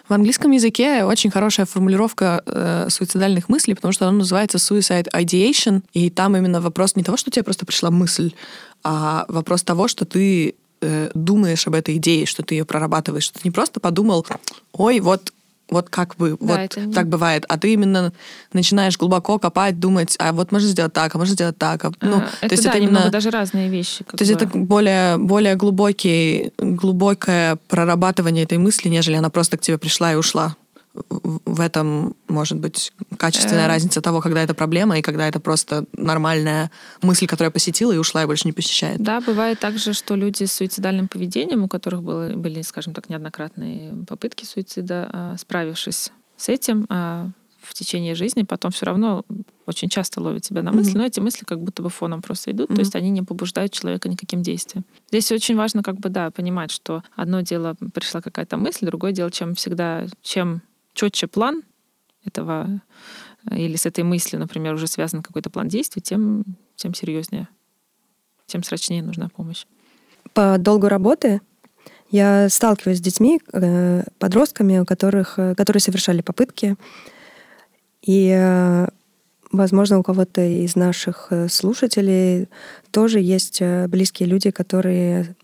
В 0.09 0.13
английском 0.13 0.51
языке 0.51 1.05
очень 1.05 1.31
хорошая 1.31 1.67
формулировка 1.67 2.43
э, 2.45 2.89
суицидальных 2.91 3.49
мыслей, 3.49 3.75
потому 3.75 3.93
что 3.93 4.09
она 4.09 4.19
называется 4.19 4.59
suicide 4.59 5.11
ideation, 5.13 5.83
и 5.93 6.11
там 6.11 6.37
именно 6.37 6.61
вопрос 6.61 6.97
не 6.97 7.05
того, 7.05 7.17
что 7.17 7.31
тебе 7.31 7.45
просто 7.45 7.65
пришла 7.65 7.91
мысль, 7.91 8.33
а 8.83 9.25
вопрос 9.29 9.63
того, 9.63 9.89
что 9.89 10.05
ты 10.05 10.57
э, 10.85 11.11
думаешь 11.15 11.67
об 11.67 11.75
этой 11.75 11.97
идее, 11.97 12.27
что 12.27 12.43
ты 12.43 12.55
ее 12.55 12.65
прорабатываешь, 12.65 13.25
что 13.25 13.41
ты 13.41 13.43
не 13.45 13.51
просто 13.51 13.81
подумал, 13.81 14.27
ой, 14.73 15.01
вот 15.01 15.33
вот 15.71 15.89
как 15.89 16.17
бы, 16.17 16.37
да, 16.41 16.63
вот 16.63 16.77
не... 16.77 16.93
так 16.93 17.09
бывает. 17.09 17.45
А 17.49 17.59
ты 17.59 17.73
именно 17.73 18.13
начинаешь 18.53 18.99
глубоко 18.99 19.39
копать, 19.39 19.81
думать, 19.81 20.15
а 20.19 20.33
вот 20.33 20.53
можно 20.53 20.69
сделать 20.69 20.93
так, 20.93 21.15
а 21.15 21.19
можно 21.19 21.33
сделать 21.33 21.57
так. 21.57 21.85
А, 21.85 21.93
ну, 22.03 22.19
а, 22.19 22.29
это, 22.41 22.49
то 22.49 22.53
есть 22.53 22.65
да, 22.65 22.71
это 22.71 22.79
именно 22.79 23.11
даже 23.11 23.31
разные 23.31 23.71
вещи. 23.71 24.05
То 24.05 24.19
есть 24.21 24.31
это 24.31 24.47
более, 24.47 25.17
более 25.17 25.57
глубокий, 25.57 26.53
глубокое 26.59 27.57
прорабатывание 27.69 28.45
этой 28.45 28.59
мысли, 28.59 28.89
нежели 28.89 29.17
она 29.17 29.31
просто 29.31 29.57
к 29.57 29.63
тебе 29.63 29.79
пришла 29.79 30.13
и 30.13 30.17
ушла 30.17 30.55
в 30.95 31.61
этом 31.61 32.15
может 32.29 32.59
быть 32.59 32.93
качественная 33.17 33.65
э... 33.65 33.69
разница 33.69 34.01
того, 34.01 34.21
когда 34.21 34.43
это 34.43 34.55
проблема 34.55 34.99
и 34.99 35.03
когда 35.03 35.27
это 35.27 35.41
просто 35.41 35.87
нормальная 35.93 36.71
мысль, 37.03 37.27
которая 37.27 37.51
посетила 37.51 37.93
и 37.93 37.99
ушла 37.99 38.23
и 38.23 38.27
больше 38.27 38.47
не 38.47 38.53
посещает. 38.53 39.01
Да, 39.01 39.21
бывает 39.21 39.59
также, 39.59 39.93
что 39.93 40.15
люди 40.15 40.45
с 40.45 40.53
суицидальным 40.53 41.09
поведением, 41.09 41.65
у 41.65 41.69
которых 41.69 42.03
было, 42.03 42.29
были, 42.35 42.63
скажем 42.63 42.95
так, 42.95 43.09
неоднократные 43.09 44.05
попытки 44.07 44.45
суицида, 44.45 45.11
а, 45.13 45.37
справившись 45.37 46.13
с 46.37 46.49
этим, 46.49 46.87
а, 46.89 47.29
в 47.61 47.75
течение 47.75 48.15
жизни 48.15 48.43
потом 48.43 48.71
все 48.71 48.87
равно 48.87 49.25
очень 49.67 49.89
часто 49.89 50.21
ловят 50.21 50.45
себя 50.45 50.63
на 50.63 50.71
мысли, 50.71 50.95
mm-hmm. 50.95 50.99
но 50.99 51.07
эти 51.07 51.21
мысли 51.21 51.45
как 51.45 51.61
будто 51.61 51.83
бы 51.83 51.89
фоном 51.89 52.21
просто 52.21 52.51
идут, 52.51 52.71
mm-hmm. 52.71 52.75
то 52.75 52.81
есть 52.81 52.95
они 52.95 53.11
не 53.11 53.23
побуждают 53.23 53.73
человека 53.73 54.09
никаким 54.09 54.43
действием. 54.43 54.85
Здесь 55.09 55.33
очень 55.33 55.57
важно 55.57 55.83
как 55.83 55.97
бы, 55.97 56.11
да, 56.11 56.31
понимать, 56.31 56.71
что 56.71 57.03
одно 57.17 57.41
дело 57.41 57.75
пришла 57.95 58.21
какая-то 58.21 58.59
мысль, 58.59 58.87
другое 58.87 59.13
дело, 59.13 59.31
чем 59.31 59.55
всегда, 59.55 60.07
чем 60.23 60.63
четче 60.95 61.27
план 61.27 61.63
этого 62.25 62.81
э, 63.51 63.59
или 63.59 63.77
с 63.77 63.87
этой 63.87 64.05
мыслью, 64.05 64.41
например, 64.41 64.75
уже 64.75 64.87
связан 64.87 65.23
какой-то 65.23 65.51
план 65.51 65.69
действий, 65.69 66.03
тем, 66.03 66.45
тем 66.77 66.95
серьезнее, 66.95 67.49
тем 68.47 68.63
срочнее 68.63 69.03
нужна 69.03 69.29
помощь. 69.29 69.67
По 70.33 70.57
долгу 70.59 70.89
работы 70.89 71.41
я 72.11 72.49
сталкиваюсь 72.49 72.99
с 72.99 73.03
детьми, 73.03 73.41
э, 73.53 74.05
подростками, 74.19 74.79
у 74.79 74.85
которых, 74.85 75.39
э, 75.39 75.55
которые 75.55 75.81
совершали 75.81 76.23
попытки. 76.23 76.77
И, 78.07 78.87
возможно, 79.51 79.99
у 79.99 80.03
кого-то 80.03 80.43
из 80.43 80.77
наших 80.77 81.33
слушателей 81.49 82.51
тоже 82.91 83.19
есть 83.19 83.63
близкие 83.63 84.29
люди, 84.29 84.51
которые 84.51 85.35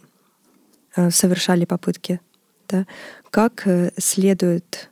совершали 1.08 1.64
попытки. 1.64 2.20
Да? 2.68 2.86
Как 3.30 3.66
следует 3.96 4.89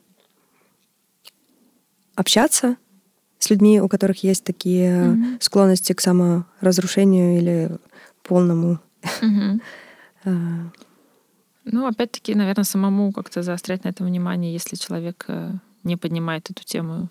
общаться 2.19 2.77
с 3.39 3.51
людьми, 3.51 3.81
у 3.81 3.89
которых 3.89 4.25
есть 4.25 4.45
такие 4.45 4.91
mm-hmm. 4.91 5.37
склонности 5.41 5.93
к 5.93 6.01
саморазрушению 6.01 7.39
или 7.39 7.71
полному. 8.25 8.81
Mm-hmm. 9.23 9.61
ну, 11.65 11.87
опять-таки, 11.87 12.35
наверное, 12.35 12.65
самому 12.65 13.13
как-то 13.13 13.43
заострять 13.43 13.85
на 13.85 13.91
этом 13.91 14.07
внимание, 14.07 14.53
если 14.53 14.75
человек 14.75 15.25
э, 15.29 15.53
не 15.85 15.97
поднимает 15.97 16.51
эту 16.51 16.65
тему, 16.65 17.09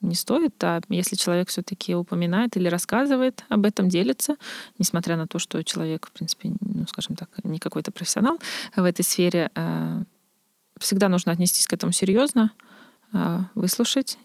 не 0.00 0.16
стоит. 0.16 0.62
А 0.64 0.80
если 0.88 1.14
человек 1.14 1.48
все-таки 1.48 1.94
упоминает 1.94 2.56
или 2.56 2.68
рассказывает 2.68 3.44
об 3.48 3.64
этом, 3.64 3.88
делится, 3.88 4.36
несмотря 4.78 5.16
на 5.16 5.28
то, 5.28 5.38
что 5.38 5.62
человек, 5.62 6.08
в 6.08 6.10
принципе, 6.10 6.50
ну, 6.60 6.84
скажем 6.88 7.14
так, 7.14 7.28
не 7.44 7.60
какой-то 7.60 7.92
профессионал 7.92 8.38
в 8.74 8.84
этой 8.84 9.04
сфере, 9.04 9.50
э, 9.54 10.02
всегда 10.78 11.08
нужно 11.08 11.30
отнестись 11.30 11.68
к 11.68 11.72
этому 11.72 11.92
серьезно, 11.92 12.50
выслушать, 13.54 14.18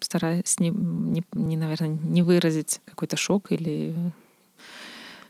стараясь 0.00 0.58
не, 0.60 0.70
не, 0.70 1.24
не, 1.32 1.56
наверное, 1.56 1.88
не 1.88 2.22
выразить 2.22 2.80
какой-то 2.86 3.16
шок 3.16 3.52
или 3.52 3.94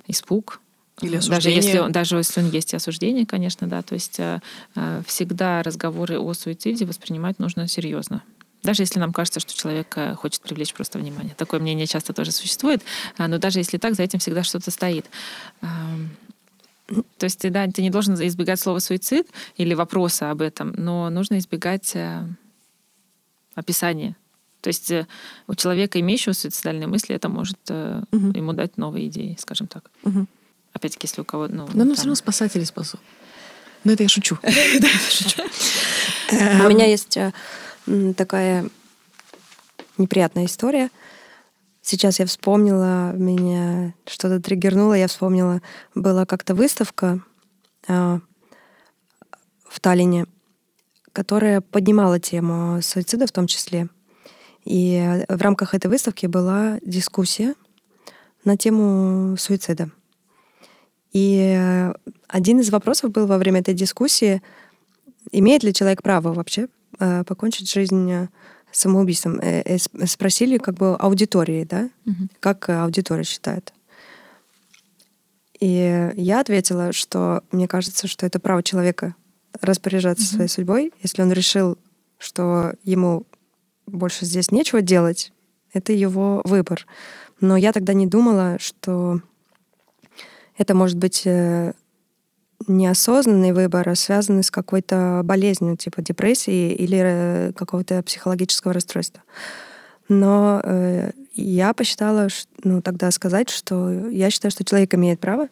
испуг. 0.07 0.61
Или 1.01 1.19
даже 1.29 1.51
если, 1.51 1.79
он, 1.79 1.93
даже 1.93 2.17
если 2.17 2.41
он 2.41 2.51
есть 2.51 2.73
и 2.73 2.77
осуждение, 2.77 3.27
конечно, 3.27 3.67
да. 3.67 3.83
То 3.83 3.95
есть 3.95 4.21
э, 4.21 4.41
э, 4.77 5.03
всегда 5.07 5.63
разговоры 5.63 6.21
о 6.21 6.33
суициде 6.35 6.85
воспринимать 6.85 7.41
нужно 7.41 7.67
серьезно. 7.67 8.23
Даже 8.63 8.83
если 8.83 9.01
нам 9.01 9.13
кажется, 9.13 9.41
что 9.41 9.55
человек 9.55 9.93
э, 9.97 10.15
хочет 10.15 10.43
привлечь 10.43 10.73
просто 10.73 11.01
внимание. 11.01 11.35
Такое 11.35 11.59
мнение 11.59 11.89
часто 11.89 12.13
тоже 12.13 12.31
существует. 12.31 12.83
Но 13.19 13.39
даже 13.39 13.59
если 13.59 13.77
так, 13.77 13.95
за 13.95 14.05
этим 14.05 14.21
всегда 14.21 14.45
что-то 14.45 14.71
стоит. 14.71 15.07
То 15.61 17.25
есть, 17.25 17.51
да, 17.51 17.67
ты 17.67 17.83
не 17.83 17.91
должен 17.91 18.15
избегать 18.15 18.61
слова 18.61 18.79
суицид 18.79 19.27
или 19.57 19.75
вопроса 19.75 20.31
об 20.31 20.43
этом, 20.43 20.73
но 20.77 21.11
нужно 21.11 21.39
избегать 21.39 21.97
описание 23.55 24.17
То 24.61 24.69
есть 24.69 24.91
э, 24.91 25.07
у 25.47 25.55
человека, 25.55 26.01
имеющего 26.01 26.33
суицидальные 26.33 26.87
мысли, 26.87 27.15
это 27.15 27.29
может 27.29 27.59
угу. 27.71 28.33
ему 28.35 28.53
дать 28.53 28.77
новые 28.77 29.09
идеи, 29.09 29.37
скажем 29.39 29.67
так. 29.67 29.91
Угу. 30.03 30.27
Опять-таки, 30.73 31.07
если 31.07 31.21
у 31.21 31.25
кого... 31.25 31.49
Ну, 31.49 31.69
Но 31.73 31.85
нам 31.85 31.95
все 31.95 32.05
равно 32.05 32.15
спасатели 32.17 32.65
спасут. 32.65 33.01
Но 33.85 33.93
это 33.93 34.03
я 34.03 34.09
шучу. 34.09 34.39
У 36.33 36.35
меня 36.69 36.87
есть 36.87 37.19
такая 38.17 38.69
неприятная 39.99 40.47
история. 40.47 40.91
Сейчас 41.83 42.19
я 42.19 42.25
вспомнила, 42.25 43.13
меня 43.13 43.93
что-то 44.07 44.41
триггернуло, 44.41 44.95
я 44.95 45.07
вспомнила, 45.07 45.61
была 45.95 46.25
как-то 46.25 46.55
выставка 46.55 47.21
в 47.87 48.21
Таллине, 49.81 50.27
которая 51.15 51.63
поднимала 51.63 52.21
тему 52.21 52.83
суицида 52.83 53.27
в 53.27 53.33
том 53.33 53.47
числе. 53.47 53.89
И 54.65 55.25
в 55.29 55.41
рамках 55.41 55.75
этой 55.75 55.87
выставки 55.87 56.27
была 56.27 56.79
дискуссия 56.83 57.55
на 58.45 58.57
тему 58.59 59.37
суицида. 59.39 59.91
И 61.13 61.91
один 62.29 62.61
из 62.61 62.71
вопросов 62.71 63.13
был 63.13 63.27
во 63.27 63.39
время 63.39 63.61
этой 63.61 63.75
дискуссии, 63.75 64.43
имеет 65.31 65.63
ли 65.63 65.73
человек 65.73 66.03
право 66.03 66.33
вообще 66.35 66.67
э, 66.99 67.23
покончить 67.25 67.71
жизнь 67.71 68.29
самоубийством. 68.73 69.39
Э, 69.41 69.63
э, 69.65 69.79
спросили 70.07 70.59
как 70.59 70.75
бы 70.75 70.97
аудитории, 70.97 71.65
да, 71.65 71.89
угу. 72.05 72.29
как 72.41 72.69
аудитория 72.69 73.23
считает. 73.23 73.73
И 75.61 76.11
я 76.17 76.41
ответила, 76.41 76.93
что 76.93 77.45
мне 77.53 77.69
кажется, 77.69 78.09
что 78.09 78.27
это 78.27 78.41
право 78.41 78.63
человека 78.65 79.15
распоряжаться 79.61 80.25
угу. 80.25 80.35
своей 80.35 80.49
судьбой. 80.49 80.93
Если 81.03 81.23
он 81.23 81.33
решил, 81.33 81.79
что 82.19 82.73
ему 82.83 83.27
больше 83.87 84.25
здесь 84.25 84.51
нечего 84.51 84.81
делать, 84.81 85.33
это 85.73 85.93
его 85.93 86.41
выбор. 86.45 86.87
Но 87.41 87.57
я 87.57 87.73
тогда 87.73 87.93
не 87.93 88.07
думала, 88.07 88.57
что 88.61 89.21
это 90.57 90.75
может 90.75 90.97
быть 90.97 91.23
э, 91.27 91.73
неосознанный 92.69 93.53
выбор, 93.53 93.89
а 93.89 93.95
связанный 93.95 94.45
с 94.45 94.51
какой-то 94.51 95.23
болезнью, 95.25 95.77
типа 95.77 96.01
депрессии 96.01 96.73
или 96.73 97.01
э, 97.03 97.53
какого-то 97.53 98.03
психологического 98.03 98.73
расстройства. 98.73 99.23
Но 100.09 100.61
э, 100.63 101.11
я 101.35 101.75
посчитала, 101.75 102.29
ну, 102.63 102.83
тогда 102.83 103.11
сказать, 103.11 103.51
что 103.51 103.91
я 104.11 104.31
считаю, 104.31 104.53
что 104.53 104.65
человек 104.65 104.95
имеет 104.95 105.19
право, 105.19 105.49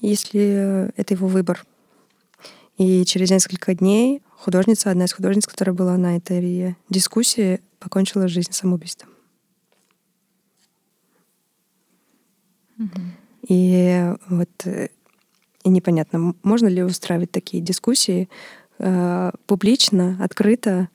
если 0.00 0.90
это 0.96 1.14
его 1.14 1.28
выбор. 1.28 1.64
И 2.78 3.04
через 3.04 3.30
несколько 3.30 3.74
дней 3.74 4.22
художница, 4.36 4.90
одна 4.90 5.04
из 5.04 5.12
художниц, 5.12 5.46
которая 5.46 5.74
была 5.74 5.96
на 5.96 6.16
этой 6.16 6.76
дискуссии, 6.88 7.60
покончила 7.78 8.28
жизнь 8.28 8.52
самоубийством. 8.52 9.10
И 13.48 14.14
вот 14.28 14.50
э, 14.64 14.88
и 15.64 15.68
непонятно, 15.68 16.34
можно 16.42 16.66
ли 16.66 16.82
устраивать 16.82 17.30
такие 17.30 17.62
дискуссии 17.62 18.28
э, 18.78 19.30
публично, 19.46 20.18
открыто, 20.20 20.88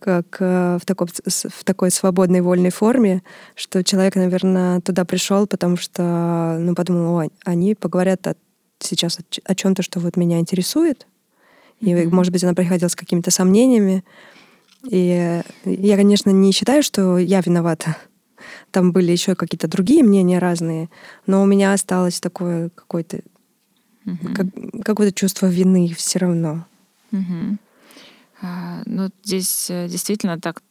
как 0.00 0.36
э, 0.40 0.78
в, 0.80 0.86
таком, 0.86 1.08
в 1.08 1.64
такой 1.64 1.90
свободной, 1.90 2.40
вольной 2.40 2.70
форме, 2.70 3.22
что 3.54 3.82
человек, 3.84 4.16
наверное, 4.16 4.80
туда 4.80 5.04
пришел, 5.04 5.46
потому 5.46 5.76
что, 5.76 6.56
ну, 6.60 6.74
подумал, 6.74 7.20
о, 7.20 7.28
они 7.44 7.74
поговорят 7.74 8.26
о, 8.26 8.36
сейчас 8.80 9.18
о, 9.44 9.54
чем-то, 9.54 9.82
что 9.82 10.00
вот 10.00 10.16
меня 10.16 10.38
интересует, 10.38 11.06
и, 11.80 11.92
mm-hmm. 11.92 12.10
может 12.10 12.32
быть, 12.32 12.44
она 12.44 12.54
приходила 12.54 12.88
с 12.88 12.96
какими-то 12.96 13.30
сомнениями. 13.30 14.04
И 14.88 15.42
я, 15.64 15.96
конечно, 15.96 16.30
не 16.30 16.52
считаю, 16.52 16.82
что 16.82 17.18
я 17.18 17.40
виновата 17.40 17.96
там 18.70 18.92
были 18.92 19.12
еще 19.12 19.34
какие-то 19.34 19.68
другие 19.68 20.02
мнения 20.02 20.38
разные, 20.38 20.88
но 21.26 21.42
у 21.42 21.46
меня 21.46 21.72
осталось 21.72 22.20
такое 22.20 22.70
какое-то 22.70 23.20
угу. 24.06 24.34
как, 24.34 24.46
какое-то 24.84 25.14
чувство 25.14 25.46
вины 25.46 25.92
все 25.96 26.18
равно. 26.18 26.66
А, 28.42 28.82
ну, 28.86 29.10
здесь 29.22 29.68
э, 29.68 29.86
действительно 29.88 30.40
так 30.40 30.62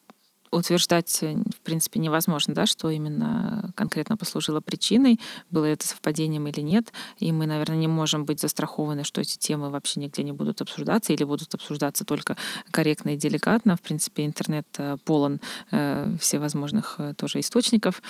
утверждать, 0.52 1.20
э, 1.22 1.36
в 1.36 1.62
принципе, 1.62 2.00
невозможно, 2.00 2.54
да, 2.54 2.66
что 2.66 2.90
именно 2.90 3.72
конкретно 3.76 4.18
послужило 4.18 4.62
причиной, 4.62 5.20
было 5.50 5.66
это 5.66 5.88
совпадением 5.88 6.48
или 6.48 6.62
нет. 6.62 6.92
И 7.18 7.32
мы, 7.32 7.46
наверное, 7.46 7.78
не 7.78 7.88
можем 7.88 8.26
быть 8.26 8.40
застрахованы, 8.40 9.04
что 9.04 9.22
эти 9.22 9.38
темы 9.38 9.70
вообще 9.70 10.00
нигде 10.00 10.24
не 10.24 10.32
будут 10.32 10.62
обсуждаться 10.62 11.14
или 11.14 11.24
будут 11.24 11.54
обсуждаться 11.54 12.06
только 12.06 12.38
корректно 12.72 13.10
и 13.10 13.18
деликатно. 13.18 13.76
В 13.76 13.82
принципе, 13.82 14.26
интернет 14.26 14.68
э, 14.78 14.98
полон 15.06 15.40
э, 15.72 16.16
всевозможных 16.20 16.96
э, 17.00 17.14
тоже 17.16 17.40
источников. 17.40 18.02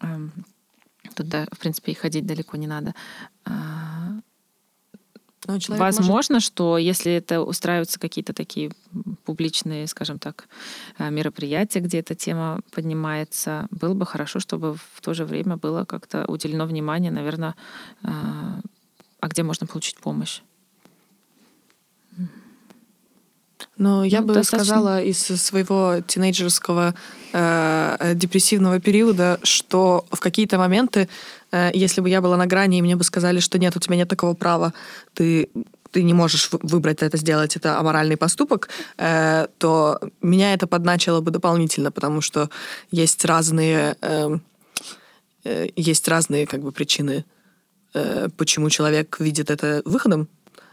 Э, 0.00 0.28
туда, 1.14 1.46
в 1.52 1.58
принципе, 1.58 1.92
и 1.92 1.94
ходить 1.94 2.26
далеко 2.26 2.56
не 2.56 2.66
надо. 2.66 2.94
Но 5.46 5.54
ну, 5.68 5.76
Возможно, 5.76 6.34
может... 6.34 6.46
что 6.46 6.76
если 6.76 7.12
это 7.12 7.42
устраиваются 7.42 7.98
какие-то 7.98 8.32
такие 8.32 8.72
публичные, 9.24 9.86
скажем 9.86 10.18
так, 10.18 10.48
э, 10.98 11.10
мероприятия, 11.10 11.80
где 11.80 12.00
эта 12.00 12.14
тема 12.14 12.60
поднимается, 12.72 13.66
было 13.70 13.94
бы 13.94 14.04
хорошо, 14.04 14.38
чтобы 14.38 14.74
в 14.74 15.00
то 15.00 15.14
же 15.14 15.24
время 15.24 15.56
было 15.56 15.84
как-то 15.84 16.26
уделено 16.26 16.66
внимание, 16.66 17.10
наверное, 17.10 17.54
э, 18.02 18.08
а 19.20 19.28
где 19.28 19.42
можно 19.42 19.66
получить 19.66 19.96
помощь. 19.96 20.42
Но 23.80 24.04
я 24.04 24.20
ну, 24.20 24.28
бы 24.28 24.34
достаточно... 24.34 24.74
сказала 24.74 25.02
из 25.02 25.18
своего 25.18 25.96
тинейджерского 26.06 26.94
э, 27.32 28.12
депрессивного 28.14 28.78
периода, 28.78 29.40
что 29.42 30.04
в 30.10 30.20
какие-то 30.20 30.58
моменты 30.58 31.08
Э, 31.52 31.70
если 31.74 32.00
бы 32.00 32.08
я 32.08 32.20
была 32.20 32.36
на 32.36 32.46
грани, 32.46 32.78
и 32.78 32.82
мне 32.82 32.96
бы 32.96 33.04
сказали, 33.04 33.40
что 33.40 33.58
нет, 33.58 33.76
у 33.76 33.80
тебя 33.80 33.96
нет 33.96 34.08
такого 34.08 34.34
права, 34.34 34.72
ты 35.14 35.48
ты 35.92 36.04
не 36.04 36.14
можешь 36.14 36.50
выбрать 36.52 37.02
это 37.02 37.16
сделать, 37.16 37.56
это 37.56 37.76
аморальный 37.80 38.16
поступок, 38.16 38.68
э, 38.96 39.48
то 39.58 39.98
меня 40.22 40.54
это 40.54 40.68
подначило 40.68 41.20
бы 41.20 41.32
дополнительно, 41.32 41.90
потому 41.90 42.20
что 42.20 42.48
есть 42.92 43.24
разные, 43.24 43.96
эм, 44.00 44.40
э, 45.42 45.68
есть 45.74 46.06
разные 46.06 46.46
как 46.46 46.62
бы 46.62 46.72
причины, 46.72 47.24
почему 48.36 48.70
человек 48.70 49.18
видит 49.18 49.50
это 49.50 49.82
выходом 49.84 50.28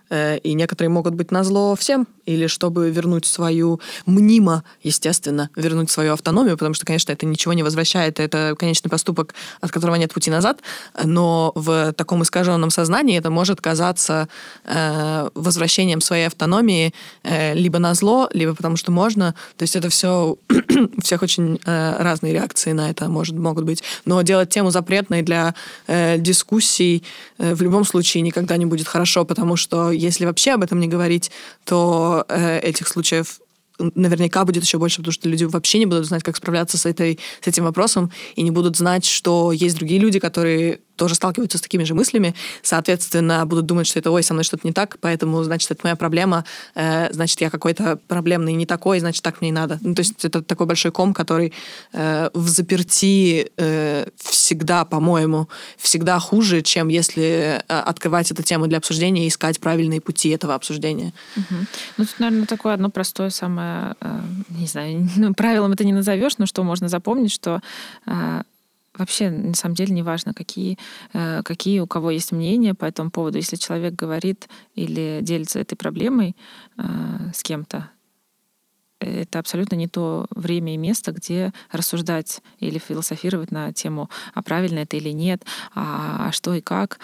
Э, 0.10 0.38
и 0.38 0.54
некоторые 0.54 0.90
могут 0.90 1.16
быть 1.16 1.32
на 1.32 1.44
зло 1.44 1.76
всем, 1.76 2.08
или 2.28 2.48
чтобы 2.48 2.92
вернуть 2.92 3.26
свою, 3.26 3.80
мнимо, 4.06 4.64
естественно, 4.84 5.50
вернуть 5.56 5.90
свою 5.90 6.14
автономию, 6.14 6.58
потому 6.58 6.74
что, 6.76 6.86
конечно, 6.86 7.12
это 7.12 7.26
ничего 7.26 7.54
не 7.54 7.64
возвращает, 7.64 8.20
это 8.20 8.56
конечный 8.60 8.90
поступок, 8.90 9.34
от 9.62 9.72
которого 9.72 9.96
нет 9.96 10.14
пути 10.14 10.30
назад, 10.30 10.60
но 11.04 11.54
в 11.56 11.94
таком 11.94 12.22
искаженном 12.22 12.70
сознании 12.70 13.18
это 13.18 13.32
может 13.32 13.62
казаться 13.62 14.28
э, 14.66 15.30
возвращением 15.34 16.02
своей 16.02 16.28
автономии 16.28 16.94
э, 17.24 17.54
либо 17.54 17.80
на 17.80 17.94
зло, 17.94 18.30
либо 18.34 18.54
потому 18.54 18.76
что 18.76 18.92
можно, 18.92 19.34
то 19.56 19.64
есть 19.64 19.76
это 19.76 19.90
все, 19.90 20.38
у 20.98 21.02
всех 21.02 21.24
очень 21.24 21.60
э, 21.66 21.96
разные 22.04 22.34
реакции 22.34 22.74
на 22.74 22.90
это 22.90 23.08
может, 23.08 23.36
могут 23.38 23.64
быть, 23.64 23.84
но 24.06 24.22
делать 24.22 24.50
тему 24.50 24.70
запретной 24.70 25.22
для 25.22 25.56
э, 25.88 26.18
дискуссий 26.18 27.04
э, 27.38 27.56
в 27.56 27.62
любом 27.62 27.86
случае 27.86 28.22
никогда 28.22 28.58
не 28.58 28.66
будет 28.66 28.88
хорошо, 28.88 29.24
потому 29.24 29.56
что 29.56 29.92
если 29.92 30.26
вообще 30.26 30.52
об 30.52 30.64
этом 30.64 30.82
не 30.82 30.88
говорить, 30.88 31.32
то 31.64 32.17
э, 32.28 32.60
этих 32.60 32.88
случаев 32.88 33.40
наверняка 33.80 34.44
будет 34.44 34.64
еще 34.64 34.78
больше, 34.78 34.98
потому 34.98 35.12
что 35.12 35.30
люди 35.30 35.44
вообще 35.44 35.80
не 35.80 35.86
будут 35.86 36.06
знать, 36.06 36.24
как 36.24 36.36
справляться 36.38 36.78
с, 36.78 36.86
этой, 36.86 37.20
с 37.42 37.48
этим 37.48 37.64
вопросом, 37.64 38.12
и 38.36 38.42
не 38.42 38.52
будут 38.52 38.76
знать, 38.76 39.06
что 39.06 39.52
есть 39.52 39.78
другие 39.78 40.00
люди, 40.00 40.20
которые 40.20 40.80
тоже 40.98 41.16
сталкиваются 41.16 41.58
с 41.58 41.62
такими 41.62 41.84
же 41.84 41.94
мыслями, 41.94 42.36
соответственно, 42.62 43.46
будут 43.46 43.66
думать, 43.66 43.88
что 43.88 44.00
это, 44.00 44.12
ой, 44.12 44.24
со 44.24 44.34
мной 44.34 44.44
что-то 44.44 44.68
не 44.68 44.74
так, 44.74 44.98
поэтому, 45.00 45.42
значит, 45.44 45.72
это 45.72 45.82
моя 45.84 45.96
проблема, 45.96 46.44
э, 46.76 47.14
значит, 47.14 47.40
я 47.42 47.50
какой-то 47.50 48.00
проблемный 48.08 48.54
не 48.54 48.66
такой, 48.66 49.00
значит, 49.00 49.24
так 49.24 49.42
мне 49.42 49.50
и 49.50 49.54
надо. 49.54 49.80
Ну, 49.82 49.96
то 49.96 50.02
есть 50.02 50.26
это 50.26 50.42
такой 50.42 50.66
большой 50.66 50.92
ком, 50.92 51.14
который 51.14 51.54
э, 51.94 52.30
в 52.34 52.48
заперти 52.50 53.52
э, 53.58 54.08
всегда, 54.18 54.86
по-моему, 54.86 55.48
всегда 55.78 56.20
хуже, 56.20 56.62
чем 56.62 56.88
если 56.88 57.24
э, 57.24 57.62
открывать 57.68 58.32
эту 58.32 58.44
тему 58.44 58.68
для 58.68 58.80
обсуждения 58.80 59.26
и 59.26 59.30
искать 59.30 59.60
правильные 59.60 60.02
пути 60.02 60.30
этого 60.30 60.56
обсуждения. 60.56 61.14
Угу. 61.36 61.56
Ну, 61.98 62.06
тут, 62.06 62.20
наверное, 62.20 62.48
такое 62.48 62.74
одно 62.74 62.90
простое 62.90 63.30
самое, 63.30 63.96
э, 64.02 64.20
не 64.50 64.68
знаю, 64.68 65.08
ну, 65.16 65.34
правилом 65.34 65.74
это 65.74 65.86
не 65.86 65.94
назовешь, 65.94 66.38
но 66.38 66.46
что 66.46 66.64
можно 66.64 66.90
запомнить, 66.90 67.32
что 67.32 67.62
э, 68.06 68.42
вообще 68.98 69.30
на 69.30 69.54
самом 69.54 69.76
деле 69.76 69.94
не 69.94 70.04
важно, 70.04 70.34
какие, 70.34 70.78
э, 71.14 71.42
какие 71.44 71.80
у 71.80 71.88
кого 71.88 72.12
есть 72.12 72.32
мнения 72.32 72.74
по 72.74 72.86
этому 72.86 73.12
поводу. 73.12 73.38
Если 73.38 73.56
человек 73.56 73.94
говорит 73.94 74.50
или 74.76 75.20
делится 75.22 75.60
этой 75.60 75.76
проблемой 75.76 76.36
э, 76.78 76.84
с 77.34 77.44
кем-то, 77.44 77.90
это 79.00 79.40
абсолютно 79.40 79.76
не 79.76 79.88
то 79.88 80.26
время 80.32 80.74
и 80.74 80.78
место, 80.78 81.12
где 81.12 81.54
рассуждать 81.72 82.42
или 82.60 82.80
философировать 82.80 83.52
на 83.52 83.72
тему, 83.72 84.10
а 84.34 84.42
правильно 84.42 84.80
это 84.80 84.98
или 84.98 85.10
нет, 85.10 85.46
а, 85.76 86.28
а 86.28 86.32
что 86.32 86.54
и 86.56 86.62
как. 86.62 87.00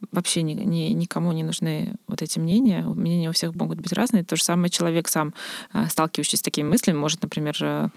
Э, 0.00 0.06
вообще 0.12 0.42
ни, 0.42 0.52
ни, 0.52 0.92
никому 0.92 1.32
не 1.32 1.42
нужны 1.42 1.94
вот 2.06 2.22
эти 2.22 2.38
мнения. 2.38 2.82
Мнения 2.82 3.30
у 3.30 3.32
всех 3.32 3.54
могут 3.54 3.80
быть 3.80 3.92
разные. 3.92 4.24
То 4.24 4.36
же 4.36 4.44
самое 4.44 4.70
человек 4.70 5.08
сам, 5.08 5.34
а, 5.72 5.88
сталкивающийся 5.88 6.38
с 6.38 6.42
такими 6.42 6.68
мыслями, 6.68 6.96
может, 6.96 7.22
например, 7.22 7.56
а, 7.60 7.90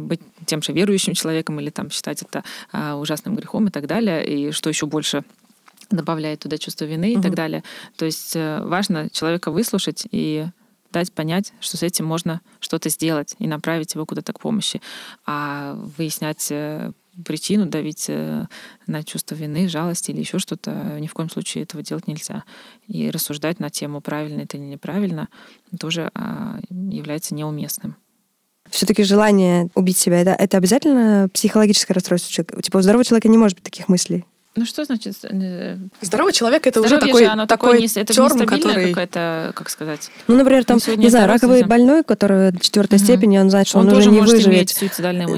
быть 0.00 0.20
тем 0.46 0.62
же 0.62 0.72
верующим 0.72 1.14
человеком 1.14 1.60
или 1.60 1.70
там 1.70 1.90
считать 1.90 2.22
это 2.22 2.44
а, 2.72 2.96
ужасным 2.96 3.36
грехом 3.36 3.68
и 3.68 3.70
так 3.70 3.86
далее. 3.86 4.26
И 4.26 4.52
что 4.52 4.68
еще 4.68 4.86
больше 4.86 5.24
добавляет 5.90 6.40
туда 6.40 6.58
чувство 6.58 6.84
вины 6.84 7.12
угу. 7.12 7.20
и 7.20 7.22
так 7.22 7.34
далее. 7.34 7.64
То 7.96 8.04
есть 8.04 8.36
э, 8.36 8.62
важно 8.64 9.10
человека 9.10 9.50
выслушать 9.50 10.06
и 10.10 10.46
дать 10.92 11.12
понять, 11.12 11.52
что 11.60 11.76
с 11.76 11.82
этим 11.82 12.04
можно 12.04 12.40
что-то 12.58 12.88
сделать 12.88 13.34
и 13.38 13.46
направить 13.46 13.94
его 13.94 14.06
куда-то 14.06 14.32
к 14.32 14.40
помощи. 14.40 14.80
А 15.26 15.74
выяснять 15.96 16.48
э, 16.50 16.92
причину, 17.24 17.66
давить 17.66 18.06
э, 18.08 18.46
на 18.86 19.04
чувство 19.04 19.34
вины, 19.34 19.68
жалости 19.68 20.10
или 20.10 20.20
еще 20.20 20.38
что-то, 20.38 20.98
ни 21.00 21.06
в 21.06 21.14
коем 21.14 21.30
случае 21.30 21.64
этого 21.64 21.82
делать 21.82 22.06
нельзя. 22.06 22.44
И 22.86 23.10
рассуждать 23.10 23.60
на 23.60 23.70
тему, 23.70 24.00
правильно 24.00 24.42
это 24.42 24.56
или 24.56 24.64
неправильно, 24.64 25.28
тоже 25.78 26.10
а, 26.14 26.58
является 26.70 27.34
неуместным. 27.34 27.96
Все-таки 28.68 29.02
желание 29.02 29.68
убить 29.74 29.98
себя 29.98 30.20
это, 30.20 30.30
это 30.30 30.56
обязательно 30.56 31.28
психологическое 31.32 31.94
расстройство 31.94 32.32
человека. 32.32 32.62
Типа 32.62 32.78
у 32.78 32.82
здорового 32.82 33.04
человека 33.04 33.28
не 33.28 33.38
может 33.38 33.56
быть 33.56 33.64
таких 33.64 33.88
мыслей. 33.88 34.24
Ну 34.56 34.66
что 34.66 34.84
значит? 34.84 35.14
Э, 35.22 35.76
Здоровый 36.00 36.32
человек 36.32 36.66
это 36.66 36.80
уже 36.80 36.98
такой, 36.98 37.24
же, 37.24 37.30
оно 37.30 37.46
такой 37.46 37.78
не, 37.78 37.86
это 37.86 38.12
терм, 38.12 38.46
который... 38.46 38.88
какая-то, 38.88 39.52
как 39.54 39.70
сказать... 39.70 40.10
Ну, 40.26 40.36
например, 40.36 40.64
там, 40.64 40.78
не 40.96 41.08
знаю, 41.08 41.28
раковый 41.28 41.62
больной, 41.62 42.02
который 42.02 42.52
четвертой 42.58 42.98
угу. 42.98 43.04
степени, 43.04 43.38
он 43.38 43.48
знает, 43.48 43.68
что 43.68 43.78
он, 43.78 43.88
он 43.88 43.96
уже 43.96 44.10
не 44.10 44.20
выживет. 44.20 44.74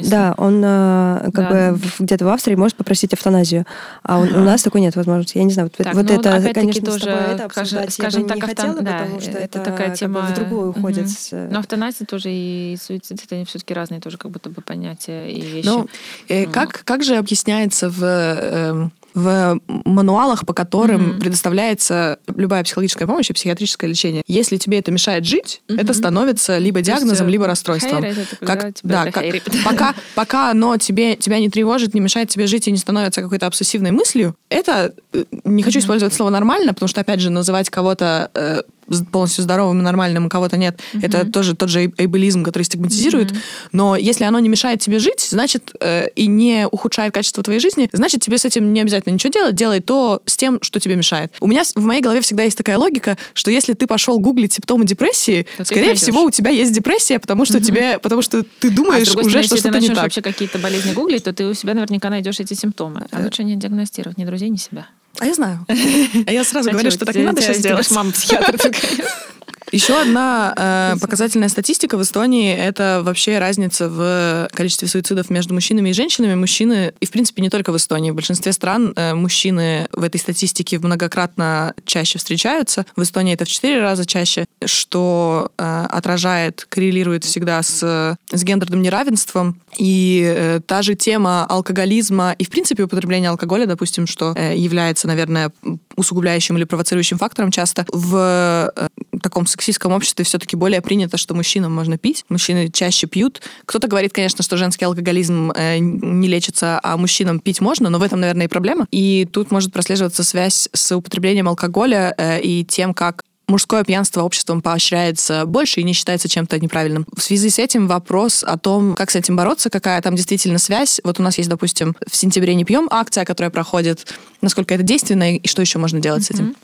Да, 0.08 0.34
он 0.38 0.62
э, 0.64 1.30
как 1.34 1.34
да. 1.34 1.72
бы 1.72 1.78
где-то 1.98 2.24
в 2.24 2.28
Австрии 2.28 2.54
может 2.54 2.76
попросить 2.76 3.12
эвтаназию, 3.12 3.66
а 4.02 4.18
у, 4.18 4.22
у 4.22 4.40
нас 4.40 4.62
такой 4.62 4.80
нет 4.80 4.96
возможности. 4.96 5.36
Я 5.36 5.44
не 5.44 5.52
знаю, 5.52 5.70
вот, 5.70 5.84
так, 5.84 5.94
вот 5.94 6.08
ну, 6.08 6.14
это, 6.14 6.54
конечно, 6.54 6.86
тоже, 6.86 7.00
с 7.00 7.04
тобой 7.04 7.34
это 7.34 7.44
обсуждать 7.44 7.92
скажем, 7.92 8.22
я 8.22 8.26
бы 8.26 8.28
так, 8.28 8.36
не 8.36 8.42
автон... 8.42 8.56
хотела, 8.56 8.82
да, 8.82 8.98
потому 8.98 9.20
что 9.20 9.30
это, 9.30 9.40
это 9.40 9.60
такая 9.60 9.94
тема 9.94 10.22
в 10.22 10.34
другую 10.34 10.70
уходит. 10.70 11.06
Угу. 11.06 11.36
Но 11.50 11.60
эвтаназия 11.60 12.06
тоже 12.06 12.30
и 12.30 12.78
суицид, 12.80 13.22
это 13.24 13.44
все-таки 13.44 13.74
разные 13.74 14.00
тоже 14.00 14.16
как 14.16 14.30
будто 14.30 14.48
бы 14.48 14.62
понятия 14.62 15.28
и 15.28 15.40
вещи. 15.42 15.66
Ну, 15.66 15.86
э, 16.28 16.46
как, 16.46 16.82
как 16.84 17.02
же 17.04 17.16
объясняется 17.16 17.90
в 17.90 18.02
эм, 18.02 18.92
в 19.14 19.60
мануалах, 19.66 20.46
по 20.46 20.54
которым 20.54 21.02
mm-hmm. 21.02 21.20
предоставляется 21.20 22.18
любая 22.34 22.64
психологическая 22.64 23.06
помощь 23.06 23.30
и 23.30 23.32
психиатрическое 23.32 23.88
лечение. 23.88 24.22
Если 24.26 24.56
тебе 24.56 24.78
это 24.78 24.90
мешает 24.90 25.24
жить, 25.24 25.62
mm-hmm. 25.68 25.80
это 25.80 25.94
становится 25.94 26.58
либо 26.58 26.80
диагнозом, 26.80 27.26
есть, 27.26 27.32
либо 27.32 27.46
расстройством. 27.46 28.04
как, 28.40 28.72
да, 28.82 29.10
как, 29.10 29.24
пока, 29.64 29.94
пока 30.14 30.50
оно 30.50 30.76
тебе, 30.76 31.16
тебя 31.16 31.38
не 31.38 31.50
тревожит, 31.50 31.94
не 31.94 32.00
мешает 32.00 32.28
тебе 32.28 32.46
жить 32.46 32.68
и 32.68 32.72
не 32.72 32.78
становится 32.78 33.22
какой-то 33.22 33.46
обсессивной 33.46 33.90
мыслью, 33.90 34.34
это, 34.48 34.94
э, 35.12 35.24
не 35.44 35.62
хочу 35.62 35.78
mm-hmm. 35.78 35.82
использовать 35.82 36.14
слово 36.14 36.30
«нормально», 36.30 36.72
потому 36.74 36.88
что, 36.88 37.00
опять 37.00 37.20
же, 37.20 37.30
называть 37.30 37.70
кого-то 37.70 38.30
э, 38.34 38.62
полностью 39.10 39.42
здоровым 39.42 39.80
и 39.80 39.82
нормальным, 39.82 40.26
у 40.26 40.28
кого-то 40.28 40.56
нет. 40.56 40.80
Mm-hmm. 40.92 41.06
Это 41.06 41.26
тоже 41.26 41.54
тот 41.54 41.68
же 41.68 41.92
эйболизм, 41.96 42.44
который 42.44 42.62
стигматизирует. 42.62 43.32
Mm-hmm. 43.32 43.68
Но 43.72 43.96
если 43.96 44.24
оно 44.24 44.38
не 44.38 44.48
мешает 44.48 44.80
тебе 44.80 44.98
жить, 44.98 45.26
значит, 45.30 45.72
э, 45.80 46.08
и 46.10 46.26
не 46.26 46.66
ухудшает 46.70 47.14
качество 47.14 47.42
твоей 47.42 47.60
жизни, 47.60 47.88
значит, 47.92 48.22
тебе 48.22 48.38
с 48.38 48.44
этим 48.44 48.72
не 48.72 48.80
обязательно 48.80 49.14
ничего 49.14 49.32
делать. 49.32 49.54
Делай 49.54 49.80
то 49.80 50.22
с 50.26 50.36
тем, 50.36 50.58
что 50.62 50.80
тебе 50.80 50.96
мешает. 50.96 51.32
У 51.40 51.46
меня 51.46 51.62
в 51.64 51.84
моей 51.84 52.00
голове 52.00 52.20
всегда 52.20 52.44
есть 52.44 52.58
такая 52.58 52.78
логика, 52.78 53.16
что 53.34 53.50
если 53.50 53.74
ты 53.74 53.86
пошел 53.86 54.18
гуглить 54.18 54.52
симптомы 54.52 54.84
депрессии, 54.84 55.46
то 55.56 55.64
скорее 55.64 55.94
всего, 55.94 56.24
у 56.24 56.30
тебя 56.30 56.50
есть 56.50 56.72
депрессия, 56.72 57.18
потому 57.18 57.44
что 57.44 57.58
mm-hmm. 57.58 57.64
тебе, 57.64 57.98
потому 57.98 58.22
что 58.22 58.42
ты 58.42 58.70
думаешь 58.70 59.08
а 59.08 59.20
уже, 59.20 59.28
стороны, 59.28 59.46
что 59.46 59.56
что-то 59.56 59.78
не 59.80 59.88
так. 59.88 60.04
Вообще 60.04 60.22
какие-то 60.22 60.58
болезни 60.58 60.92
гуглить, 60.92 61.24
то 61.24 61.32
ты 61.32 61.46
у 61.46 61.54
себя 61.54 61.74
наверняка 61.74 62.10
найдешь 62.10 62.40
эти 62.40 62.54
симптомы. 62.54 63.06
А 63.10 63.22
лучше 63.22 63.44
не 63.44 63.56
диагностировать 63.56 64.18
ни 64.18 64.24
друзей, 64.24 64.48
ни 64.48 64.56
себя. 64.56 64.86
А 65.18 65.26
я 65.26 65.34
знаю. 65.34 65.64
А 66.26 66.32
я 66.32 66.44
сразу 66.44 66.70
говорю, 66.70 66.90
что 66.90 67.04
так 67.04 67.14
не 67.14 67.24
надо 67.24 67.42
сейчас 67.42 67.58
делать. 67.58 67.90
Мама 67.90 68.12
психиатр. 68.12 68.70
Еще 69.72 69.98
одна 69.98 70.52
э, 70.54 70.96
показательная 71.00 71.48
статистика 71.48 71.96
в 71.96 72.02
Эстонии— 72.02 72.54
это 72.56 73.00
вообще 73.02 73.38
разница 73.38 73.88
в 73.88 74.50
количестве 74.52 74.86
суицидов 74.86 75.30
между 75.30 75.54
мужчинами 75.54 75.88
и 75.88 75.92
женщинами. 75.94 76.34
Мужчины, 76.34 76.92
и 77.00 77.06
в 77.06 77.10
принципе 77.10 77.40
не 77.40 77.48
только 77.48 77.72
в 77.72 77.76
Эстонии, 77.78 78.10
в 78.10 78.14
большинстве 78.14 78.52
стран 78.52 78.92
э, 78.94 79.14
мужчины 79.14 79.88
в 79.92 80.02
этой 80.02 80.20
статистике 80.20 80.78
многократно 80.78 81.72
чаще 81.86 82.18
встречаются. 82.18 82.84
В 82.96 83.02
Эстонии 83.02 83.32
это 83.32 83.46
в 83.46 83.48
четыре 83.48 83.80
раза 83.80 84.04
чаще, 84.04 84.44
что 84.66 85.50
э, 85.56 85.86
отражает, 85.88 86.66
коррелирует 86.68 87.24
всегда 87.24 87.62
с, 87.62 88.18
с 88.30 88.44
гендерным 88.44 88.82
неравенством. 88.82 89.58
И 89.78 90.22
э, 90.22 90.60
та 90.66 90.82
же 90.82 90.96
тема 90.96 91.46
алкоголизма 91.46 92.32
и, 92.32 92.44
в 92.44 92.50
принципе, 92.50 92.82
употребления 92.82 93.30
алкоголя, 93.30 93.64
допустим, 93.64 94.06
что 94.06 94.34
э, 94.36 94.54
является, 94.54 95.06
наверное, 95.06 95.50
усугубляющим 95.96 96.58
или 96.58 96.64
провоцирующим 96.64 97.16
фактором 97.16 97.50
часто 97.50 97.86
в 97.90 98.72
э, 98.76 98.88
таком 99.22 99.46
сексистском 99.62 99.92
обществе 99.92 100.24
все-таки 100.24 100.56
более 100.56 100.80
принято, 100.80 101.16
что 101.16 101.34
мужчинам 101.34 101.72
можно 101.72 101.98
пить, 101.98 102.24
мужчины 102.28 102.68
чаще 102.70 103.06
пьют. 103.06 103.40
Кто-то 103.64 103.88
говорит, 103.88 104.12
конечно, 104.12 104.42
что 104.42 104.56
женский 104.56 104.84
алкоголизм 104.84 105.52
э, 105.54 105.78
не 105.78 106.28
лечится, 106.28 106.80
а 106.82 106.96
мужчинам 106.96 107.40
пить 107.40 107.60
можно, 107.60 107.88
но 107.88 107.98
в 107.98 108.02
этом, 108.02 108.20
наверное, 108.20 108.46
и 108.46 108.48
проблема. 108.48 108.86
И 108.90 109.28
тут 109.30 109.50
может 109.50 109.72
прослеживаться 109.72 110.24
связь 110.24 110.68
с 110.72 110.96
употреблением 110.96 111.48
алкоголя 111.48 112.14
э, 112.16 112.40
и 112.40 112.64
тем, 112.64 112.92
как 112.92 113.22
мужское 113.48 113.84
пьянство 113.84 114.22
обществом 114.22 114.62
поощряется 114.62 115.44
больше 115.46 115.80
и 115.80 115.84
не 115.84 115.92
считается 115.92 116.28
чем-то 116.28 116.58
неправильным. 116.58 117.06
В 117.14 117.22
связи 117.22 117.50
с 117.50 117.58
этим 117.58 117.86
вопрос 117.86 118.42
о 118.42 118.58
том, 118.58 118.94
как 118.94 119.10
с 119.10 119.16
этим 119.16 119.36
бороться, 119.36 119.70
какая 119.70 120.00
там 120.00 120.16
действительно 120.16 120.58
связь. 120.58 121.00
Вот 121.04 121.20
у 121.20 121.22
нас 121.22 121.38
есть, 121.38 121.50
допустим, 121.50 121.94
в 122.10 122.16
сентябре 122.16 122.54
не 122.54 122.64
пьем 122.64 122.88
акция, 122.90 123.24
которая 123.24 123.50
проходит, 123.50 124.14
насколько 124.40 124.74
это 124.74 124.82
действенно 124.82 125.36
и 125.36 125.46
что 125.46 125.62
еще 125.62 125.78
можно 125.78 126.00
делать 126.00 126.22
mm-hmm. 126.22 126.26
с 126.26 126.30
этим. 126.30 126.56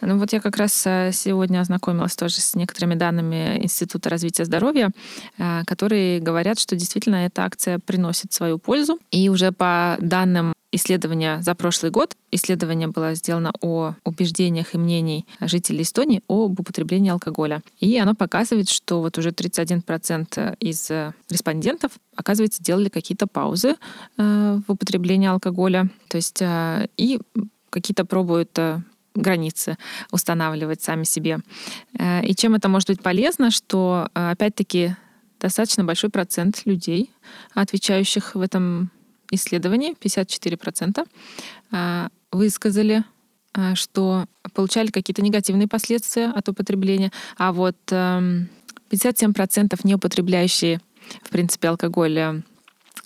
Ну 0.00 0.18
вот 0.18 0.32
я 0.32 0.40
как 0.40 0.56
раз 0.56 0.86
э, 0.86 1.10
сегодня 1.12 1.60
ознакомилась 1.60 2.16
тоже 2.16 2.40
с 2.40 2.54
некоторыми 2.54 2.94
данными 2.94 3.58
Института 3.62 4.10
развития 4.10 4.44
здоровья, 4.44 4.90
э, 5.38 5.62
которые 5.66 6.20
говорят, 6.20 6.58
что 6.58 6.76
действительно 6.76 7.26
эта 7.26 7.44
акция 7.44 7.78
приносит 7.78 8.32
свою 8.32 8.58
пользу. 8.58 8.98
И 9.10 9.28
уже 9.28 9.52
по 9.52 9.96
данным 10.00 10.52
исследования 10.72 11.42
за 11.42 11.54
прошлый 11.54 11.90
год. 11.90 12.16
Исследование 12.30 12.86
было 12.86 13.14
сделано 13.14 13.52
о 13.60 13.94
убеждениях 14.04 14.74
и 14.74 14.78
мнений 14.78 15.26
жителей 15.40 15.82
Эстонии 15.82 16.22
об 16.28 16.60
употреблении 16.60 17.10
алкоголя. 17.10 17.62
И 17.80 17.98
оно 17.98 18.14
показывает, 18.14 18.68
что 18.68 19.00
вот 19.00 19.18
уже 19.18 19.30
31% 19.30 20.56
из 20.60 20.90
респондентов, 21.28 21.92
оказывается, 22.14 22.62
делали 22.62 22.88
какие-то 22.88 23.26
паузы 23.26 23.74
э, 24.16 24.60
в 24.66 24.72
употреблении 24.72 25.28
алкоголя. 25.28 25.88
То 26.08 26.16
есть 26.16 26.40
и 26.40 27.20
какие-то 27.70 28.04
пробуют 28.04 28.58
границы 29.14 29.76
устанавливать 30.12 30.82
сами 30.82 31.04
себе. 31.04 31.40
Э, 31.98 32.24
и 32.24 32.34
чем 32.34 32.54
это 32.54 32.68
может 32.68 32.88
быть 32.88 33.02
полезно, 33.02 33.50
что, 33.50 34.08
э, 34.14 34.30
опять-таки, 34.30 34.96
достаточно 35.40 35.84
большой 35.84 36.10
процент 36.10 36.62
людей, 36.66 37.10
отвечающих 37.54 38.34
в 38.34 38.40
этом 38.40 38.90
исследовании, 39.30 39.94
54%, 39.98 41.06
э, 41.72 42.08
высказали, 42.32 43.04
что 43.74 44.26
получали 44.54 44.92
какие-то 44.92 45.22
негативные 45.22 45.66
последствия 45.66 46.26
от 46.26 46.48
употребления, 46.48 47.10
а 47.36 47.52
вот 47.52 47.76
57% 47.90 49.80
эм, 49.82 49.88
не 49.88 49.96
употребляющие, 49.96 50.80
в 51.24 51.30
принципе, 51.30 51.68
алкоголь 51.68 52.44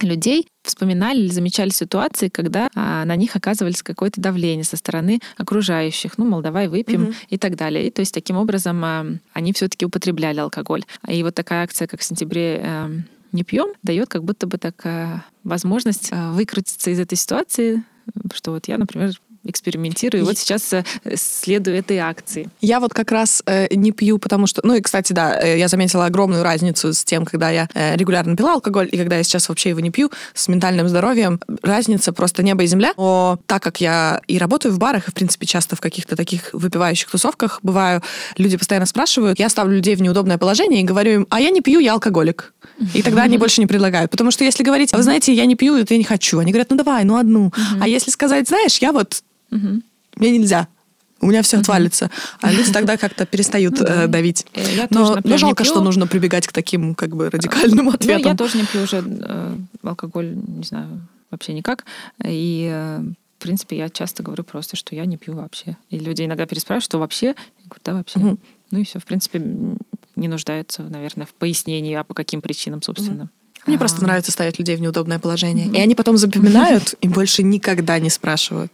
людей 0.03 0.49
вспоминали 0.63 1.21
или 1.21 1.29
замечали 1.29 1.71
ситуации, 1.71 2.29
когда 2.29 2.69
а, 2.75 3.05
на 3.05 3.17
них 3.17 3.37
оказывались 3.37 3.83
какое-то 3.83 4.21
давление 4.21 4.65
со 4.65 4.77
стороны 4.77 5.21
окружающих, 5.37 6.19
ну, 6.19 6.25
мол, 6.25 6.41
давай 6.41 6.69
выпьем 6.69 7.05
угу. 7.05 7.15
и 7.29 7.39
так 7.39 7.57
далее. 7.57 7.87
И, 7.87 7.91
то 7.91 8.01
есть 8.01 8.15
таким 8.15 8.37
образом 8.37 8.85
а, 8.85 9.07
они 9.33 9.53
все-таки 9.53 9.85
употребляли 9.85 10.41
алкоголь. 10.41 10.85
И 11.09 11.23
вот 11.23 11.35
такая 11.35 11.65
акция, 11.65 11.87
как 11.87 12.01
в 12.01 12.05
сентябре 12.05 12.61
а, 12.65 12.91
не 13.33 13.43
пьем, 13.43 13.73
дает 13.83 14.09
как 14.09 14.25
будто 14.25 14.47
бы 14.47 14.59
такая 14.59 15.25
возможность 15.43 16.09
а, 16.13 16.33
выкрутиться 16.33 16.91
из 16.91 16.99
этой 16.99 17.17
ситуации, 17.17 17.85
что 18.35 18.53
вот 18.53 18.69
я, 18.69 18.79
например, 18.79 19.13
экспериментирую. 19.45 20.23
И 20.23 20.27
вот 20.27 20.39
сейчас 20.39 20.73
э, 20.73 20.85
следую 21.17 21.79
этой 21.79 21.99
акции. 21.99 22.49
Я 22.61 22.81
вот 22.81 22.95
как 22.95 23.11
раз 23.13 23.43
э, 23.47 23.75
не 23.75 23.93
пью, 23.93 24.19
потому 24.19 24.47
что... 24.47 24.61
Ну 24.65 24.75
и, 24.75 24.81
кстати, 24.81 25.13
да, 25.13 25.39
э, 25.41 25.59
я 25.59 25.69
заметила 25.69 26.07
огромную 26.07 26.43
разницу 26.43 26.93
с 26.93 27.05
тем, 27.05 27.25
когда 27.25 27.51
я 27.51 27.69
э, 27.75 27.97
регулярно 27.97 28.37
пила 28.37 28.55
алкоголь 28.55 28.89
и 28.91 28.97
когда 28.97 29.17
я 29.17 29.23
сейчас 29.23 29.49
вообще 29.49 29.71
его 29.71 29.81
не 29.81 29.91
пью, 29.91 30.11
с 30.35 30.49
ментальным 30.49 30.89
здоровьем. 30.89 31.41
Разница 31.63 32.13
просто 32.13 32.43
небо 32.43 32.63
и 32.63 32.67
земля. 32.67 32.93
Но 32.97 33.39
так 33.47 33.63
как 33.63 33.81
я 33.81 34.21
и 34.27 34.39
работаю 34.39 34.73
в 34.73 34.79
барах, 34.79 35.09
и, 35.09 35.11
в 35.11 35.15
принципе, 35.15 35.47
часто 35.47 35.77
в 35.77 35.81
каких-то 35.81 36.17
таких 36.17 36.51
выпивающих 36.53 37.11
тусовках 37.11 37.61
бываю, 37.63 38.03
люди 38.37 38.57
постоянно 38.57 38.87
спрашивают, 38.87 39.39
я 39.39 39.49
ставлю 39.49 39.77
людей 39.77 39.97
в 39.97 40.03
неудобное 40.03 40.39
положение 40.39 40.81
и 40.81 40.85
говорю 40.85 41.13
им, 41.13 41.27
а 41.31 41.41
я 41.41 41.51
не 41.51 41.61
пью, 41.61 41.81
я 41.81 41.93
алкоголик. 41.93 42.55
И 42.93 43.03
тогда 43.03 43.23
они 43.23 43.39
больше 43.39 43.61
не 43.61 43.67
предлагают. 43.67 44.11
Потому 44.11 44.31
что 44.31 44.45
если 44.45 44.63
говорить, 44.63 44.93
вы 44.93 45.03
знаете, 45.03 45.33
я 45.33 45.47
не 45.47 45.55
пью, 45.55 45.77
это 45.77 45.95
я 45.95 45.99
не 45.99 46.05
хочу. 46.05 46.39
Они 46.39 46.53
говорят, 46.53 46.71
ну 46.71 46.77
давай, 46.77 47.05
ну 47.05 47.17
одну. 47.17 47.53
А 47.81 47.89
если 47.89 48.11
сказать, 48.11 48.49
знаешь, 48.49 48.79
я 48.79 48.93
вот 48.93 49.23
Угу. 49.51 49.83
Мне 50.17 50.39
нельзя. 50.39 50.69
У 51.21 51.27
меня 51.27 51.43
все 51.43 51.59
отвалится. 51.59 52.11
А 52.41 52.53
люди 52.53 52.73
тогда 52.73 52.97
как-то 52.97 53.25
перестают 53.25 53.81
э, 53.81 54.09
давить. 54.09 54.47
Я 54.55 54.87
но, 54.91 55.01
тоже, 55.01 55.15
например, 55.17 55.35
но 55.35 55.39
жалко, 55.39 55.65
что 55.65 55.81
нужно 55.81 56.07
прибегать 56.07 56.47
к 56.47 56.53
таким 56.53 56.95
как 56.95 57.17
бы 57.17 57.31
радикальным 57.31 57.89
ответам. 57.89 58.23
Ну, 58.23 58.29
я 58.29 58.37
тоже 58.37 58.59
не 58.59 58.65
пью 58.65 58.83
уже 58.83 59.03
э, 59.05 59.57
алкоголь, 59.83 60.35
не 60.35 60.65
знаю, 60.65 61.07
вообще 61.31 61.55
никак. 61.55 61.85
И 62.23 62.69
э, 62.71 63.05
принципе, 63.45 63.77
я 63.77 63.91
часто 63.91 64.23
говорю 64.23 64.43
просто, 64.43 64.75
что 64.75 64.95
я 64.95 65.05
не 65.05 65.19
пью 65.19 65.35
вообще. 65.35 65.77
И 65.91 65.99
люди 65.99 66.23
иногда 66.23 66.47
переспрашивают, 66.47 66.85
что 66.85 66.99
вообще? 66.99 67.27
Я 67.27 67.35
говорю, 67.67 67.81
да, 67.85 67.93
вообще. 67.93 68.19
Мгм. 68.19 68.39
Ну 68.71 68.79
и 68.79 68.85
все, 68.85 68.99
в 68.99 69.05
принципе, 69.05 69.39
не 70.17 70.29
нуждаются, 70.29 70.83
наверное, 70.83 71.27
в 71.27 71.35
пояснении, 71.35 71.95
а 71.95 72.05
по 72.05 72.15
каким 72.15 72.41
причинам, 72.41 72.81
собственно. 72.81 73.29
Мне 73.67 73.79
просто 73.79 74.03
нравится 74.03 74.31
ставить 74.31 74.59
людей 74.59 74.77
в 74.77 74.81
неудобное 74.81 75.19
положение. 75.19 75.67
И 75.69 75.81
они 75.81 75.95
потом 75.95 76.17
запоминают 76.17 76.95
и 77.01 77.09
больше 77.09 77.43
никогда 77.43 77.99
не 77.99 78.11
спрашивают. 78.11 78.71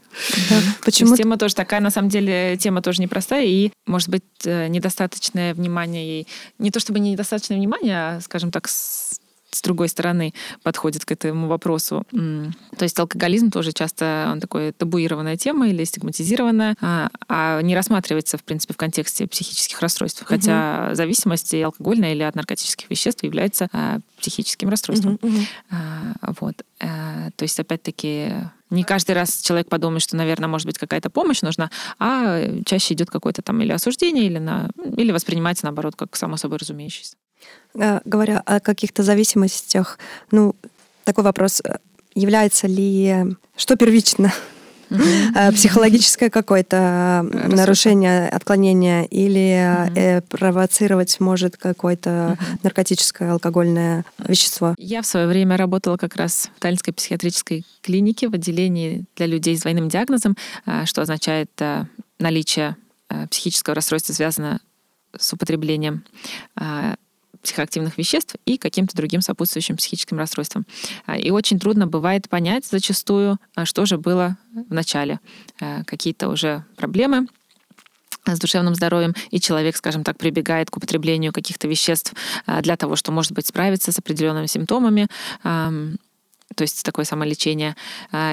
Да. 0.51 0.57
То 0.57 0.57
есть 0.57 0.81
Почему 0.85 1.17
тема 1.17 1.39
тоже 1.39 1.55
такая, 1.55 1.81
на 1.81 1.91
самом 1.91 2.09
деле, 2.09 2.57
тема 2.57 2.83
тоже 2.83 3.01
непростая, 3.03 3.45
и, 3.45 3.71
может 3.87 4.09
быть, 4.09 4.25
э, 4.45 4.69
недостаточное 4.69 5.55
внимание 5.55 6.07
ей... 6.07 6.29
Не 6.59 6.71
то 6.71 6.81
чтобы 6.81 6.99
не 7.01 7.13
недостаточное 7.13 7.57
внимание, 7.57 7.97
а, 7.97 8.21
скажем 8.21 8.51
так, 8.51 8.69
с, 9.51 9.63
другой 9.63 9.89
стороны 9.89 10.35
подходит 10.63 11.05
к 11.05 11.13
этому 11.13 11.49
вопросу. 11.49 12.05
То 12.11 12.83
есть 12.83 12.99
алкоголизм 12.99 13.51
тоже 13.51 13.73
часто 13.73 14.29
он 14.33 14.41
такой 14.41 14.73
табуированная 14.73 15.37
тема 15.37 15.69
или 15.69 15.85
стигматизированная, 15.85 16.77
а, 16.81 17.11
а 17.29 17.61
не 17.63 17.75
рассматривается, 17.75 18.39
в 18.39 18.45
принципе, 18.45 18.75
в 18.75 18.77
контексте 18.77 19.27
психических 19.27 19.81
расстройств. 19.81 20.23
Хотя 20.25 20.95
зависимость 20.95 21.55
и 21.55 21.63
алкогольная 21.63 22.13
или 22.13 22.23
от 22.23 22.35
наркотических 22.35 22.91
веществ 22.91 23.23
является 23.23 23.69
а, 23.73 23.99
психическим 24.19 24.69
расстройством. 24.69 25.19
А, 25.71 26.33
Вот. 26.41 26.65
А, 26.81 27.31
То 27.37 27.43
есть, 27.43 27.59
опять-таки, 27.61 28.33
не 28.71 28.85
каждый 28.85 29.13
раз 29.13 29.41
человек 29.41 29.69
подумает, 29.69 30.03
что, 30.03 30.17
наверное, 30.17 30.49
может 30.49 30.67
быть, 30.67 30.79
какая-то 30.79 31.11
помощь 31.11 31.43
нужна, 31.43 31.71
а 31.99 32.41
чаще 32.65 32.95
идет 32.95 33.11
какое-то 33.11 33.43
там 33.43 33.61
или 33.61 33.73
осуждение, 33.73 34.27
или, 34.27 34.39
на... 34.39 34.71
или 34.97 35.13
воспринимается, 35.13 35.67
наоборот, 35.67 35.95
как 35.97 36.17
само 36.17 36.37
собой 36.37 36.59
разумеющееся. 36.59 37.17
Э, 37.75 38.01
Говоря 38.05 38.41
о 38.45 38.61
каких-то 38.61 39.03
зависимостях, 39.03 39.99
ну, 40.31 40.55
такой 41.05 41.25
вопрос, 41.25 41.61
э, 41.65 41.77
является 42.15 42.67
ли, 42.67 43.37
что 43.57 43.77
первично, 43.77 44.33
Э, 45.37 45.53
психологическое 45.53 46.31
какое-то 46.31 47.25
нарушение, 47.33 48.29
отклонение, 48.29 49.07
или 49.07 50.21
провоцировать 50.29 51.21
может 51.21 51.57
какое-то 51.57 52.37
наркотическое, 52.65 53.31
алкогольное 53.31 54.05
вещество? 54.19 54.75
Я 54.79 55.03
в 55.03 55.07
свое 55.07 55.29
время 55.29 55.57
работала 55.57 55.97
как 55.97 56.17
раз 56.17 56.51
в 56.57 56.61
Таллинской 56.61 56.93
психиатрической 56.93 57.65
клинике 57.83 58.29
в 58.29 58.35
отделении 58.35 59.05
для 59.15 59.27
людей 59.27 59.57
с 59.57 59.61
двойным 59.61 59.89
диагнозом, 59.89 60.37
что 60.87 61.03
означает 61.03 61.51
наличие 62.19 62.77
психического 63.31 63.77
расстройства, 63.77 64.13
связанного 64.13 64.59
с 65.17 65.33
употреблением 65.33 66.05
психоактивных 67.43 67.99
веществ 67.99 68.37
и 68.45 68.59
каким-то 68.59 68.97
другим 68.97 69.21
сопутствующим 69.21 69.77
психическим 69.77 70.19
расстройством. 70.19 70.67
А, 71.07 71.17
И 71.19 71.31
очень 71.31 71.59
трудно 71.59 71.87
бывает 71.87 72.29
понять 72.29 72.67
зачастую, 72.67 73.39
а, 73.55 73.65
что 73.65 73.87
же 73.87 73.99
было 73.99 74.37
в 74.53 74.73
начале. 74.73 75.21
А, 75.61 75.85
Какие-то 75.85 76.29
уже 76.29 76.65
проблемы, 76.77 77.27
с 78.27 78.39
душевным 78.39 78.75
здоровьем, 78.75 79.15
и 79.31 79.41
человек, 79.41 79.77
скажем 79.77 80.05
так, 80.05 80.19
прибегает 80.19 80.71
к 80.71 80.77
употреблению 80.77 81.33
каких-то 81.33 81.67
веществ 81.67 82.13
для 82.61 82.77
того, 82.77 82.95
что, 82.95 83.13
может 83.13 83.33
быть, 83.33 83.47
справиться 83.47 83.93
с 83.93 83.99
определенными 83.99 84.47
симптомами, 84.47 85.09
ам, 85.43 85.97
то 86.55 86.63
есть 86.63 86.85
такое 86.85 87.07
самолечение, 87.07 87.77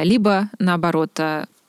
либо, 0.04 0.50
наоборот, 0.60 1.18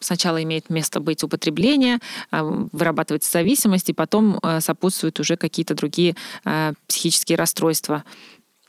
сначала 0.01 0.43
имеет 0.43 0.71
место 0.71 1.01
быть 1.01 1.23
употребление, 1.23 1.99
а, 2.31 2.43
вырабатывается 2.43 3.31
зависимость, 3.31 3.91
и 3.91 3.93
потом 3.93 4.39
а, 4.43 4.61
сопутствуют 4.61 5.21
уже 5.21 5.37
какие-то 5.37 5.75
другие 5.75 6.17
а, 6.45 6.73
психические 6.87 7.37
расстройства. 7.37 8.05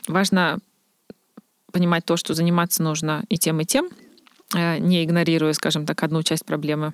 Важно 0.07 0.59
понимать 1.71 2.05
то, 2.05 2.17
что 2.17 2.33
заниматься 2.33 2.81
нужно 2.81 3.23
и 3.29 3.37
тем, 3.37 3.59
и 3.61 3.65
тем, 3.65 3.89
не 4.55 5.03
игнорируя, 5.03 5.53
скажем 5.53 5.85
так, 5.85 6.01
одну 6.01 6.23
часть 6.23 6.43
проблемы, 6.43 6.93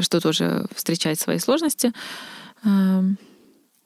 что 0.00 0.20
тоже 0.20 0.66
встречает 0.74 1.20
свои 1.20 1.38
сложности. 1.38 1.92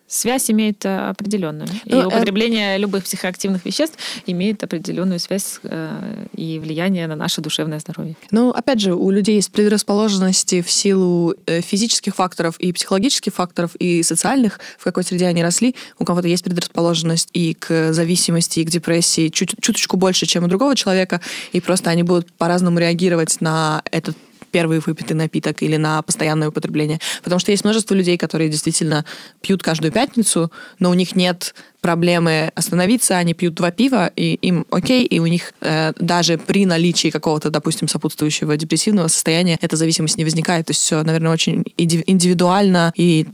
Связь 0.09 0.51
имеет 0.51 0.85
а, 0.87 1.11
определенную. 1.11 1.69
И 1.85 1.93
Ну, 1.93 2.01
э, 2.01 2.07
употребление 2.07 2.79
любых 2.79 3.05
психоактивных 3.05 3.65
веществ 3.67 3.99
имеет 4.27 4.65
определенную 4.65 5.21
связь 5.21 5.61
э, 5.63 6.25
и 6.35 6.59
влияние 6.59 7.07
на 7.07 7.15
наше 7.15 7.43
душевное 7.43 7.79
здоровье. 7.79 8.17
Ну, 8.31 8.51
опять 8.51 8.81
же, 8.81 8.95
у 8.95 9.11
людей 9.11 9.37
есть 9.37 9.53
предрасположенности 9.53 10.63
в 10.63 10.71
силу 10.71 11.35
э, 11.47 11.61
физических 11.61 12.15
факторов 12.15 12.59
и 12.59 12.73
психологических 12.73 13.35
факторов, 13.35 13.75
и 13.77 14.03
социальных, 14.03 14.61
в 14.79 14.85
какой 14.85 15.05
среде 15.05 15.27
они 15.27 15.43
росли. 15.43 15.75
У 15.99 16.05
кого-то 16.07 16.27
есть 16.27 16.43
предрасположенность 16.43 17.29
и 17.35 17.53
к 17.53 17.93
зависимости, 17.93 18.61
и 18.61 18.65
к 18.65 18.71
депрессии 18.71 19.29
чуть, 19.29 19.55
чуточку 19.61 19.99
больше, 19.99 20.25
чем 20.25 20.45
у 20.45 20.49
другого 20.49 20.75
человека, 20.75 21.21
и 21.53 21.61
просто 21.61 21.91
они 21.91 22.03
будут 22.03 22.33
по-разному 22.33 22.79
реагировать 22.79 23.41
на 23.41 23.83
этот 23.91 24.17
первый 24.51 24.81
выпитый 24.81 25.17
напиток 25.17 25.63
или 25.63 25.77
на 25.77 26.03
постоянное 26.03 26.49
употребление. 26.49 27.01
Потому 27.23 27.39
что 27.39 27.51
есть 27.51 27.65
множество 27.65 27.95
людей, 27.95 28.17
которые 28.17 28.51
действительно 28.51 29.05
пьют 29.41 29.63
каждую 29.63 29.93
пятницу, 29.93 30.51
но 30.79 30.91
у 30.91 30.95
них 30.95 31.17
нет 31.17 31.55
проблемы 31.81 32.51
остановиться, 32.55 33.17
они 33.17 33.35
пьют 33.35 33.55
два 33.55 33.71
пива, 33.71 34.11
и 34.17 34.35
им 34.35 34.67
окей, 34.71 35.05
и 35.05 35.21
у 35.21 35.27
них 35.27 35.53
э, 35.61 35.93
даже 35.99 36.39
при 36.39 36.67
наличии 36.67 37.11
какого-то, 37.11 37.51
допустим, 37.51 37.89
сопутствующего 37.89 38.57
депрессивного 38.57 39.09
состояния 39.09 39.59
эта 39.61 39.77
зависимость 39.77 40.19
не 40.19 40.25
возникает. 40.25 40.67
То 40.67 40.71
есть 40.73 40.81
все, 40.81 41.03
наверное, 41.03 41.33
очень 41.33 41.65
индивидуально, 41.77 42.93
и 42.97 43.27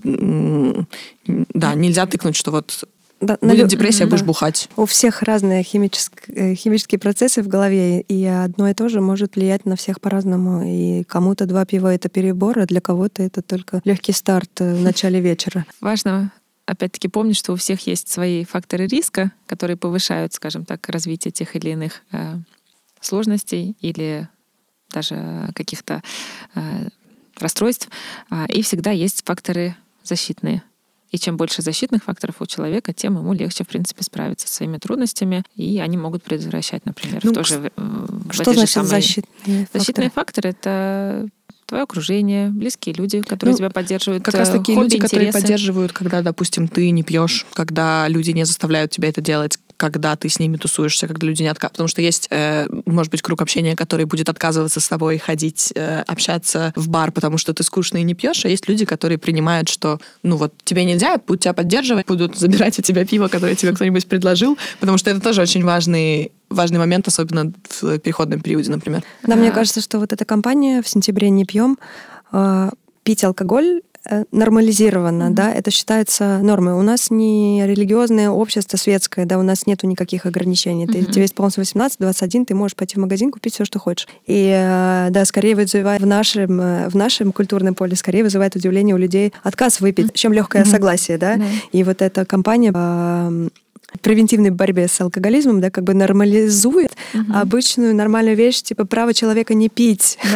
да, 1.27 1.75
нельзя 1.75 2.07
тыкнуть, 2.07 2.37
что 2.37 2.51
вот 2.51 2.85
Да, 3.27 3.39
на 3.41 3.49
будет 3.49 3.63
лю- 3.65 3.69
депрессия, 3.69 4.05
да. 4.05 4.11
будешь 4.11 4.23
бухать. 4.25 4.69
У 4.77 4.85
всех 4.87 5.23
разные 5.23 5.63
химические, 5.63 6.53
э, 6.53 6.55
химические 6.55 6.99
процессы 6.99 7.43
в 7.43 7.49
голове, 7.49 8.01
и 8.01 8.25
одно 8.25 8.69
и 8.69 8.75
то 8.75 8.89
же 8.89 9.01
может 9.01 9.37
влиять 9.37 9.65
на 9.67 9.77
всех 9.77 10.01
по-разному. 10.01 10.63
И 10.65 11.05
кому-то 11.05 11.47
два 11.47 11.65
пива 11.65 11.95
это 11.95 12.09
перебор, 12.09 12.59
а 12.59 12.67
для 12.67 12.81
кого-то 12.81 13.23
это 13.23 13.43
только 13.43 13.81
легкий 13.85 14.13
старт 14.13 14.61
э, 14.61 14.75
в 14.75 14.81
начале 14.83 15.21
вечера. 15.21 15.65
Важно 15.81 16.31
опять-таки 16.67 17.09
помнить, 17.09 17.37
что 17.37 17.53
у 17.53 17.57
всех 17.57 17.87
есть 17.87 18.09
свои 18.09 18.45
факторы 18.45 18.87
риска, 18.87 19.33
которые 19.47 19.77
повышают, 19.77 20.33
скажем 20.33 20.65
так, 20.65 20.89
развитие 20.89 21.31
тех 21.33 21.55
или 21.57 21.71
иных 21.71 22.03
э, 22.13 22.37
сложностей 23.01 23.77
или 23.81 24.29
даже 24.91 25.49
каких-то 25.55 26.03
э, 26.55 26.61
расстройств. 27.39 27.89
А, 28.31 28.47
И 28.47 28.63
всегда 28.63 28.93
есть 28.93 29.25
факторы 29.25 29.77
защитные. 30.05 30.63
И 31.15 31.19
чем 31.19 31.37
больше 31.37 31.63
защитных 31.63 32.03
факторов 32.03 32.35
у 32.41 32.47
человека, 32.47 32.93
тем 32.93 33.17
ему 33.17 33.33
легче, 33.35 33.63
в 33.63 33.69
принципе, 33.69 34.03
справиться 34.03 34.49
со 34.49 34.55
своими 34.55 34.79
трудностями, 34.79 35.45
и 35.55 35.79
они 35.79 35.97
могут 35.97 36.25
предотвращать, 36.25 36.85
например, 36.87 37.21
Ну, 37.23 37.31
в 37.31 37.35
то 37.35 37.45
же, 37.45 37.55
э, 37.55 37.71
в 37.77 38.33
Что 38.33 38.53
значит 38.53 38.71
самые- 38.71 38.91
защитные 38.91 39.69
Защитные 39.73 40.11
факторы? 40.11 40.11
факторы— 40.11 40.49
это 40.51 41.29
твое 41.67 41.85
окружение, 41.85 42.51
близкие 42.51 42.97
люди, 42.97 43.21
которые 43.21 43.53
Ну, 43.53 43.59
тебя 43.59 43.71
поддерживают. 43.71 44.25
Как 44.25 44.35
раз 44.35 44.49
э, 44.49 44.59
такие 44.59 44.75
хобби, 44.77 44.87
люди, 44.87 44.99
которые 44.99 45.29
интересы. 45.29 45.41
поддерживают, 45.41 45.93
когда, 45.93 46.21
допустим, 46.21 46.67
ты 46.67 46.91
не 46.91 47.05
пьешь, 47.05 47.47
когда 47.55 48.09
люди 48.09 48.33
не 48.33 48.45
заставляют 48.45 48.91
тебя 48.91 49.09
это 49.09 49.21
делать, 49.21 49.59
когда 49.77 50.17
ты 50.17 50.29
с 50.29 50.39
ними 50.39 50.57
тусуешься, 50.57 51.07
когда 51.07 51.27
люди 51.27 51.43
не 51.43 51.49
отказывают. 51.49 51.73
Потому 51.73 51.89
что 51.89 52.03
есть, 52.03 52.29
э, 52.31 52.67
может 52.87 53.11
быть, 53.11 53.23
круг 53.23 53.43
общения, 53.43 53.77
который 53.77 54.07
будет 54.07 54.29
отказываться 54.29 54.81
с 54.81 54.89
тобой 54.89 55.19
ходить, 55.19 55.73
э, 55.75 56.03
общаться 56.07 56.73
в 56.77 56.89
бар, 56.89 57.13
потому 57.13 57.39
что 57.39 57.53
ты 57.53 57.63
скучно 57.63 57.99
и 57.99 58.03
не 58.03 58.15
пьешь, 58.15 58.45
а 58.45 58.49
есть 58.49 58.69
люди, 58.69 58.85
которые 58.85 59.19
принимают, 59.19 59.69
что, 59.69 60.01
ну 60.23 60.37
вот, 60.37 60.55
тебе 60.65 60.85
нельзя, 60.85 61.17
будут 61.19 61.43
тебя 61.43 61.53
поддерживать, 61.53 62.07
будут 62.07 62.39
забирать 62.39 62.79
у 62.79 62.83
тебя 62.83 63.05
пиво, 63.05 63.29
которое 63.29 63.55
тебе 63.55 63.73
кто-нибудь 63.73 64.07
предложил, 64.07 64.59
потому 64.81 64.99
что 64.99 65.11
это 65.11 65.21
тоже 65.21 65.43
очень 65.43 65.65
важный 65.65 66.33
важный 66.51 66.79
момент, 66.79 67.09
особенно 67.09 67.53
в 67.69 67.99
переходном 67.99 68.41
периоде, 68.41 68.71
например. 68.71 69.03
Да, 69.27 69.35
мне 69.35 69.51
кажется, 69.51 69.81
что 69.81 69.99
вот 69.99 70.13
эта 70.13 70.25
кампания 70.25 70.83
в 70.83 70.89
сентябре 70.89 71.31
не 71.31 71.45
пьем, 71.45 71.79
э, 72.33 72.71
пить 73.03 73.25
алкоголь 73.25 73.81
э, 74.09 74.25
нормализировано, 74.33 75.31
да, 75.31 75.53
это 75.53 75.71
считается 75.71 76.39
нормой. 76.43 76.75
У 76.75 76.83
нас 76.83 77.11
не 77.11 77.63
религиозное 77.67 78.31
общество 78.31 78.77
светское, 78.77 79.27
да, 79.27 79.39
у 79.39 79.43
нас 79.43 79.67
нету 79.67 79.87
никаких 79.87 80.27
ограничений. 80.27 80.87
Ты, 80.87 81.03
Мгм. 81.03 81.11
тебе 81.11 81.25
исполнилось 81.27 81.59
18-21, 81.59 82.45
ты 82.47 82.55
можешь 82.55 82.77
пойти 82.77 82.97
в 82.97 83.01
магазин, 83.01 83.31
купить 83.31 83.55
все, 83.55 83.65
что 83.65 83.79
хочешь. 83.79 84.09
И, 84.27 84.51
э, 84.55 85.09
да, 85.11 85.25
скорее 85.25 85.55
вызывает 85.57 86.01
в 86.03 86.07
нашем, 86.07 86.61
э, 86.61 86.89
в 86.89 86.97
нашем 86.97 87.33
культурном 87.33 87.75
поле, 87.75 87.97
скорее 87.97 88.23
вызывает 88.23 88.57
удивление 88.57 88.95
у 88.95 88.99
людей 88.99 89.33
отказ 89.43 89.81
выпить, 89.81 90.13
чем 90.15 90.33
легкое 90.33 90.63
Мгм. 90.63 90.71
согласие, 90.71 91.19
да. 91.19 91.37
Да. 91.37 91.45
И 91.73 91.83
вот 91.85 92.03
эта 92.03 92.25
кампания 92.25 92.73
э, 92.75 93.49
превентивной 94.01 94.51
борьбе 94.51 94.89
с 94.89 95.01
алкоголизмом, 95.01 95.61
да, 95.61 95.71
как 95.71 95.85
бы 95.85 95.95
нормализует 95.95 96.93
Мгм. 97.13 97.37
обычную 97.37 97.95
нормальную 97.95 98.37
вещь, 98.37 98.63
типа 98.63 98.85
право 98.87 99.15
человека 99.15 99.55
не 99.55 99.69
пить. 99.69 100.19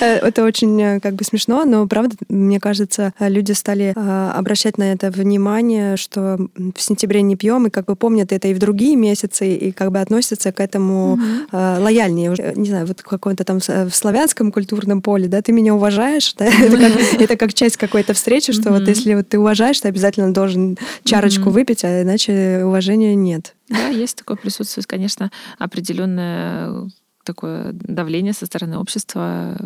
Э, 0.00 0.16
Это 0.16 0.44
очень 0.44 0.80
э, 0.82 1.00
как 1.00 1.14
бы 1.14 1.24
смешно, 1.24 1.64
но 1.64 1.86
правда, 1.86 2.16
мне 2.28 2.60
кажется, 2.60 3.12
люди 3.18 3.52
стали 3.52 3.94
э, 3.96 4.30
обращать 4.34 4.76
на 4.78 4.92
это 4.92 5.10
внимание, 5.10 5.96
что 5.96 6.36
в 6.56 6.80
сентябре 6.80 7.22
не 7.22 7.34
пьем, 7.36 7.66
и 7.66 7.70
как 7.70 7.86
бы 7.86 7.96
помнят 7.96 8.30
это 8.32 8.48
и 8.48 8.54
в 8.54 8.58
другие 8.58 8.94
месяцы, 8.96 9.54
и 9.54 9.72
как 9.72 9.92
бы 9.92 10.00
относятся 10.00 10.52
к 10.52 10.60
этому 10.60 11.18
э, 11.50 11.78
лояльнее. 11.80 12.34
Не 12.56 12.68
знаю, 12.68 12.86
вот 12.86 13.00
в 13.00 13.04
каком-то 13.04 13.44
там 13.44 13.60
в 13.60 13.90
славянском 13.94 14.52
культурном 14.52 15.00
поле, 15.00 15.28
да, 15.28 15.40
ты 15.40 15.52
меня 15.52 15.74
уважаешь, 15.74 16.34
да, 16.38 16.44
это 16.62 16.76
как, 16.76 17.20
это 17.22 17.36
как 17.36 17.54
часть 17.54 17.76
какой-то 17.78 18.12
встречи, 18.12 18.52
что 18.52 18.70
вот 18.70 18.82
Мгм. 18.82 18.90
если 18.90 19.14
вот 19.14 19.28
ты 19.28 19.38
уважаешь, 19.38 19.80
ты 19.80 19.88
обязательно 19.88 20.32
должен 20.34 20.76
чарочку 21.04 21.48
выпить, 21.50 21.84
а 21.84 22.02
иначе 22.02 22.64
уважения 22.66 23.14
нет. 23.14 23.54
Да, 23.68 23.88
есть 23.88 24.16
такое 24.16 24.36
присутствует, 24.36 24.86
конечно, 24.86 25.30
определенная 25.58 26.88
такое 27.24 27.72
давление 27.72 28.32
со 28.32 28.46
стороны 28.46 28.78
общества 28.78 29.56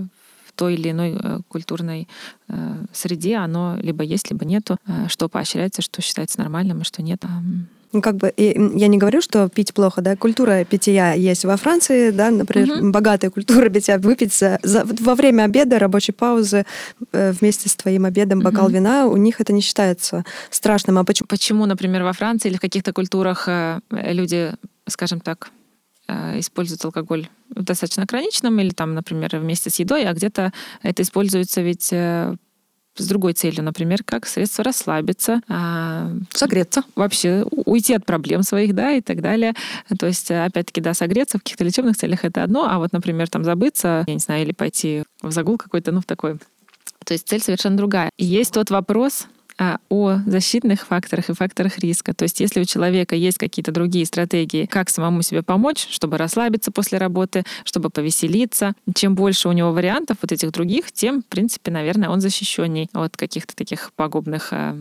в 0.47 0.53
той 0.53 0.75
или 0.75 0.91
иной 0.91 1.17
э, 1.19 1.41
культурной 1.49 2.09
э, 2.49 2.85
среде, 2.93 3.37
оно 3.37 3.77
либо 3.81 4.03
есть, 4.03 4.31
либо 4.31 4.45
нету, 4.45 4.79
э, 4.87 5.09
что 5.09 5.29
поощряется, 5.29 5.83
что 5.83 6.03
считается 6.03 6.41
нормальным, 6.41 6.81
и 6.81 6.85
что 6.85 7.03
нет. 7.03 7.25
Ну, 7.93 8.03
как 8.03 8.17
бы, 8.17 8.33
я 8.37 8.87
не 8.89 8.99
говорю, 8.99 9.21
что 9.21 9.49
пить 9.49 9.75
плохо, 9.75 10.01
да, 10.01 10.15
культура 10.15 10.65
питья 10.65 11.13
есть 11.13 11.45
во 11.45 11.57
Франции, 11.57 12.11
да, 12.11 12.31
например, 12.31 12.79
угу. 12.79 12.91
богатая 12.91 13.31
культура 13.31 13.69
питья, 13.69 13.99
выпить 13.99 14.33
за, 14.33 14.61
за, 14.63 14.85
во 14.85 15.17
время 15.17 15.45
обеда, 15.45 15.81
рабочей 15.81 16.13
паузы 16.13 16.67
э, 17.13 17.33
вместе 17.33 17.69
с 17.69 17.75
твоим 17.75 18.05
обедом 18.05 18.41
бокал 18.41 18.67
угу. 18.67 18.75
вина, 18.75 19.07
у 19.07 19.17
них 19.17 19.41
это 19.41 19.53
не 19.53 19.61
считается 19.61 20.25
страшным. 20.51 20.99
А 20.99 21.05
почему? 21.05 21.27
Почему, 21.27 21.67
например, 21.67 22.05
во 22.05 22.13
Франции 22.13 22.49
или 22.49 22.59
в 22.59 22.61
каких-то 22.61 22.93
культурах 22.93 23.49
э, 23.49 23.81
люди, 23.91 24.53
скажем 24.87 25.19
так, 25.19 25.51
э, 26.07 26.39
используют 26.39 26.85
алкоголь 26.85 27.29
в 27.49 27.65
достаточно 27.65 28.05
ограниченном 28.05 28.61
или 28.61 28.71
там, 28.71 28.95
например, 28.95 29.37
вместе 29.37 29.69
с 29.69 29.81
едой, 29.81 30.05
а 30.05 30.13
где-то 30.13 30.53
это 30.83 31.03
используется 31.03 31.61
ведь 31.61 31.93
с 33.03 33.07
другой 33.07 33.33
целью, 33.33 33.65
например, 33.65 34.03
как 34.05 34.27
средство 34.27 34.65
расслабиться, 34.65 35.41
а, 35.49 36.13
согреться, 36.33 36.83
вообще 36.95 37.45
уйти 37.51 37.95
от 37.95 38.05
проблем 38.05 38.43
своих, 38.43 38.75
да, 38.75 38.93
и 38.93 39.01
так 39.01 39.23
далее. 39.23 39.55
То 39.99 40.07
есть, 40.07 40.31
опять-таки, 40.31 40.81
да, 40.81 40.95
согреться 40.95 41.39
в 41.39 41.43
каких-то 41.43 41.65
лечебных 41.65 41.97
целях 41.97 42.25
это 42.25 42.43
одно, 42.43 42.67
а 42.69 42.79
вот, 42.79 42.93
например, 42.93 43.29
там 43.29 43.45
забыться, 43.45 44.05
я 44.07 44.15
не 44.15 44.21
знаю, 44.21 44.45
или 44.45 44.53
пойти 44.53 45.05
в 45.23 45.31
загул 45.31 45.59
какой-то, 45.59 45.93
ну, 45.93 46.01
в 46.01 46.05
такой. 46.05 46.39
То 47.05 47.15
есть 47.15 47.29
цель 47.29 47.41
совершенно 47.41 47.77
другая. 47.77 48.11
И 48.17 48.25
есть 48.25 48.53
тот 48.53 48.71
вопрос, 48.71 49.27
о 49.61 50.19
защитных 50.27 50.87
факторах 50.87 51.29
и 51.29 51.35
факторах 51.35 51.79
риска. 51.79 52.15
То 52.15 52.23
есть 52.23 52.41
если 52.41 52.61
у 52.61 52.65
человека 52.65 53.15
есть 53.15 53.39
какие-то 53.39 53.73
другие 53.73 54.07
стратегии, 54.07 54.67
как 54.67 54.89
самому 54.89 55.23
себе 55.23 55.43
помочь, 55.43 55.87
чтобы 55.91 56.17
расслабиться 56.17 56.73
после 56.73 56.99
работы, 56.99 57.45
чтобы 57.65 57.91
повеселиться, 57.91 58.73
чем 58.95 59.15
больше 59.15 59.49
у 59.49 59.53
него 59.53 59.73
вариантов 59.73 60.19
вот 60.23 60.33
этих 60.33 60.51
других, 60.53 60.93
тем, 60.93 61.23
в 61.23 61.27
принципе, 61.27 61.71
наверное, 61.71 62.09
он 62.09 62.21
защищенней 62.21 62.89
от 62.95 63.17
каких-то 63.17 63.55
таких 63.55 63.93
пагубных 63.95 64.53
а, 64.53 64.77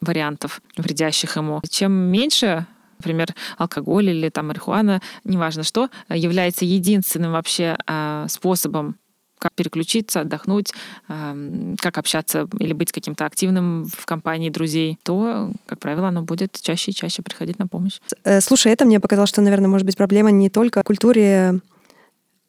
вариантов, 0.00 0.60
вредящих 0.76 1.36
ему. 1.36 1.60
Чем 1.68 1.92
меньше 1.92 2.66
например, 2.98 3.28
алкоголь 3.58 4.10
или 4.10 4.28
там 4.28 4.48
марихуана, 4.48 5.00
неважно 5.22 5.62
что, 5.62 5.88
является 6.08 6.64
единственным 6.64 7.30
вообще 7.30 7.78
а, 7.86 8.26
способом 8.28 8.96
как 9.38 9.52
переключиться, 9.52 10.20
отдохнуть, 10.20 10.72
как 11.06 11.98
общаться 11.98 12.48
или 12.58 12.72
быть 12.72 12.92
каким-то 12.92 13.24
активным 13.26 13.86
в 13.86 14.06
компании 14.06 14.50
друзей, 14.50 14.98
то, 15.02 15.50
как 15.66 15.78
правило, 15.78 16.08
оно 16.08 16.22
будет 16.22 16.58
чаще 16.60 16.90
и 16.90 16.94
чаще 16.94 17.22
приходить 17.22 17.58
на 17.58 17.66
помощь. 17.66 18.00
Э, 18.24 18.40
слушай, 18.40 18.72
это 18.72 18.84
мне 18.84 19.00
показалось, 19.00 19.30
что, 19.30 19.40
наверное, 19.40 19.68
может 19.68 19.86
быть 19.86 19.96
проблема 19.96 20.30
не 20.30 20.50
только 20.50 20.80
в 20.80 20.84
культуре 20.84 21.60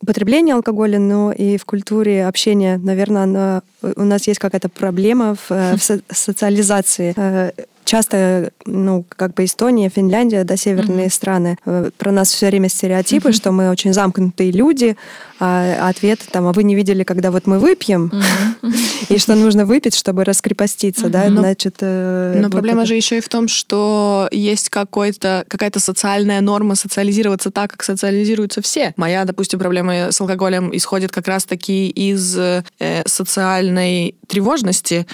употребления 0.01 0.53
алкоголя, 0.53 0.99
но 0.99 1.31
и 1.31 1.57
в 1.57 1.65
культуре 1.65 2.25
общения. 2.25 2.77
Наверное, 2.77 3.23
она, 3.23 3.61
у 3.81 4.03
нас 4.03 4.27
есть 4.27 4.39
какая-то 4.39 4.69
проблема 4.69 5.35
в, 5.35 5.51
э, 5.51 5.75
в 5.75 5.83
со- 5.83 6.01
социализации 6.09 7.13
э, 7.15 7.51
часто, 7.89 8.51
ну, 8.65 9.03
как 9.09 9.33
бы 9.33 9.45
Эстония, 9.45 9.89
Финляндия, 9.89 10.43
да, 10.43 10.55
северные 10.55 11.07
mm-hmm. 11.07 11.13
страны, 11.13 11.57
э, 11.65 11.89
про 11.97 12.11
нас 12.11 12.31
все 12.31 12.47
время 12.47 12.69
стереотипы, 12.69 13.29
mm-hmm. 13.29 13.33
что 13.33 13.51
мы 13.51 13.71
очень 13.71 13.93
замкнутые 13.93 14.51
люди, 14.51 14.95
а 15.39 15.89
ответ 15.89 16.19
там, 16.31 16.45
а 16.45 16.53
вы 16.53 16.63
не 16.63 16.75
видели, 16.75 17.03
когда 17.03 17.31
вот 17.31 17.47
мы 17.47 17.57
выпьем, 17.57 18.11
mm-hmm. 18.13 18.75
и 19.09 19.17
что 19.17 19.33
нужно 19.33 19.65
выпить, 19.65 19.95
чтобы 19.95 20.23
раскрепоститься, 20.23 21.07
mm-hmm. 21.07 21.09
да, 21.09 21.29
значит... 21.29 21.77
Э, 21.81 22.35
Но 22.35 22.43
вот 22.43 22.51
проблема 22.51 22.81
это... 22.81 22.89
же 22.89 22.95
еще 22.95 23.17
и 23.17 23.21
в 23.21 23.29
том, 23.29 23.47
что 23.47 24.27
есть 24.31 24.69
какой-то, 24.69 25.45
какая-то 25.47 25.79
социальная 25.79 26.41
норма 26.41 26.75
социализироваться 26.75 27.49
так, 27.49 27.71
как 27.71 27.83
социализируются 27.83 28.61
все. 28.61 28.93
Моя, 28.97 29.25
допустим, 29.25 29.57
проблема 29.57 30.11
с 30.11 30.21
алкоголем 30.21 30.69
исходит 30.77 31.11
как 31.11 31.27
раз-таки 31.27 31.89
из 31.89 32.37
э, 32.37 32.63
социальной 33.07 34.15
тревожности, 34.27 35.07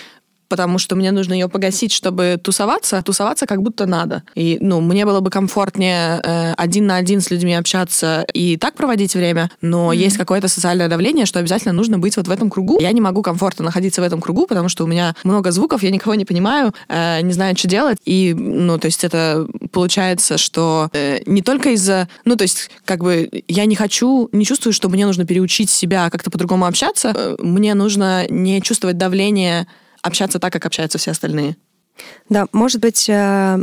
потому 0.48 0.78
что 0.78 0.96
мне 0.96 1.12
нужно 1.12 1.34
ее 1.34 1.50
погасить, 1.50 1.92
чтобы 1.92 2.40
тусоваться. 2.42 3.02
Тусоваться 3.02 3.46
как 3.46 3.62
будто 3.62 3.86
надо. 3.86 4.24
И, 4.36 4.58
ну, 4.62 4.82
мне 4.82 5.06
было 5.06 5.20
бы 5.20 5.30
комфортнее 5.30 6.22
э, 6.24 6.54
один 6.54 6.88
на 6.88 6.98
один 6.98 7.22
с 7.22 7.32
людьми 7.32 7.54
общаться 7.54 8.26
и 8.34 8.58
так 8.58 8.76
проводить 8.76 9.16
время, 9.16 9.50
но 9.62 9.92
mm-hmm. 9.92 9.98
есть 9.98 10.18
какое-то 10.18 10.48
социальное 10.48 10.88
давление, 10.88 11.26
что 11.26 11.40
обязательно 11.40 11.74
нужно 11.74 12.00
быть 12.00 12.18
вот 12.18 12.28
в 12.28 12.32
этом 12.32 12.50
кругу. 12.50 12.78
Я 12.80 12.92
не 12.92 13.02
могу 13.02 13.22
комфортно 13.22 13.66
находиться 13.66 14.02
в 14.02 14.06
этом 14.06 14.22
кругу, 14.22 14.46
потому 14.48 14.70
что 14.70 14.84
у 14.84 14.88
меня 14.88 15.16
много 15.24 15.52
звуков, 15.52 15.84
я 15.84 15.92
никого 15.92 16.16
не 16.16 16.26
понимаю, 16.26 16.74
э, 16.88 17.22
не 17.22 17.34
знаю, 17.34 17.58
что 17.58 17.68
делать. 17.68 17.98
И, 18.06 18.34
ну, 18.34 18.78
то 18.78 18.86
есть 18.86 19.04
это 19.04 19.48
получается, 19.72 20.38
что 20.38 20.90
э, 20.94 21.20
не 21.26 21.42
только 21.42 21.72
из-за... 21.72 22.08
Ну, 22.26 22.36
то 22.36 22.44
есть, 22.44 22.70
как 22.86 23.04
бы, 23.04 23.30
я 23.48 23.66
не 23.66 23.76
хочу, 23.76 24.30
не 24.32 24.46
чувствую, 24.46 24.74
что 24.74 24.90
мне 24.90 25.06
нужно 25.06 25.26
переучить 25.26 25.70
себя 25.70 26.10
как-то 26.10 26.30
по-другому 26.30 26.66
общаться. 26.66 27.14
Э, 27.16 27.36
мне 27.40 27.74
нужно 27.74 28.26
не 28.30 28.62
чувствовать 28.62 28.98
давление 28.98 29.68
общаться 30.06 30.40
так, 30.40 30.54
как 30.54 30.66
общаются 30.66 30.98
все 30.98 31.12
остальные. 31.12 31.58
Да, 32.30 32.46
может 32.52 32.80
быть, 32.80 33.10
э, 33.10 33.58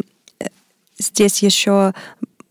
здесь 0.98 1.42
еще 1.42 1.94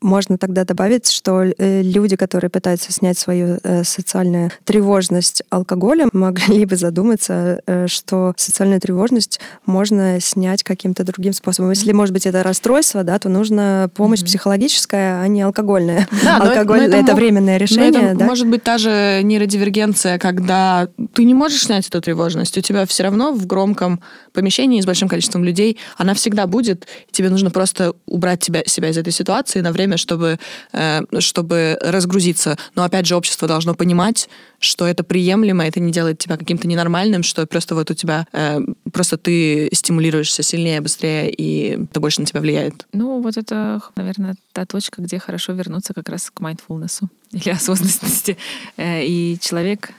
можно 0.01 0.37
тогда 0.37 0.63
добавить, 0.63 1.09
что 1.09 1.43
э, 1.43 1.81
люди, 1.81 2.15
которые 2.15 2.49
пытаются 2.49 2.91
снять 2.91 3.17
свою 3.17 3.59
э, 3.63 3.83
социальную 3.83 4.51
тревожность 4.63 5.43
алкоголем, 5.49 6.09
могли 6.13 6.65
бы 6.65 6.75
задуматься, 6.75 7.61
э, 7.65 7.87
что 7.87 8.33
социальную 8.37 8.81
тревожность 8.81 9.39
можно 9.65 10.19
снять 10.19 10.63
каким-то 10.63 11.03
другим 11.03 11.33
способом. 11.33 11.71
Если, 11.71 11.91
может 11.91 12.13
быть, 12.13 12.25
это 12.25 12.43
расстройство, 12.43 13.03
да, 13.03 13.19
то 13.19 13.29
нужна 13.29 13.89
помощь 13.95 14.21
mm-hmm. 14.21 14.25
психологическая, 14.25 15.21
а 15.21 15.27
не 15.27 15.41
алкогольная. 15.41 16.07
Да, 16.23 16.37
Алкоголь 16.37 16.77
но 16.77 16.83
это, 16.83 16.91
но 16.91 17.01
это, 17.01 17.11
это 17.11 17.15
временное 17.15 17.57
решение. 17.57 18.11
Это 18.11 18.19
да? 18.19 18.25
Может 18.25 18.47
быть, 18.47 18.63
та 18.63 18.77
же 18.77 19.21
нейродивергенция, 19.23 20.19
когда 20.19 20.87
ты 21.13 21.23
не 21.23 21.33
можешь 21.33 21.63
снять 21.63 21.87
эту 21.87 21.99
тревожность, 21.99 22.57
у 22.57 22.61
тебя 22.61 22.85
все 22.85 23.03
равно 23.03 23.33
в 23.33 23.47
громком 23.47 24.01
помещении 24.33 24.79
с 24.79 24.85
большим 24.85 25.07
количеством 25.07 25.43
людей 25.43 25.77
она 25.97 26.13
всегда 26.13 26.47
будет, 26.47 26.87
тебе 27.11 27.29
нужно 27.29 27.49
просто 27.49 27.93
убрать 28.05 28.39
тебя, 28.39 28.61
себя 28.65 28.89
из 28.89 28.97
этой 28.97 29.11
ситуации 29.11 29.61
на 29.61 29.71
время 29.71 29.90
время, 29.91 29.97
чтобы, 29.97 30.39
э, 30.73 31.01
чтобы 31.19 31.77
разгрузиться. 31.81 32.57
Но 32.75 32.83
опять 32.83 33.05
же, 33.05 33.15
общество 33.15 33.47
должно 33.47 33.73
понимать, 33.73 34.29
что 34.59 34.85
это 34.85 35.03
приемлемо, 35.03 35.65
это 35.65 35.79
не 35.79 35.91
делает 35.91 36.19
тебя 36.19 36.37
каким-то 36.37 36.67
ненормальным, 36.67 37.23
что 37.23 37.45
просто 37.45 37.75
вот 37.75 37.91
у 37.91 37.93
тебя 37.93 38.25
э, 38.33 38.59
просто 38.93 39.17
ты 39.17 39.69
стимулируешься 39.73 40.43
сильнее, 40.43 40.81
быстрее, 40.81 41.31
и 41.31 41.83
это 41.91 41.99
больше 41.99 42.21
на 42.21 42.27
тебя 42.27 42.41
влияет. 42.41 42.85
Ну, 42.93 43.21
вот 43.21 43.37
это, 43.37 43.81
наверное, 43.95 44.35
та 44.53 44.65
точка, 44.65 45.01
где 45.01 45.19
хорошо 45.19 45.53
вернуться 45.53 45.93
как 45.93 46.09
раз 46.09 46.29
к 46.29 46.41
mindfulness 46.41 47.01
или 47.31 47.49
осознанности. 47.49 48.37
Э, 48.77 49.03
и 49.05 49.37
человек 49.41 49.91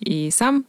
и 0.00 0.30
сам 0.30 0.64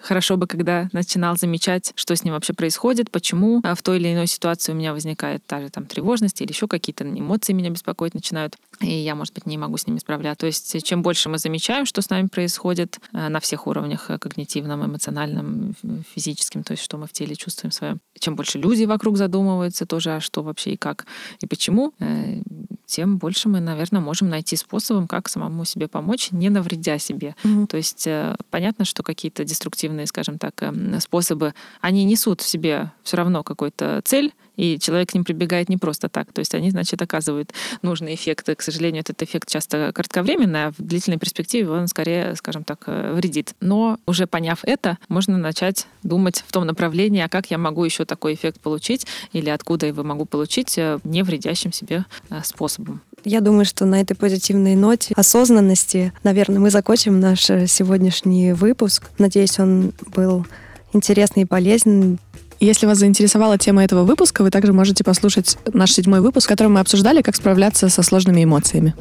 Хорошо 0.00 0.36
бы, 0.36 0.46
когда 0.46 0.88
начинал 0.92 1.36
замечать, 1.36 1.92
что 1.96 2.14
с 2.14 2.24
ним 2.24 2.34
вообще 2.34 2.52
происходит, 2.52 3.10
почему 3.10 3.60
а 3.64 3.74
в 3.74 3.82
той 3.82 3.98
или 3.98 4.12
иной 4.12 4.26
ситуации 4.26 4.72
у 4.72 4.74
меня 4.74 4.92
возникает 4.92 5.44
та 5.46 5.60
же 5.60 5.70
там 5.70 5.86
тревожность 5.86 6.40
или 6.40 6.50
еще 6.50 6.68
какие-то 6.68 7.04
эмоции 7.04 7.52
меня 7.52 7.70
беспокоить 7.70 8.14
начинают, 8.14 8.56
и 8.80 8.90
я, 8.90 9.14
может 9.14 9.34
быть, 9.34 9.46
не 9.46 9.58
могу 9.58 9.76
с 9.76 9.86
ними 9.86 9.98
справляться. 9.98 10.40
То 10.40 10.46
есть 10.46 10.84
чем 10.84 11.02
больше 11.02 11.28
мы 11.28 11.38
замечаем, 11.38 11.86
что 11.86 12.02
с 12.02 12.10
нами 12.10 12.26
происходит 12.28 12.98
э, 13.12 13.28
на 13.28 13.40
всех 13.40 13.66
уровнях, 13.66 14.10
э, 14.10 14.18
когнитивном, 14.18 14.84
эмоциональном, 14.84 15.74
физическим, 16.14 16.62
то 16.62 16.72
есть 16.72 16.82
что 16.82 16.98
мы 16.98 17.06
в 17.06 17.12
теле 17.12 17.34
чувствуем 17.34 17.72
свое, 17.72 17.96
чем 18.18 18.36
больше 18.36 18.58
люди 18.58 18.84
вокруг 18.84 19.16
задумываются 19.16 19.86
тоже, 19.86 20.16
а 20.16 20.20
что 20.20 20.42
вообще 20.42 20.72
и 20.72 20.76
как, 20.76 21.06
и 21.40 21.46
почему, 21.46 21.92
э, 22.00 22.42
тем 22.86 23.18
больше 23.18 23.48
мы, 23.48 23.60
наверное, 23.60 24.00
можем 24.00 24.28
найти 24.28 24.54
способом, 24.56 25.08
как 25.08 25.28
самому 25.28 25.64
себе 25.64 25.88
помочь, 25.88 26.30
не 26.30 26.50
навредя 26.50 26.98
себе. 26.98 27.34
Mm-hmm. 27.42 27.66
То 27.66 27.76
есть 27.76 28.08
понятно, 28.50 28.84
что 28.84 29.02
какие-то 29.02 29.44
деструктивные, 29.44 29.95
скажем 30.04 30.38
так, 30.38 30.62
эм, 30.62 31.00
способы, 31.00 31.54
они 31.80 32.04
несут 32.04 32.42
в 32.42 32.48
себе 32.48 32.92
все 33.02 33.16
равно 33.16 33.42
какую-то 33.42 34.02
цель, 34.04 34.34
и 34.56 34.78
человек 34.78 35.10
к 35.10 35.14
ним 35.14 35.24
прибегает 35.24 35.68
не 35.68 35.76
просто 35.76 36.08
так. 36.08 36.32
То 36.32 36.40
есть 36.40 36.54
они, 36.54 36.70
значит, 36.70 37.00
оказывают 37.00 37.52
нужные 37.82 38.14
эффекты. 38.14 38.54
К 38.54 38.62
сожалению, 38.62 39.00
этот 39.00 39.22
эффект 39.22 39.48
часто 39.48 39.92
кратковременный, 39.92 40.66
а 40.66 40.72
в 40.72 40.82
длительной 40.82 41.18
перспективе 41.18 41.70
он 41.70 41.88
скорее, 41.88 42.34
скажем 42.36 42.64
так, 42.64 42.84
э, 42.86 43.12
вредит. 43.14 43.54
Но 43.60 43.98
уже 44.06 44.26
поняв 44.26 44.60
это, 44.62 44.98
можно 45.08 45.38
начать 45.38 45.86
думать 46.02 46.44
в 46.46 46.52
том 46.52 46.66
направлении, 46.66 47.20
а 47.20 47.28
как 47.28 47.50
я 47.50 47.58
могу 47.58 47.84
еще 47.84 48.04
такой 48.04 48.34
эффект 48.34 48.60
получить 48.60 49.06
или 49.32 49.50
откуда 49.50 49.86
его 49.86 50.02
могу 50.02 50.24
получить 50.24 50.76
э, 50.78 50.98
не 51.04 51.22
вредящим 51.22 51.72
себе 51.72 52.04
э, 52.30 52.40
способом. 52.44 53.02
Я 53.24 53.40
думаю, 53.40 53.64
что 53.64 53.86
на 53.86 54.00
этой 54.00 54.14
позитивной 54.14 54.76
ноте 54.76 55.12
осознанности, 55.16 56.12
наверное, 56.22 56.60
мы 56.60 56.70
закончим 56.70 57.18
наш 57.18 57.40
сегодняшний 57.40 58.52
выпуск. 58.52 59.10
Надеюсь, 59.18 59.58
он 59.58 59.92
был 60.14 60.46
интересный 60.92 61.42
и 61.42 61.46
полезен 61.46 62.18
если 62.60 62.86
вас 62.86 62.98
заинтересовала 62.98 63.58
тема 63.58 63.84
этого 63.84 64.04
выпуска, 64.04 64.42
вы 64.42 64.50
также 64.50 64.72
можете 64.72 65.04
послушать 65.04 65.58
наш 65.72 65.92
седьмой 65.92 66.20
выпуск, 66.20 66.46
в 66.46 66.48
котором 66.48 66.74
мы 66.74 66.80
обсуждали, 66.80 67.22
как 67.22 67.36
справляться 67.36 67.88
со 67.88 68.02
сложными 68.02 68.44
эмоциями. 68.44 68.94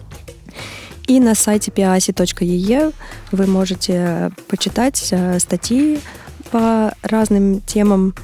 И 1.07 1.19
на 1.19 1.35
сайте 1.35 1.71
piasi.ee 1.71 2.93
вы 3.31 3.47
можете 3.47 4.31
почитать 4.47 5.07
э, 5.11 5.39
статьи 5.39 5.99
по 6.51 6.93
разным 7.03 7.61
темам 7.61 8.15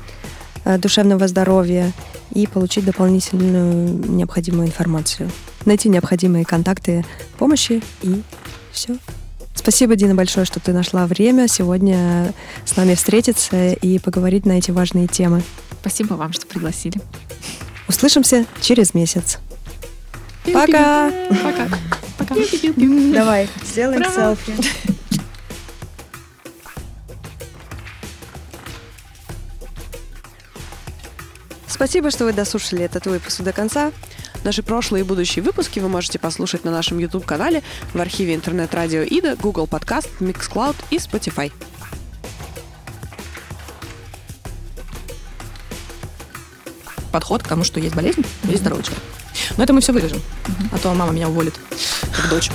э, 0.66 0.78
душевного 0.80 1.28
здоровья 1.28 1.92
и 2.34 2.48
получить 2.48 2.86
дополнительную 2.86 4.00
необходимую 4.10 4.68
информацию. 4.68 5.30
Найти 5.66 5.90
необходимые 5.90 6.44
контакты 6.44 7.06
помощи 7.38 7.84
и 8.02 8.22
все. 8.72 8.98
Спасибо, 9.54 9.96
Дина, 9.96 10.16
большое, 10.16 10.46
что 10.46 10.60
ты 10.60 10.74
нашла 10.74 11.06
время 11.06 11.48
сегодня 11.48 12.34
с 12.66 12.76
нами 12.76 12.96
встретиться 12.96 13.74
и 13.74 14.00
поговорить 14.00 14.46
на 14.46 14.54
эти 14.54 14.72
важные 14.72 15.08
темы. 15.08 15.44
Спасибо 15.82 16.16
вам, 16.16 16.34
что 16.34 16.48
пригласили. 16.48 17.00
Услышимся 17.88 18.46
через 18.62 18.94
месяц. 18.94 19.40
Пока! 20.46 21.12
Пока. 21.44 21.68
Пока. 22.18 22.36
Давай, 23.14 23.48
сделаем 23.64 24.04
селфи. 24.04 24.54
Спасибо, 31.68 32.12
что 32.12 32.26
вы 32.26 32.34
дослушали 32.34 32.84
этот 32.84 33.08
выпуск 33.08 33.42
до 33.42 33.54
конца. 33.54 33.92
Наши 34.44 34.64
прошлые 34.64 35.04
и 35.04 35.08
будущие 35.08 35.44
выпуски 35.44 35.80
вы 35.80 35.88
можете 35.88 36.18
послушать 36.18 36.66
на 36.66 36.72
нашем 36.72 36.98
YouTube-канале, 36.98 37.62
в 37.94 38.02
архиве 38.02 38.34
интернет-радио 38.34 39.02
Ида, 39.02 39.36
Google 39.36 39.66
Podcast, 39.66 40.10
Mixcloud 40.20 40.76
и 40.90 40.98
Spotify. 40.98 41.52
Подход 47.12 47.44
к 47.44 47.48
тому, 47.48 47.64
что 47.64 47.80
есть 47.80 47.94
болезнь, 47.94 48.26
есть 48.46 48.62
здоровый 48.62 48.84
человек. 48.84 49.04
Но 49.58 49.64
это 49.64 49.74
мы 49.74 49.82
все 49.82 49.92
вырежем, 49.92 50.22
а 50.72 50.78
то 50.78 50.94
мама 50.94 51.12
меня 51.12 51.28
уволит, 51.28 51.60
как 52.16 52.30
дочь. 52.30 52.50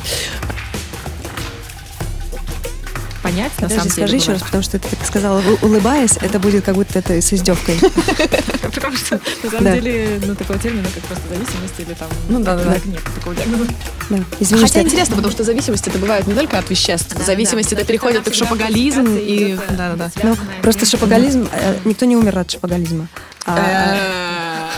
Понять, 3.27 3.51
на 3.61 3.69
Подожди, 3.69 3.77
самом 3.77 3.91
деле, 3.91 4.07
скажи 4.07 4.17
еще 4.17 4.33
раз, 4.33 4.43
потому 4.43 4.63
что 4.63 4.79
ты 4.79 4.89
так 4.89 5.05
сказала, 5.05 5.43
улыбаясь, 5.61 6.17
это 6.17 6.39
будет 6.39 6.65
как 6.65 6.77
будто 6.77 7.01
это 7.01 7.21
с 7.21 7.33
издевкой. 7.33 7.77
Потому 8.63 8.97
что, 8.97 9.21
на 9.43 9.51
самом 9.51 9.75
деле, 9.75 10.21
ну, 10.25 10.37
такого 10.37 10.61
термина, 10.61 10.87
как 10.95 11.03
просто 11.03 11.25
зависимость 11.29 11.75
или 11.79 11.95
там... 11.95 12.09
Ну 12.29 12.39
да, 12.41 12.55
да, 12.55 12.75
нет 12.85 13.03
такого 13.17 13.35
диагноза. 13.35 13.67
Хотя 14.61 14.83
интересно, 14.83 15.17
потому 15.17 15.33
что 15.33 15.43
зависимость 15.43 15.89
это 15.89 15.99
бывает 15.99 16.29
не 16.29 16.35
только 16.35 16.57
от 16.57 16.71
веществ. 16.71 17.17
Зависимость 17.25 17.73
это 17.73 17.85
переходит 17.85 18.29
и 18.29 18.31
в 18.31 18.35
шопоголизм, 18.35 19.17
и... 19.17 19.55
Идет, 19.55 19.61
Да, 19.71 19.97
да, 19.97 20.09
да. 20.15 20.23
Ну, 20.23 20.37
просто 20.63 20.87
шопоголизм, 20.87 21.49
э, 21.51 21.79
никто 21.85 22.07
не 22.07 22.17
умер 22.17 22.39
от 22.39 22.53
шопоголизма. 22.53 23.09
А, 23.45 24.71